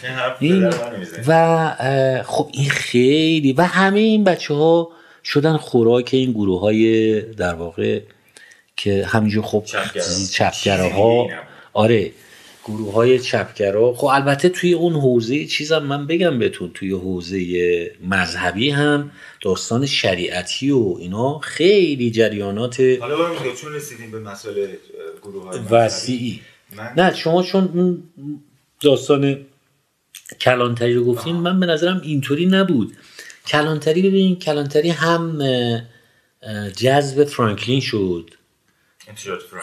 و 1.28 2.24
خب 2.26 2.50
این 2.54 2.70
خیلی 2.70 3.54
و 3.54 3.62
همه 3.62 4.00
این 4.00 4.24
بچه 4.24 4.54
ها 4.54 4.90
شدن 5.24 5.58
خوراک 5.58 6.10
این 6.14 6.32
گروه 6.32 6.62
های 6.62 7.22
در 7.22 7.54
واقع 7.54 8.00
که 8.78 9.06
همینجور 9.06 9.44
خب 9.44 9.64
چپگراها. 10.32 11.28
آره. 11.74 12.12
گروه 12.68 12.94
های 12.94 13.20
چپگرا. 13.20 13.94
خب 13.94 14.06
البته 14.06 14.50
توی 14.50 14.74
اون 14.74 14.94
حوزه 14.94 15.46
چیزم 15.46 15.80
من 15.80 16.08
بگم 16.08 16.40
بهتون 16.40 16.72
توی 16.74 16.92
حوزه 16.92 17.92
مذهبی 18.04 18.70
هم 18.70 19.12
داستان 19.42 19.86
شریعتی 19.86 20.72
و 20.72 20.96
اینا 21.00 21.40
خیلی 21.40 22.12
جریانات 22.12 22.80
حالا 22.80 23.16
چون 23.62 23.74
رسیدیم 23.74 24.12
به 24.12 24.20
مسئله 24.20 24.78
گروه 25.22 25.44
های 25.44 25.60
وسیعی. 25.72 26.42
نه 26.98 27.16
شما 27.16 27.44
چون 27.44 28.04
داستان 28.82 29.46
کلانتری 30.42 30.94
رو 30.94 31.06
گفتین 31.06 31.36
من 31.36 31.60
به 31.60 31.66
نظرم 31.66 32.02
اینطوری 32.04 32.46
نبود. 32.46 32.94
کلانتری 33.48 34.02
ببینین 34.02 34.36
کلانتری 34.36 34.90
هم 34.90 35.42
جذب 36.78 37.24
فرانکلین 37.24 37.80
شد. 37.80 38.30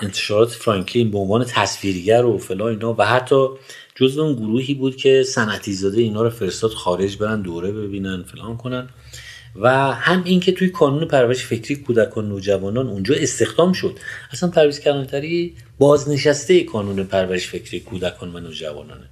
انتشارات 0.02 0.50
فرانکلین 0.50 1.10
به 1.10 1.18
عنوان 1.18 1.44
تصویرگر 1.44 2.24
و 2.24 2.38
فلان 2.38 2.68
اینا 2.68 2.94
و 2.98 3.02
حتی 3.02 3.48
جزو 3.94 4.22
اون 4.22 4.34
گروهی 4.34 4.74
بود 4.74 4.96
که 4.96 5.22
صنعتی 5.22 5.72
زاده 5.72 6.00
اینا 6.00 6.22
رو 6.22 6.30
فرستاد 6.30 6.70
خارج 6.70 7.16
برن 7.16 7.42
دوره 7.42 7.72
ببینن 7.72 8.22
فلان 8.22 8.56
کنن. 8.56 8.88
و 9.56 9.92
هم 9.92 10.24
اینکه 10.24 10.52
توی 10.52 10.68
کانون 10.68 11.04
پرورش 11.04 11.44
فکری 11.44 11.76
کودکان 11.76 12.28
نوجوانان 12.28 12.88
اونجا 12.88 13.14
استخدام 13.14 13.72
شد. 13.72 13.98
اصلا 14.32 14.48
پرویز 14.48 14.80
کلانتری 14.80 15.54
بازنشسته 15.78 16.64
کانون 16.64 17.04
پرورش 17.04 17.46
فکری 17.46 17.80
کودکان 17.80 18.36
و 18.36 18.40
نوجوانانه. 18.40 19.08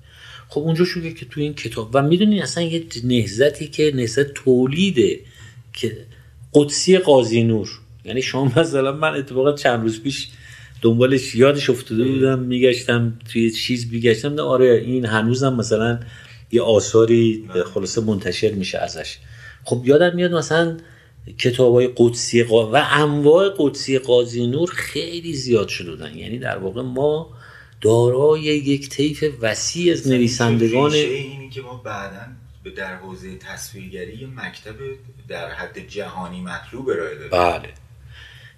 خب 0.48 0.60
اونجا 0.60 0.84
شده 0.84 1.12
که 1.12 1.26
توی 1.26 1.42
این 1.42 1.54
کتاب. 1.54 1.90
و 1.94 2.02
می‌دونی 2.02 2.42
اصلا 2.42 2.64
یه 2.64 2.84
نهزتی 3.04 3.68
که 3.68 3.92
نهزت 3.94 4.34
تولیده 4.34 5.20
که 5.72 6.06
قدسی 6.54 6.98
قاضی 6.98 7.42
نور 7.42 7.68
یعنی 8.04 8.22
شما 8.22 8.44
مثلا 8.56 8.92
من 8.92 9.14
اتفاقا 9.14 9.52
چند 9.52 9.82
روز 9.82 10.02
پیش 10.02 10.28
دنبالش 10.82 11.34
یادش 11.34 11.70
افتاده 11.70 12.04
بودم 12.04 12.38
میگشتم 12.38 13.18
توی 13.32 13.50
چیز 13.50 13.92
میگشتم 13.92 14.38
آره 14.38 14.82
این 14.86 15.04
هنوزم 15.04 15.54
مثلا 15.54 16.00
یه 16.52 16.62
آثاری 16.62 17.48
خلاصه 17.74 18.00
منتشر 18.00 18.50
میشه 18.50 18.78
ازش. 18.78 19.18
خب 19.64 19.82
یادم 19.84 20.16
میاد 20.16 20.34
مثلا 20.34 20.76
کتاب 21.38 21.74
های 21.74 21.90
قدسی 21.96 22.42
و 22.42 22.84
انواع 22.90 23.48
قدسی 23.58 23.98
قاضی 23.98 24.46
نور 24.46 24.70
خیلی 24.70 25.34
زیاد 25.34 25.68
شده 25.68 25.90
بودن 25.90 26.18
یعنی 26.18 26.38
در 26.38 26.58
واقع 26.58 26.82
ما 26.82 27.30
دارای 27.80 28.40
یک 28.42 28.88
طیف 28.88 29.24
وسیع 29.40 29.92
از 29.92 30.08
نویسندگان 30.08 30.92
اینی 30.92 31.50
که 31.50 31.60
ما 31.60 31.74
بعدا 31.74 32.26
در 32.76 32.96
حوزه 32.96 33.36
تصویرگری 33.36 34.26
مکتب 34.36 34.74
در 35.28 35.50
حد 35.50 35.78
جهانی 35.78 36.40
مطلوب 36.40 36.88
ارائه 36.88 37.14
دادیم. 37.14 37.30
بله. 37.30 37.81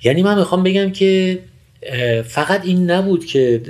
یعنی 0.05 0.23
من 0.23 0.39
می‌خوام 0.39 0.63
بگم 0.63 0.91
که 0.91 1.39
فقط 2.25 2.65
این 2.65 2.91
نبود 2.91 3.25
که 3.25 3.61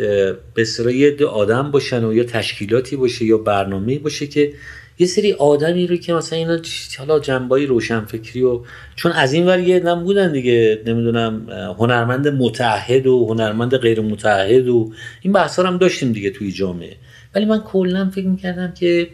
به 0.54 0.62
اصطلاح 0.62 1.30
آدم 1.30 1.70
باشن 1.70 2.04
و 2.04 2.14
یا 2.14 2.24
تشکیلاتی 2.24 2.96
باشه 2.96 3.24
یا 3.24 3.38
برنامه 3.38 3.98
باشه 3.98 4.26
که 4.26 4.52
یه 4.98 5.06
سری 5.06 5.32
آدمی 5.32 5.86
رو 5.86 5.96
که 5.96 6.12
مثلا 6.12 6.38
اینا 6.38 6.58
حالا 6.98 7.18
جنبایی 7.18 7.66
روشنفکری 7.66 8.42
و 8.42 8.60
چون 8.96 9.12
از 9.12 9.32
این 9.32 9.46
ور 9.46 9.58
یه 9.58 9.80
نم 9.80 10.04
بودن 10.04 10.32
دیگه 10.32 10.82
نمی‌دونم 10.86 11.50
هنرمند 11.78 12.28
متحد 12.28 13.06
و 13.06 13.26
هنرمند 13.26 13.76
غیر 13.76 14.00
متحد 14.00 14.68
و 14.68 14.92
این 15.22 15.32
بحثا 15.32 15.62
هم 15.62 15.78
داشتیم 15.78 16.12
دیگه 16.12 16.30
توی 16.30 16.52
جامعه. 16.52 16.96
ولی 17.34 17.44
من 17.44 17.60
کلا 17.60 18.10
فکر 18.14 18.26
می‌کردم 18.26 18.72
که 18.72 19.08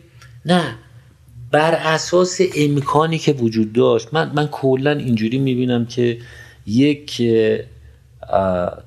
نه 0.47 0.62
بر 1.51 1.75
اساس 1.75 2.41
امکانی 2.57 3.18
که 3.18 3.33
وجود 3.33 3.73
داشت 3.73 4.09
من 4.12 4.33
من 4.35 4.47
کلا 4.47 4.93
اینجوری 4.93 5.39
می‌بینم 5.39 5.87
که 5.87 6.18
یک 6.66 7.22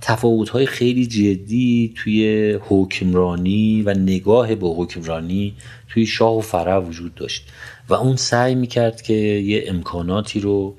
تفاوت 0.02 0.50
های 0.50 0.66
خیلی 0.66 1.06
جدی 1.08 1.94
توی 1.98 2.52
حکمرانی 2.70 3.82
و 3.82 3.94
نگاه 3.94 4.56
به 4.56 4.68
حکمرانی 4.68 5.54
توی 5.90 6.06
شاه 6.06 6.38
و 6.38 6.42
فرع 6.42 6.78
وجود 6.78 7.16
داشت. 7.16 7.48
و 7.90 7.94
اون 7.94 8.16
سعی 8.16 8.56
می‌کرد 8.56 9.02
که 9.02 9.14
یه 9.14 9.64
امکاناتی 9.68 10.40
رو 10.40 10.76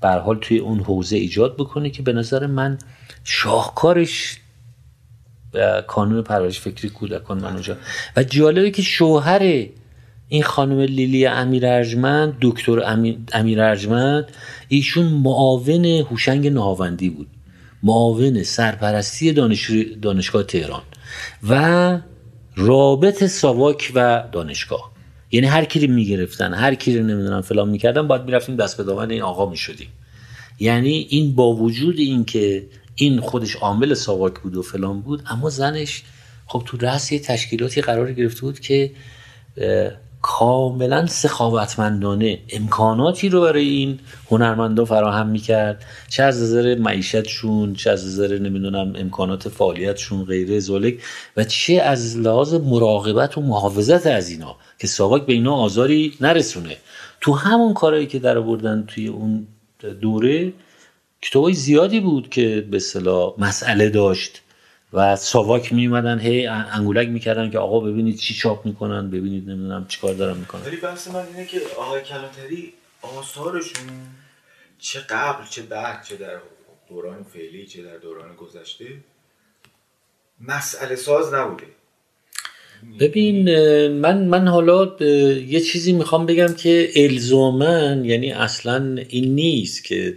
بر 0.00 0.18
حال 0.18 0.38
توی 0.38 0.58
اون 0.58 0.80
حوزه 0.80 1.16
ایجاد 1.16 1.56
بکنه 1.56 1.90
که 1.90 2.02
به 2.02 2.12
نظر 2.12 2.46
من 2.46 2.78
شاهکارش 3.24 4.38
کانون 5.86 6.22
پرورش 6.22 6.60
فکری 6.60 6.88
کودکان 6.88 7.40
من 7.40 7.52
اونجا 7.52 7.76
و 8.16 8.22
جالبه 8.22 8.70
که 8.70 8.82
شوهر 8.82 9.66
این 10.28 10.42
خانم 10.42 10.80
لیلی 10.80 11.26
امیر 11.26 11.66
ارجمند 11.66 12.36
دکتر 12.40 12.80
امیر 13.32 13.62
ارجمند 13.62 14.24
ایشون 14.68 15.06
معاون 15.06 15.84
هوشنگ 15.84 16.46
نهاوندی 16.46 17.10
بود. 17.10 17.28
معاون 17.82 18.42
سرپرستی 18.42 19.32
دانشگاه 20.02 20.42
تهران 20.42 20.82
و 21.48 21.98
رابط 22.56 23.24
ساواک 23.24 23.92
و 23.94 24.24
دانشگاه. 24.32 24.92
یعنی 25.32 25.46
هر 25.46 25.64
کی 25.64 25.86
رو 25.86 25.92
می‌گرفتن 25.94 26.54
هر 26.54 26.74
کی 26.74 26.98
رو 26.98 27.06
نمی‌دونم 27.06 27.40
فلان 27.40 27.68
می‌کردن 27.68 28.08
باید 28.08 28.22
می‌رفتیم 28.22 28.56
دست 28.56 28.76
به 28.76 28.84
دامن 28.84 29.10
این 29.10 29.22
آقا 29.22 29.50
می‌شدیم. 29.50 29.88
یعنی 30.60 31.06
این 31.10 31.34
با 31.34 31.54
وجود 31.54 31.98
این 31.98 32.24
که 32.24 32.66
این 32.94 33.20
خودش 33.20 33.56
عامل 33.56 33.94
ساواک 33.94 34.40
بود 34.40 34.56
و 34.56 34.62
فلان 34.62 35.00
بود 35.00 35.22
اما 35.30 35.50
زنش 35.50 36.02
خب 36.46 36.62
تو 36.66 36.76
رأس 36.76 37.12
یه 37.12 37.18
تشکیلاتی 37.18 37.80
قرار 37.80 38.12
گرفته 38.12 38.40
بود 38.40 38.60
که 38.60 38.90
کاملا 40.22 41.06
سخاوتمندانه 41.06 42.38
امکاناتی 42.50 43.28
رو 43.28 43.40
برای 43.40 43.68
این 43.68 43.98
هنرمندا 44.30 44.84
فراهم 44.84 45.28
می‌کرد. 45.28 45.84
چه 46.08 46.22
از 46.22 46.42
نظر 46.42 46.74
معیشتشون 46.74 47.74
چه 47.74 47.90
از 47.90 48.06
نظر 48.06 48.38
نمی‌دونم 48.38 48.92
امکانات 48.96 49.48
فعالیتشون 49.48 50.24
غیره 50.24 50.60
زالک 50.60 50.98
و 51.36 51.44
چه 51.44 51.74
از 51.74 52.16
لحاظ 52.16 52.54
مراقبت 52.54 53.38
و 53.38 53.40
محافظت 53.40 54.06
از 54.06 54.30
اینا 54.30 54.56
که 54.78 54.86
ساواک 54.86 55.26
به 55.26 55.32
اینا 55.32 55.54
آزاری 55.54 56.14
نرسونه. 56.20 56.76
تو 57.20 57.32
همون 57.32 57.74
کارهایی 57.74 58.06
که 58.06 58.18
در 58.18 58.40
بردن 58.40 58.84
توی 58.86 59.08
اون 59.08 59.46
دوره 60.00 60.52
کتابای 61.22 61.54
زیادی 61.54 62.00
بود 62.00 62.28
که 62.28 62.66
به 62.70 62.78
صلاح 62.78 63.34
مسئله 63.38 63.90
داشت. 63.90 64.42
و 64.92 65.16
ساواک 65.16 65.72
میومدن 65.72 66.18
هی 66.18 66.46
انگولک 66.46 67.08
می‌کردن 67.08 67.50
که 67.50 67.58
آقا 67.58 67.80
ببینید 67.80 68.16
چی 68.16 68.34
چاپ 68.34 68.66
می‌کنن 68.66 69.10
ببینید 69.10 69.50
نمی‌دونم 69.50 69.86
چیکار 69.88 70.14
دارن 70.14 70.36
می‌کنن. 70.36 70.62
ولی 70.62 70.76
بحث 70.76 71.08
من 71.08 71.26
اینه 71.26 71.46
که 71.46 71.60
آقای 71.78 72.00
کلانتری 72.00 72.72
آثارشون 73.02 73.86
چه 74.78 75.00
قبل 75.00 75.44
چه 75.50 75.62
بعد 75.62 76.04
چه 76.04 76.16
در 76.16 76.36
دوران 76.88 77.22
فعلی 77.34 77.66
چه 77.66 77.82
در 77.82 77.96
دوران 77.96 78.36
گذشته 78.36 78.86
مسئله 80.40 80.96
ساز 80.96 81.34
نبوده. 81.34 81.64
ببین 83.00 83.48
من 83.88 84.24
من 84.24 84.48
حالا 84.48 84.96
یه 85.46 85.60
چیزی 85.60 85.92
می‌خوام 85.92 86.26
بگم 86.26 86.54
که 86.54 86.90
الزامن 86.96 88.04
یعنی 88.04 88.32
اصلا 88.32 88.96
این 89.08 89.34
نیست 89.34 89.84
که 89.84 90.16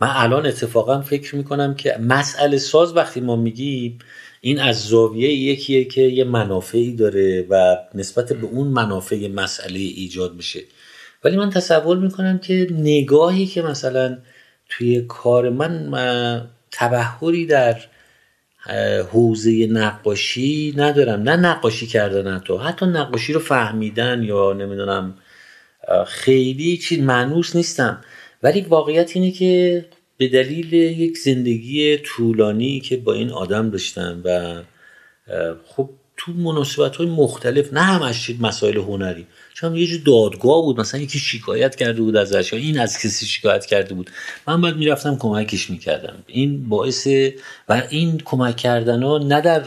من 0.00 0.08
الان 0.10 0.46
اتفاقا 0.46 1.00
فکر 1.00 1.36
می‌کنم 1.36 1.74
که 1.74 1.96
مسئله 2.00 2.58
ساز 2.58 2.96
وقتی 2.96 3.20
ما 3.20 3.36
میگیم 3.36 3.98
این 4.40 4.60
از 4.60 4.84
زاویه 4.84 5.32
یکیه 5.32 5.84
که 5.84 6.00
یه 6.00 6.24
منافعی 6.24 6.96
داره 6.96 7.46
و 7.50 7.76
نسبت 7.94 8.32
به 8.32 8.46
اون 8.46 8.66
منافع 8.66 9.28
مسئله 9.28 9.78
ایجاد 9.78 10.36
بشه 10.36 10.60
ولی 11.24 11.36
من 11.36 11.50
تصور 11.50 11.96
می‌کنم 11.96 12.38
که 12.38 12.66
نگاهی 12.70 13.46
که 13.46 13.62
مثلا 13.62 14.18
توی 14.68 15.00
کار 15.00 15.50
من 15.50 16.48
تبهری 16.70 17.46
در 17.46 17.76
حوزه 19.12 19.66
نقاشی 19.66 20.74
ندارم. 20.76 21.22
نه 21.22 21.36
نقاشی 21.36 21.86
کردن 21.86 22.38
تو 22.38 22.58
حتی 22.58 22.86
نقاشی 22.86 23.32
رو 23.32 23.40
فهمیدن 23.40 24.22
یا 24.22 24.52
نمی‌دونم 24.52 25.14
خیلی 26.06 26.76
چیز 26.76 26.98
معنوس 26.98 27.56
نیستم. 27.56 28.00
ولی 28.42 28.60
واقعیت 28.60 29.10
اینه 29.14 29.30
که 29.30 29.84
به 30.16 30.28
دلیل 30.28 30.72
یک 30.72 31.18
زندگی 31.18 31.96
طولانی 31.96 32.80
که 32.80 32.96
با 32.96 33.12
این 33.12 33.30
آدم 33.30 33.70
داشتم 33.70 34.20
و 34.24 34.62
خب 35.66 35.90
تو 36.16 36.32
مناسبت 36.32 36.96
های 36.96 37.06
مختلف 37.06 37.72
نه 37.72 37.80
همش 37.80 38.30
مسائل 38.40 38.76
هنری 38.76 39.26
چون 39.54 39.76
یه 39.76 39.86
جور 39.86 40.00
دادگاه 40.06 40.62
بود 40.62 40.80
مثلا 40.80 41.00
یکی 41.00 41.18
شکایت 41.18 41.76
کرده 41.76 42.02
بود 42.02 42.16
ازش 42.16 42.54
این 42.54 42.80
از 42.80 42.98
کسی 42.98 43.26
شکایت 43.26 43.66
کرده 43.66 43.94
بود. 43.94 44.10
من 44.48 44.60
باید 44.60 44.76
می‌رفتم 44.76 45.16
کمکش 45.16 45.70
می‌کردم. 45.70 46.14
این 46.26 46.68
باعث 46.68 47.08
و 47.68 47.82
این 47.90 48.22
کمک 48.24 48.56
کردن 48.56 49.02
ها 49.02 49.18
نه 49.18 49.40
در 49.40 49.60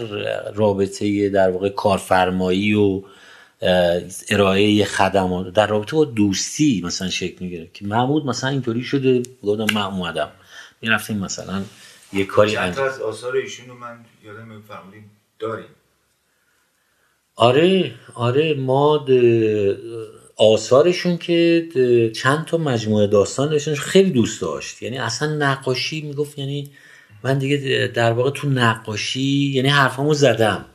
رابطه 0.55 1.29
در 1.29 1.51
واقع 1.51 1.69
کارفرمایی 1.69 2.73
و 2.73 3.03
ارائه 4.29 4.85
خدمات 4.85 5.53
در 5.53 5.67
رابطه 5.67 5.95
با 5.95 6.05
دوستی 6.05 6.81
مثلا 6.85 7.09
شکل 7.09 7.35
می‌گیره 7.39 7.69
که 7.73 7.85
محمود 7.85 8.25
مثلا 8.25 8.49
اینطوری 8.49 8.83
شده. 8.83 9.23
گفتم 9.43 9.73
من 9.75 9.81
اومدم. 9.81 10.31
می‌رفتیم 10.81 11.17
مثلا 11.17 11.63
یه 12.13 12.25
کاری 12.25 12.55
انجام 12.55 12.85
از 12.85 13.01
آثار 13.01 13.35
ایشون 13.35 13.67
رو 13.67 13.73
من 13.77 13.97
یادم 14.25 14.61
فرمودیم 14.67 15.11
داریم. 15.39 15.65
آره 17.35 17.91
آره 18.13 18.53
ما 18.53 19.05
آثارشون 20.35 21.17
که 21.17 22.11
چند 22.15 22.45
تا 22.45 22.57
مجموعه 22.57 23.07
داستان 23.07 23.49
داشتن 23.49 23.75
خیلی 23.75 24.11
دوست 24.11 24.41
داشت. 24.41 24.81
یعنی 24.81 24.97
اصلا 24.97 25.35
نقاشی 25.35 26.01
می‌گفت 26.01 26.39
یعنی 26.39 26.71
من 27.23 27.37
دیگه 27.37 27.91
در 27.93 28.11
واقع 28.11 28.29
تو 28.29 28.49
نقاشی 28.49 29.51
یعنی 29.53 29.69
حرفامو 29.69 30.13
زدم. 30.13 30.65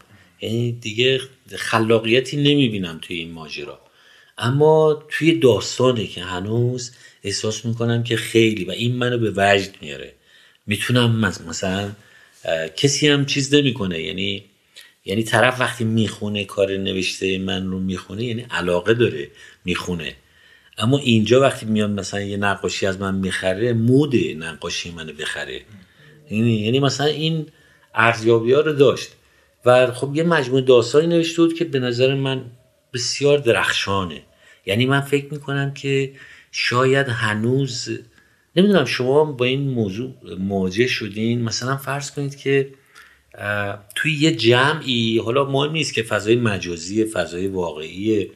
یعنی 0.41 0.73
دیگه 0.73 1.21
خلاقیتی 1.57 2.37
نمی‌بینم 2.37 2.99
توی 3.03 3.17
این 3.17 3.33
ماجرا. 3.33 3.81
اما 4.39 5.05
توی 5.09 5.39
داستانه 5.39 6.07
که 6.07 6.23
هنوز 6.23 6.93
احساس 7.23 7.65
می‌کنم 7.65 8.03
که 8.03 8.17
خیلی 8.17 8.65
و 8.65 8.71
این 8.71 8.97
منو 8.97 9.19
به 9.19 9.33
وجد 9.37 9.75
میاره. 9.81 10.15
می‌تونم 10.67 11.17
مثلا 11.49 11.93
کسی 12.77 13.09
هم 13.09 13.27
چیز 13.27 13.55
نمی‌کنه. 13.55 14.03
یعنی 14.03 14.45
یعنی 15.05 15.23
طرف 15.23 15.61
وقتی 15.61 15.85
می‌خونه 15.85 16.45
کار 16.45 16.77
نوشته 16.77 17.39
من 17.39 17.67
رو 17.67 17.79
می‌خونه 17.79 18.25
یعنی 18.25 18.47
علاقه 18.51 18.95
داره 18.95 19.31
می‌خونه. 19.65 20.17
اما 20.79 20.99
اینجا 20.99 21.41
وقتی 21.41 21.67
میاد 21.67 21.91
مثلا 21.91 22.21
یه 22.21 22.37
نقاشی 22.37 22.87
از 22.87 23.01
من 23.01 23.15
می‌خره 23.15 23.73
مود 23.73 24.17
نقاشی 24.17 24.91
منو 24.91 25.13
بخره. 25.13 25.61
یعنی 26.31 26.53
یعنی 26.53 26.81
مثلا 26.81 27.07
این 27.07 27.47
ارزیابی 27.95 28.53
ها 28.53 28.61
رو 28.61 28.73
داشت. 28.73 29.09
و 29.67 29.93
خب 29.93 30.17
یه 30.17 30.23
مجموعه 30.23 30.63
داستانی 30.63 31.07
نوشته 31.07 31.43
بود 31.43 31.55
که 31.55 31.65
به 31.65 31.79
نظر 31.79 32.15
من 32.15 32.45
بسیار 32.93 33.39
درخشانه. 33.39 34.23
یعنی 34.67 34.87
من 34.87 35.01
فکر 35.01 35.27
می‌کنم 35.31 35.75
که 35.75 36.13
شاید 36.53 37.09
هنوز 37.09 37.89
نمی‌دونم 38.57 38.85
شما 38.85 39.25
با 39.25 39.45
این 39.45 39.71
موضوع 39.71 40.15
مواجه 40.39 40.87
شدین؟ 40.87 41.43
مثلا 41.43 41.77
فرض 41.77 42.11
کنید 42.11 42.37
که 42.37 42.69
توی 43.95 44.13
یه 44.13 44.37
جمعی 44.37 45.19
حالا 45.19 45.45
مهم 45.45 45.73
نیست 45.73 45.95
که 45.95 46.03
فضای 46.03 46.37
مجازی 46.37 47.05
فضای 47.05 47.47
واقعی 47.47 48.31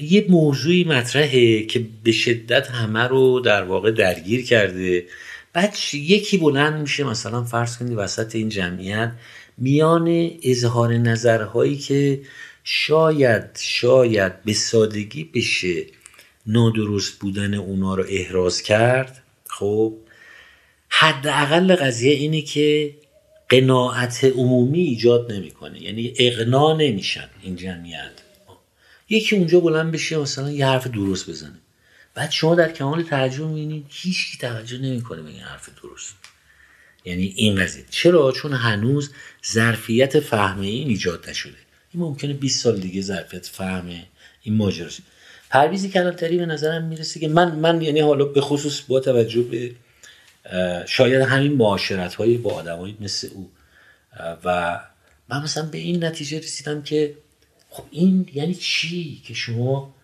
یه 0.00 0.26
موضوعی 0.28 0.84
مطرحه 0.84 1.62
که 1.62 1.86
به 2.04 2.12
شدت 2.12 2.70
همه 2.70 3.02
رو 3.02 3.40
در 3.40 3.62
واقع 3.62 3.90
درگیر 3.90 4.44
کرده. 4.44 5.06
بعد 5.52 5.76
یکی 5.92 6.38
بلند 6.38 6.80
میشه 6.80 7.04
مثلا 7.04 7.44
فرض 7.44 7.78
کنید 7.78 7.98
وسط 7.98 8.34
این 8.34 8.48
جمعیت 8.48 9.12
میان 9.58 10.30
اظهار 10.42 10.92
نظرهایی 10.94 11.76
که 11.76 12.22
شاید 12.64 13.44
شاید 13.58 14.42
به 14.42 14.52
سادگی 14.52 15.24
بشه 15.24 15.86
نادرست 16.46 17.18
بودن 17.18 17.54
اونا 17.54 17.94
رو 17.94 18.04
احراز 18.08 18.62
کرد 18.62 19.22
خب؟ 19.48 19.94
حداقل 20.88 21.76
قضیه 21.76 22.12
اینه 22.12 22.42
که 22.42 22.94
قناعت 23.48 24.24
عمومی 24.24 24.80
ایجاد 24.80 25.32
نمی‌کنه. 25.32 25.82
یعنی 25.82 26.14
اقنا 26.18 26.76
نمیشن 26.76 27.28
این 27.42 27.56
جمعیت. 27.56 28.12
یکی 29.08 29.36
اونجا 29.36 29.60
بلند 29.60 29.92
بشه 29.92 30.18
مثلا 30.18 30.50
یه 30.50 30.66
حرف 30.66 30.86
درست 30.86 31.30
بزنه. 31.30 31.58
بعد 32.14 32.30
شما 32.30 32.54
در 32.54 32.72
کمال 32.72 33.02
تعجب 33.02 33.44
می‌بینید 33.44 33.86
هیچ 33.88 34.32
کی 34.32 34.38
توجه 34.38 34.78
نمی‌کنه 34.78 35.22
به 35.22 35.28
این 35.28 35.40
حرف 35.40 35.68
درست. 35.82 36.14
یعنی 37.04 37.32
این 37.36 37.56
قضیه. 37.56 37.84
چرا؟ 37.90 38.32
چون 38.32 38.52
هنوز 38.52 39.10
ظرفیت 39.52 40.20
فهمه 40.20 40.66
این 40.66 40.88
ایجاد 40.88 41.30
نشده. 41.30 41.54
این 41.94 42.02
ممکنه 42.02 42.32
20 42.32 42.62
سال 42.62 42.80
دیگه 42.80 43.02
ظرفیت 43.02 43.46
فهمه 43.46 44.06
این 44.42 44.54
ماجراش 44.54 45.00
پرویزی 45.50 45.88
کلانتری 45.88 46.36
به 46.36 46.46
نظرم 46.46 46.84
می‌رسه 46.84 47.20
که 47.20 47.28
من 47.28 47.54
من 47.54 47.82
یعنی 47.82 48.00
حالا 48.00 48.24
به 48.24 48.40
خصوص 48.40 48.80
با 48.80 49.00
توجه 49.00 49.42
به 49.42 49.74
شاید 50.86 51.22
همین 51.22 51.52
معاشرت 51.52 52.14
های 52.14 52.36
با 52.36 52.54
آدمایی 52.54 52.96
مثل 53.00 53.28
او. 53.34 53.50
و 54.44 54.80
من 55.28 55.42
مثلا 55.42 55.66
به 55.66 55.78
این 55.78 56.04
نتیجه 56.04 56.38
رسیدم 56.38 56.82
که 56.82 57.14
خب 57.70 57.84
این 57.90 58.28
یعنی 58.34 58.54
چی؟ 58.54 59.22
که 59.26 59.34
شما 59.34 59.94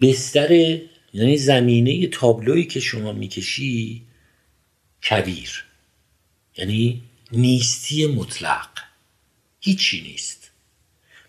بستر 0.00 0.52
یعنی 1.12 1.36
زمینه 1.36 2.06
تابلویی 2.06 2.64
که 2.64 2.80
شما 2.80 3.12
می‌کشی 3.12 4.02
کبیر. 5.02 5.64
یعنی 6.56 7.02
نیستی 7.32 8.06
مطلق. 8.06 8.68
هیچی 9.60 10.02
نیست. 10.02 10.50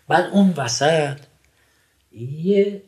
بعد 0.08 0.30
اون 0.32 0.54
وسط 0.56 1.18
یه 2.42 2.82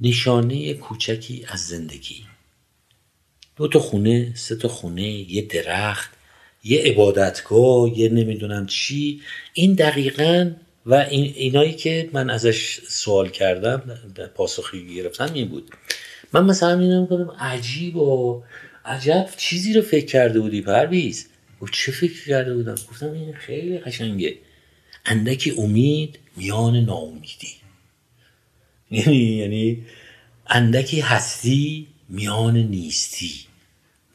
نشانه 0.00 0.74
کوچکی 0.74 1.44
از 1.48 1.66
زندگی. 1.66 2.24
دو 3.56 3.68
تا 3.68 3.78
خونه 3.78 4.32
سه 4.34 4.56
تا 4.56 4.68
خونه 4.68 5.02
یه 5.02 5.42
درخت 5.42 6.10
یه 6.64 6.82
عبادتگاه 6.82 7.98
یه 7.98 8.08
نمی‌دونم 8.08 8.66
چی. 8.66 9.22
این 9.52 9.74
دقیقا 9.74 10.50
و 10.86 10.94
این 10.94 11.34
اینایی 11.36 11.74
که 11.74 12.10
من 12.12 12.30
ازش 12.30 12.80
سوال 12.88 13.28
کردم 13.28 13.98
پاسخی 14.34 14.94
گرفتم 14.94 15.32
این 15.34 15.48
بود. 15.48 15.70
من 16.32 16.44
مثلا 16.44 16.76
می‌دونم 16.76 17.06
کنم 17.06 17.30
عجیب 17.40 17.96
و 17.96 18.42
عجب 18.86 19.28
چیزی 19.36 19.72
رو 19.72 19.82
فکر 19.82 20.06
کرده 20.06 20.40
بودی 20.40 20.60
پرویز؟ 20.60 21.28
و 21.62 21.66
چه 21.66 21.92
فکر 21.92 22.26
کرده 22.26 22.54
بودم؟ 22.54 22.74
گفتم 22.74 23.12
این 23.12 23.34
خیلی 23.34 23.78
قشنگه. 23.78 24.34
اندکی 25.06 25.50
امید 25.50 26.18
میان 26.36 26.76
ناامیدی. 26.76 27.48
یعنی 28.90 29.16
یعنی 29.16 29.82
اندکی 30.46 31.00
هستی 31.00 31.86
میان 32.08 32.56
نیستی. 32.56 33.32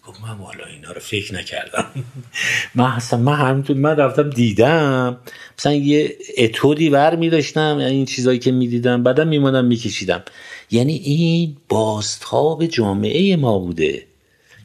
گفت 0.07 0.21
من 0.21 0.37
والا 0.37 0.65
اینا 0.65 0.91
رو 0.91 0.99
فکر 0.99 1.35
نکردم. 1.35 1.85
من 2.75 2.85
اصلا 2.85 3.19
من 3.19 3.35
همینطور 3.35 3.75
من 3.75 3.95
رفتم 3.95 4.29
دیدم. 4.29 5.17
مثلا 5.59 5.73
یه 5.73 6.15
اتودی 6.37 6.89
ور 6.89 7.15
می 7.15 7.29
داشتم 7.29 7.77
یعنی 7.79 7.95
این 7.95 8.05
چیزایی 8.05 8.39
که 8.39 8.51
می 8.51 8.67
دیدم 8.67 9.03
بعدم 9.03 9.27
می 9.27 9.39
مادم 9.39 9.65
می 9.65 9.75
کشیدم 9.75 10.23
یعنی 10.71 10.93
این 10.93 11.57
بازتاب 11.69 12.65
جامعه 12.65 13.35
ما 13.35 13.59
بوده. 13.59 14.10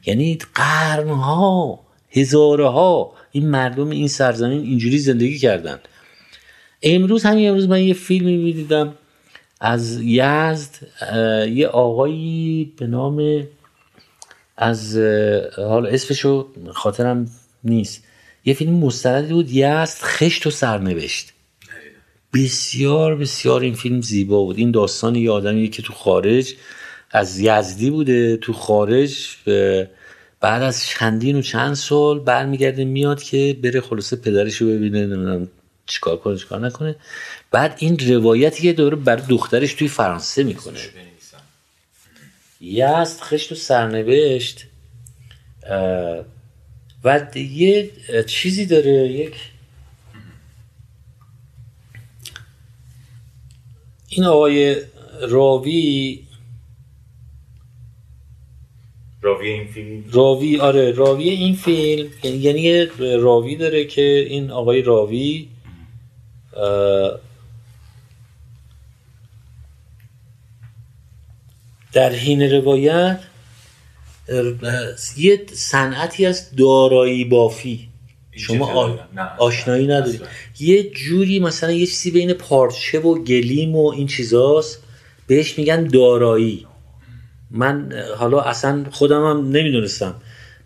یعنی 0.07 0.39
قرنها 0.55 1.81
هزارها 2.11 3.13
این 3.33 3.49
مردم 3.49 3.91
این 3.91 4.09
سرزمین 4.09 4.61
اینجوری 4.61 4.99
زندگی 4.99 5.39
کردن. 5.39 5.79
امروز 6.83 7.25
همین 7.25 7.49
امروز 7.49 7.69
من 7.69 7.83
یه 7.83 7.95
فیلمی 7.95 8.37
می 8.37 8.53
دیدم 8.53 8.95
از 9.61 10.01
یزد 10.01 10.75
یه 11.49 11.67
آقایی 11.67 12.73
به 12.77 12.87
نام 12.87 13.47
از 14.57 14.97
حالا 15.57 15.89
اسمشو 15.89 16.49
خاطرم 16.73 17.31
نیست. 17.65 18.05
یه 18.45 18.55
فیلم 18.55 18.73
مستندی 18.73 19.33
بود 19.33 19.51
یزد 19.51 19.99
خشت 20.03 20.47
و 20.47 20.51
سرنوشت. 20.51 21.33
بسیار 22.35 23.17
بسیار 23.17 23.61
این 23.61 23.75
فیلم 23.75 24.01
زیبا 24.01 24.45
بود. 24.45 24.59
این 24.59 24.71
داستان 24.71 25.17
یه 25.17 25.31
آدمی 25.31 25.69
که 25.69 25.83
تو 25.83 25.93
خارج 25.93 26.55
از 27.11 27.41
یزدی 27.41 27.91
بوده 27.91 28.37
تو 28.37 28.53
خارج 28.53 29.37
بعد 30.47 30.63
از 30.63 30.87
چندین 30.87 31.37
و 31.37 31.43
چند 31.43 31.75
سال 31.75 32.19
برمیگرده 32.19 32.85
میاد 32.85 33.23
که 33.23 33.57
بره 33.63 33.81
خلاصه 33.81 34.17
پدرش 34.17 34.57
رو 34.57 34.69
ببینه 34.69 35.07
نمی‌دونم 35.07 35.49
چیکار 35.87 36.17
کنه 36.17 36.37
چیکار 36.37 36.61
نکنه. 36.61 36.97
بعد 37.51 37.77
این 37.79 37.99
روایتی 37.99 38.63
که 38.63 38.73
داره 38.73 38.97
برای 38.97 39.23
دخترش 39.29 39.75
توی 39.75 39.89
فرانسه 39.89 40.43
می‌کنه. 40.43 40.79
یزد 42.61 43.21
خشت 43.21 43.53
و 43.53 43.55
سرنوشت. 43.55 44.67
و 47.05 47.27
یه 47.35 47.91
چیزی 48.27 48.67
داره 48.67 48.93
یک 48.93 49.35
این 54.09 54.25
آقای 54.25 54.77
راوی 55.21 56.26
راوی 59.27 59.49
این 59.49 59.67
فیلم؟ 59.67 60.05
راوی 60.13 60.61
آره 60.61 60.93
راوی 60.93 61.29
این 61.29 61.55
فیلم 61.55 62.09
یعنی 62.23 62.61
یه 62.61 62.91
راوی 62.99 63.57
داره 63.57 63.85
که 63.85 64.27
این 64.31 64.51
آقای 64.51 64.83
راوی 64.83 65.49
در 71.93 72.13
حین 72.13 72.43
روایت 72.43 73.21
یه 75.17 75.47
صنعتی 75.53 76.27
از 76.27 76.57
دارایی 76.57 77.25
بافی. 77.25 77.89
شما 78.39 78.99
آشنایی 79.39 79.87
نداری 79.87 80.21
یه 80.61 80.91
جوری 80.91 81.39
مثلا 81.39 81.73
یه 81.73 81.87
چیزی 81.87 82.11
بین 82.11 82.33
پارچه 82.33 83.01
و 83.01 83.25
گلیم 83.25 83.77
و 83.77 83.91
این 83.91 84.07
چیزاست 84.07 84.83
بهش 85.27 85.59
میگن 85.59 85.85
دارایی. 85.85 86.67
من 87.51 87.93
حالا 88.17 88.41
اصلا 88.41 88.85
خودم 88.91 89.25
هم 89.31 89.51
نمی‌دونستم. 89.51 90.15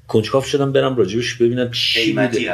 کنجکاف 0.08 0.46
شدم 0.46 0.72
برم 0.72 0.96
راجبش 0.96 1.34
ببینم 1.34 1.70
چی 1.70 2.12
بوده 2.12 2.52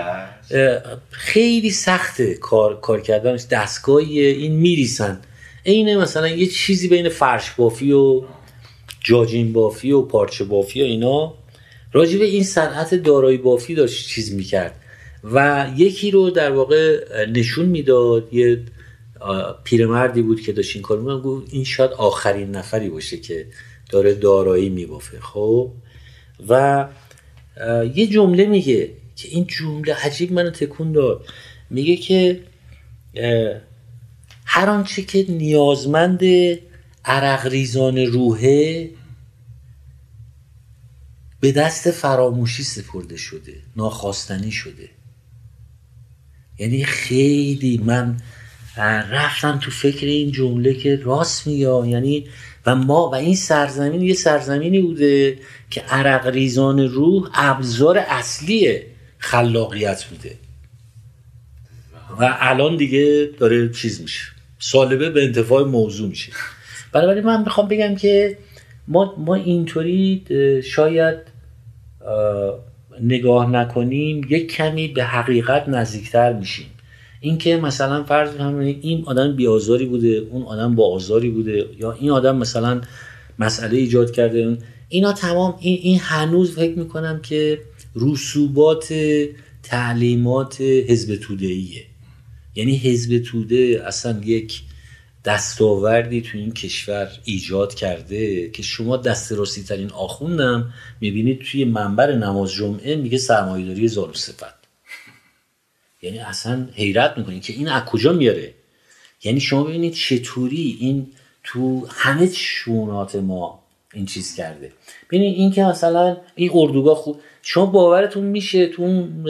خیلی 1.10 1.70
سخته 1.70 2.34
کار, 2.34 2.80
کار 2.80 3.00
کردنش 3.00 3.44
دستگاهی 3.50 4.20
این 4.20 4.52
میریسن 4.52 5.20
اینه 5.62 5.96
مثلا 5.96 6.28
یه 6.28 6.46
چیزی 6.46 6.88
بین 6.88 7.08
فرش 7.08 7.50
بافی 7.50 7.92
و 7.92 8.22
جاجین 9.04 9.52
بافی 9.52 9.92
و 9.92 10.02
پارچه 10.02 10.44
بافی 10.44 10.82
و 10.82 10.84
اینا. 10.84 11.34
راجب 11.92 12.20
این 12.20 12.44
صنعت 12.44 12.94
دارایی 12.94 13.38
بافی 13.38 13.74
داشت 13.74 14.08
چیز 14.08 14.34
می‌کرد. 14.34 14.80
و 15.24 15.66
یکی 15.76 16.10
رو 16.10 16.30
در 16.30 16.50
واقع 16.50 17.04
نشون 17.26 17.66
می‌داد. 17.66 18.34
یه 18.34 18.62
پیرمردی 19.64 20.22
بود 20.22 20.40
که 20.40 20.52
داشت 20.52 20.76
این 20.76 20.82
کار 20.82 20.98
می‌کنه 20.98 21.20
گفت 21.20 21.46
این 21.50 21.64
شاید 21.64 21.90
آخرین 21.90 22.50
نفری 22.50 22.88
باشه 22.88 23.16
که 23.16 23.46
داره 23.90 24.14
دارایی 24.14 24.68
میبافه 24.68 25.20
خب؟ 25.20 25.72
و 26.48 26.86
یه 27.94 28.06
جمله 28.06 28.46
میگه 28.46 28.90
که 29.16 29.28
این 29.28 29.46
جمله 29.46 29.94
عجیب 29.94 30.32
منو 30.32 30.50
تکون 30.50 30.92
داد. 30.92 31.26
میگه 31.70 31.96
که 31.96 32.42
هر 34.44 34.70
آنچه 34.70 35.02
که 35.02 35.26
نیازمند 35.28 36.20
عرق 37.04 37.46
ریزان 37.46 37.98
روحه 37.98 38.90
به 41.40 41.52
دست 41.52 41.90
فراموشی 41.90 42.62
سپرده 42.62 43.16
شده 43.16 43.54
ناخواستنی 43.76 44.50
شده. 44.50 44.88
یعنی 46.58 46.84
خیلی 46.84 47.78
من 47.84 48.20
رفتم 49.10 49.58
تو 49.58 49.70
فکر 49.70 50.06
این 50.06 50.32
جمله 50.32 50.74
که 50.74 50.96
راست 50.96 51.46
میگه 51.46 51.88
یعنی 51.88 52.26
و 52.66 52.76
ما 52.76 53.10
و 53.10 53.14
این 53.14 53.36
سرزمین 53.36 54.02
یه 54.02 54.14
سرزمینی 54.14 54.80
بوده 54.80 55.38
که 55.70 55.80
عرق 55.80 56.26
ریزان 56.26 56.80
روح 56.80 57.30
ابزار 57.34 57.98
اصلی 57.98 58.82
خلاقیت 59.18 60.04
بوده. 60.04 60.34
و 62.20 62.36
الان 62.40 62.76
دیگه 62.76 63.30
داره 63.38 63.68
چیز 63.68 64.00
میشه. 64.00 64.22
سالبه 64.58 65.10
به 65.10 65.24
انتفاع 65.24 65.64
موضوع 65.64 66.08
میشه. 66.08 66.32
بنابراین 66.92 67.24
من 67.24 67.40
می‌خوام 67.40 67.68
بگم 67.68 67.94
که 67.94 68.38
ما, 68.88 69.14
ما 69.18 69.34
اینطوری 69.34 70.24
شاید 70.64 71.16
نگاه 73.00 73.50
نکنیم 73.50 74.26
یک 74.28 74.52
کمی 74.52 74.88
به 74.88 75.04
حقیقت 75.04 75.68
نزدیکتر 75.68 76.32
میشیم. 76.32 76.66
اینکه 77.26 77.56
مثلا 77.56 78.04
فرض 78.04 78.34
کنیم 78.36 78.78
این 78.82 79.04
آدم 79.06 79.36
بیازاری 79.36 79.86
بوده 79.86 80.26
اون 80.30 80.42
آدم 80.42 80.74
با 80.74 80.94
آزاری 80.94 81.30
بوده 81.30 81.66
یا 81.78 81.92
این 81.92 82.10
آدم 82.10 82.36
مثلا 82.36 82.80
مسئله 83.38 83.76
ایجاد 83.78 84.10
کرده. 84.10 84.58
اینا 84.88 85.12
تمام 85.12 85.54
این, 85.60 85.78
این 85.82 85.98
هنوز 85.98 86.54
فکر 86.54 86.78
می‌کنم 86.78 87.20
که 87.22 87.60
رسوبات 87.96 88.94
تعلیمات 89.62 90.60
حزب 90.60 91.16
توده 91.16 91.46
ایه 91.46 91.84
یعنی 92.54 92.76
حزب 92.76 93.18
توده 93.18 93.82
اصلا 93.86 94.20
یک 94.24 94.62
دستاوردی 95.24 96.20
تو 96.20 96.38
این 96.38 96.52
کشور 96.52 97.08
ایجاد 97.24 97.74
کرده 97.74 98.50
که 98.50 98.62
شما 98.62 98.96
دست 98.96 99.32
راستی 99.32 99.62
ترین 99.62 99.90
آخوندم 99.90 100.72
می‌بینید 101.00 101.40
توی 101.40 101.64
منبر 101.64 102.12
نماز 102.12 102.52
جمعه 102.52 102.96
میگه 102.96 103.18
سرمایه‌داری 103.18 103.88
زار 103.88 104.10
و 104.10 104.14
صفت 104.14 104.55
یعنی 106.06 106.18
اصلا 106.18 106.68
حیرت 106.74 107.18
می‌کنید 107.18 107.42
که 107.42 107.52
این 107.52 107.68
از 107.68 107.84
کجا 107.84 108.12
میاره؟ 108.12 108.54
یعنی 109.24 109.40
شما 109.40 109.64
ببینید 109.64 109.92
چطوری 109.92 110.76
این 110.80 111.06
تو 111.44 111.86
همه 111.90 112.30
شونات 112.32 113.16
ما 113.16 113.62
این 113.94 114.06
چیز 114.06 114.36
کرده. 114.36 114.72
ببینید 115.10 115.36
این 115.36 115.50
که 115.50 115.62
مثلا 115.62 116.16
این 116.34 116.50
اردوگاه 116.54 116.96
خوب 116.96 117.20
شما 117.42 117.66
باورتون 117.66 118.24
میشه 118.24 118.66
تو 118.66 118.82
اون 118.82 119.26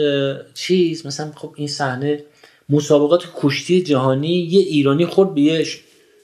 چیز 0.53 1.05
مثلا 1.05 1.31
خب 1.35 1.53
این 1.55 1.67
صحنه 1.67 2.23
مسابقات 2.69 3.23
کشتی 3.35 3.81
جهانی 3.81 4.37
یه 4.37 4.59
ایرانی 4.59 5.05
خورد 5.05 5.33
به 5.33 5.41
یه 5.41 5.67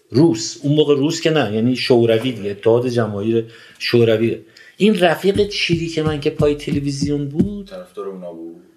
روس. 0.09 0.57
اون 0.63 0.75
موقع 0.75 0.95
روس 0.95 1.21
که 1.21 1.29
نه 1.29 1.55
یعنی 1.55 1.75
شوروی 1.75 2.31
دیگه 2.31 2.51
اتحاد 2.51 2.87
جماهیر 2.87 3.45
شوروی 3.79 4.37
این 4.77 4.99
رفیق 4.99 5.47
چیری 5.47 5.87
که 5.87 6.03
من 6.03 6.19
که 6.19 6.29
پای 6.29 6.55
تلویزیون 6.55 7.29
بود 7.29 7.67
طرفدار 7.67 8.07
اونا 8.07 8.33
بود. 8.33 8.72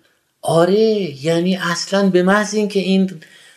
آره 0.46 1.24
یعنی 1.24 1.56
اصلا 1.56 2.10
به 2.10 2.22
محض 2.22 2.54
اینکه 2.54 2.80
این 2.80 3.10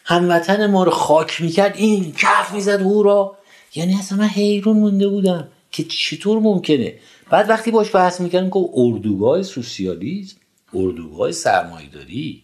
هموطن 0.05 0.65
ما 0.65 0.83
رو 0.83 0.91
خاک 0.91 1.41
می‌کرد 1.41 1.75
این 1.77 2.13
کف 2.17 2.53
می‌زد 2.53 2.81
هورا 2.81 3.37
یعنی 3.75 3.95
اصلا 3.95 4.17
من 4.17 4.27
حیرون 4.27 4.77
مونده 4.77 5.07
بودم 5.07 5.47
که 5.71 5.83
چطور 5.83 6.39
ممکنه. 6.39 6.93
بعد 7.29 7.49
وقتی 7.49 7.71
باش 7.71 7.95
بحث 7.95 8.21
می‌کردم 8.21 8.49
که 8.49 8.59
اردوگاه 8.73 9.43
سوسیالیسم 9.43 10.37
اردوگاه 10.73 11.31
سرمایه‌داری. 11.31 12.43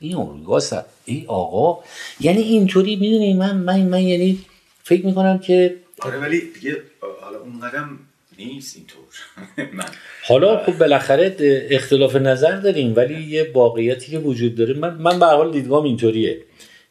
این 0.00 0.16
اردوگاه 0.16 0.60
سر... 0.60 0.84
ای 1.04 1.24
آقا. 1.26 1.84
یعنی 2.20 2.42
اینطوری 2.42 2.96
می‌دونی 2.96 3.34
من 3.34 3.56
من 3.56 3.82
من 3.82 4.02
یعنی 4.02 4.38
فکر 4.84 5.06
می‌کنم 5.06 5.38
که 5.38 5.76
آره 6.00 6.18
ولی 6.18 6.40
دیگه 6.40 6.82
حالا 7.22 7.38
اون 7.38 7.60
قدم 7.60 7.98
نیست 8.38 8.76
اینطور. 8.76 9.84
حالا 10.28 10.64
خب 10.64 10.78
بالاخره 10.78 11.36
اختلاف 11.70 12.16
نظر 12.16 12.56
داریم 12.56 12.92
ولی 12.96 13.22
یه 13.22 13.50
واقعیتی 13.54 14.10
که 14.10 14.18
وجود 14.18 14.54
داره 14.54 14.74
من 14.74 14.94
من 14.94 15.18
به 15.18 15.26
حال 15.26 15.52
دیدگاهم 15.52 15.84
اینطوریه. 15.84 16.40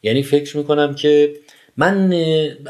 یعنی 0.02 0.22
فکر 0.22 0.56
می‌کنم 0.56 0.94
که 0.94 1.34
من 1.76 2.12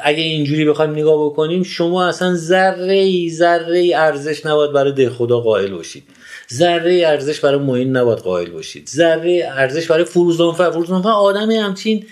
اگه 0.03 0.23
اینجوری 0.23 0.65
بخوایم 0.65 0.91
نگاه 0.91 1.25
بکنیم 1.25 1.63
شما 1.63 2.07
اصلا 2.07 2.35
ذره 2.35 2.95
ای 2.95 3.31
ذره 3.31 3.93
ارزش 3.95 4.47
نباید 4.47 4.73
برای 4.73 4.93
ده 4.93 5.11
خدا 5.11 5.41
قائل 5.41 5.71
باشید. 5.71 6.03
ذره 6.53 7.03
ارزش 7.07 7.41
برای 7.41 7.59
معین 7.59 7.97
نباید 7.97 8.19
قائل 8.19 8.51
باشید. 8.51 8.89
ذره 8.89 9.51
ارزش 9.53 9.87
برای 9.87 10.05
فروزانفر 10.05 10.71
فروزانفر 10.71 11.09
آدمی 11.09 11.57
همچین 11.57 12.07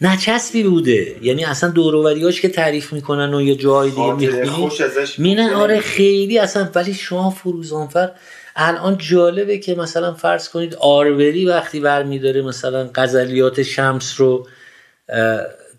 نچسبی 0.00 0.62
بوده. 0.62 1.16
یعنی 1.22 1.44
اصلا 1.44 1.70
دوروریاش 1.70 2.40
که 2.40 2.48
تعریف 2.48 2.92
می‌کنن 2.92 3.34
و 3.34 3.42
یه 3.42 3.54
جای 3.54 3.90
دیگه 3.90 4.12
می‌خونی 4.12 4.70
مینن 5.18 5.50
آره 5.50 5.80
خیلی 5.80 6.38
اصلا. 6.38 6.68
ولی 6.74 6.94
شما 6.94 7.30
فروزانفر 7.30 8.10
الان 8.56 8.98
جالبه 8.98 9.58
که 9.58 9.74
مثلا 9.74 10.14
فرض 10.14 10.48
کنید 10.48 10.74
آربری 10.74 11.46
وقتی 11.46 11.80
برمیداره 11.80 12.42
مثلا 12.42 12.90
غزلیات 12.94 13.62
شمس 13.62 14.20
رو 14.20 14.46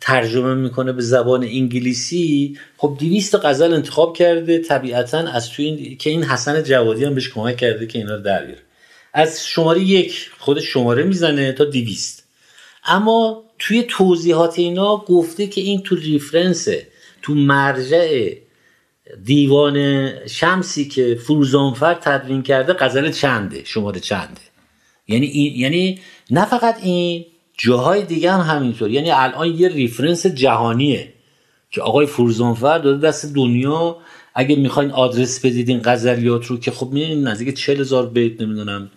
ترجمه 0.02 0.54
می‌کنه 0.56 0.92
به 0.92 1.02
زبان 1.02 1.44
انگلیسی 1.44 2.58
خب 2.78 2.98
200 3.00 3.36
غزل 3.36 3.74
انتخاب 3.74 4.18
کرده. 4.18 4.60
طبیعتا 4.60 5.18
از 5.18 5.50
توی 5.50 5.66
این 5.66 5.98
که 5.98 6.10
این 6.10 6.24
حسن 6.24 6.64
جوادی 6.64 7.06
هم 7.06 7.16
بهش 7.16 7.30
کمک 7.30 7.58
کرده 7.58 7.88
که 7.88 8.00
اینا 8.00 8.16
رو 8.16 8.22
در 8.22 8.46
بیاره. 8.46 8.62
از 9.14 9.46
شماره 9.48 9.80
یک 9.80 10.30
خود 10.40 10.60
شماره 10.60 11.04
می‌زنه 11.04 11.52
تا 11.52 11.66
200 11.66 12.24
اما 12.86 13.44
توی 13.60 13.84
توضیحات 13.84 14.60
اینا 14.60 14.98
گفته 14.98 15.48
که 15.48 15.62
این 15.62 15.82
تو 15.82 15.96
ریفرنسه 15.96 16.88
تو 17.22 17.34
مرجع 17.34 18.34
دیوان 19.24 20.10
شمسی 20.28 20.88
که 20.88 21.16
فروزانفر 21.16 21.94
تدوین 21.94 22.44
کرده 22.44 22.74
غزل 22.74 23.12
چنده 23.12 23.64
شماره 23.66 24.00
چنده. 24.00 24.42
یعنی 25.08 25.26
یعنی 25.58 26.00
نه 26.32 26.46
فقط 26.46 26.78
این 26.84 27.26
جاهای 27.58 28.04
دیگه 28.04 28.32
هم 28.32 28.56
همینطور. 28.56 28.90
یعنی 28.92 29.12
الان 29.12 29.48
یه 29.48 29.68
reference 29.68 30.26
جهانیه 30.26 31.14
که 31.72 31.82
آقای 31.82 32.06
فروزانفر 32.06 32.78
داده 32.78 33.08
دست 33.08 33.34
دنیا. 33.34 33.98
اگه 34.36 34.56
می‌خواین 34.56 34.92
آدرس 34.92 35.46
بدید 35.46 35.70
این 35.70 35.82
غزلیات 35.84 36.46
رو 36.46 36.60
که 36.60 36.72
خب 36.72 36.90
می‌دونید 36.92 37.28
نزدیک 37.28 37.56
چل 37.56 37.80
هزار 37.80 38.10
بیت 38.10 38.42
نمی‌دونم. 38.42 38.92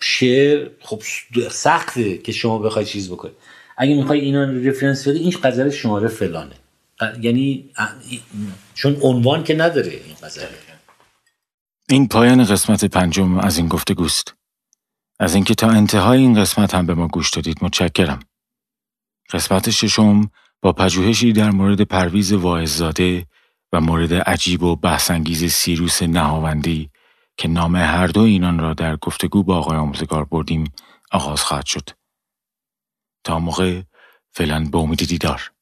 شعر 0.00 0.68
خب 0.80 1.02
سخته 1.50 2.18
که 2.18 2.32
شما 2.32 2.58
بخواید 2.58 2.88
چیز 2.88 3.10
بکنید 3.10 3.34
اگه 3.76 3.94
می‌خوای 3.94 4.20
اینا 4.20 4.44
reference 4.44 5.08
بدی 5.08 5.18
این 5.18 5.34
غزل 5.42 5.70
شماره 5.70 6.08
فلانه. 6.08 6.54
یعنی 7.20 7.70
چون 8.74 8.96
عنوان 9.02 9.44
که 9.44 9.54
نداره 9.54 9.90
این 9.90 10.16
غزله 10.22 10.48
این 11.88 12.08
پایان 12.08 12.44
قسمت 12.44 12.84
پنجم 12.84 13.38
از 13.38 13.58
این 13.58 13.68
گفتگوست 13.68 14.34
از 15.20 15.34
اینکه 15.34 15.54
تا 15.54 15.68
انتهای 15.68 16.18
این 16.18 16.40
قسمت 16.40 16.74
هم 16.74 16.86
به 16.86 16.94
ما 16.94 17.08
گوش 17.08 17.30
دادید 17.30 17.58
متشکرم. 17.62 18.20
قسمت 19.32 19.70
ششم 19.70 20.30
با 20.62 20.72
پژوهشی 20.72 21.32
در 21.32 21.50
مورد 21.50 21.80
پرویز 21.80 22.32
واعظزاده 22.32 23.26
و 23.72 23.80
مورد 23.80 24.14
عجیب 24.14 24.62
و 24.62 24.76
بحثانگیز 24.76 25.52
سیروس 25.52 26.02
نهاوندی 26.02 26.90
که 27.40 27.48
نام 27.48 27.76
هر 27.76 28.06
دو 28.06 28.20
اینان 28.20 28.58
را 28.58 28.74
در 28.74 28.96
گفتگو 28.96 29.42
با 29.42 29.58
آقای 29.58 29.78
آموزگار 29.78 30.24
بردیم 30.24 30.72
آغاز 31.12 31.42
خواهد 31.42 31.66
شد. 31.66 31.90
تا 33.24 33.38
موقع 33.38 33.82
فعلا 34.30 34.68
به 34.72 34.78
امید 34.78 35.04
دیدار. 35.08 35.52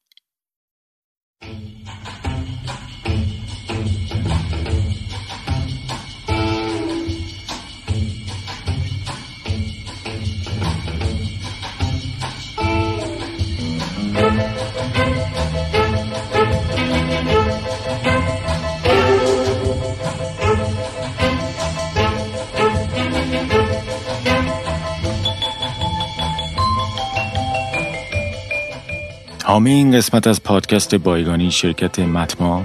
حامی 29.49 29.71
این 29.71 29.97
قسمت 29.97 30.27
از 30.27 30.43
پادکست 30.43 30.95
بایگانی 30.95 31.51
شرکت 31.51 31.99
متما 31.99 32.63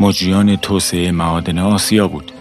مجریان 0.00 0.56
توسعه 0.56 1.12
معادن 1.12 1.58
آسیا 1.58 2.08
بود. 2.08 2.32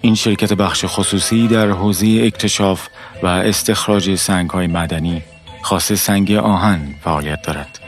این 0.00 0.14
شرکت 0.14 0.52
بخش 0.52 0.84
خصوصی 0.88 1.48
در 1.48 1.68
حوزه 1.70 2.22
اکتشاف 2.24 2.88
و 3.22 3.26
استخراج 3.26 4.14
سنگ 4.14 4.50
های 4.50 4.66
مدنی 4.66 5.22
خاص 5.62 5.92
سنگ 5.92 6.32
آهن 6.32 6.94
فعالیت 7.04 7.42
دارد. 7.42 7.78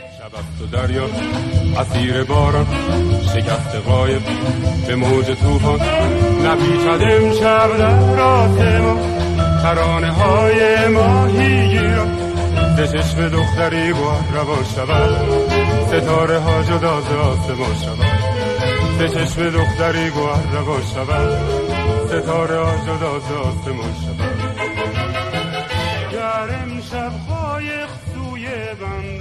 به 12.79 12.87
چشم 12.87 13.29
دختری 13.29 13.93
با 13.93 14.19
روا 14.33 14.63
شود. 14.63 15.27
ستاره 15.87 16.39
ها 16.39 16.63
جدا 16.63 17.01
ز 17.01 17.11
آسمان 17.11 17.75
شود. 17.75 18.19
به 18.99 19.09
چشم 19.09 19.49
دختری 19.49 20.09
با 20.09 20.33
روا 20.53 20.81
شود. 20.81 21.37
ستاره 22.07 22.59
ها 22.59 22.71
جدا 22.87 23.19
ز 23.19 23.31
آسمان 23.31 23.93
شود. 23.93 24.59
گر 26.11 26.49
امشب 26.63 27.11
قایق 27.29 27.89
سوی 28.13 28.45
بندر 28.81 29.18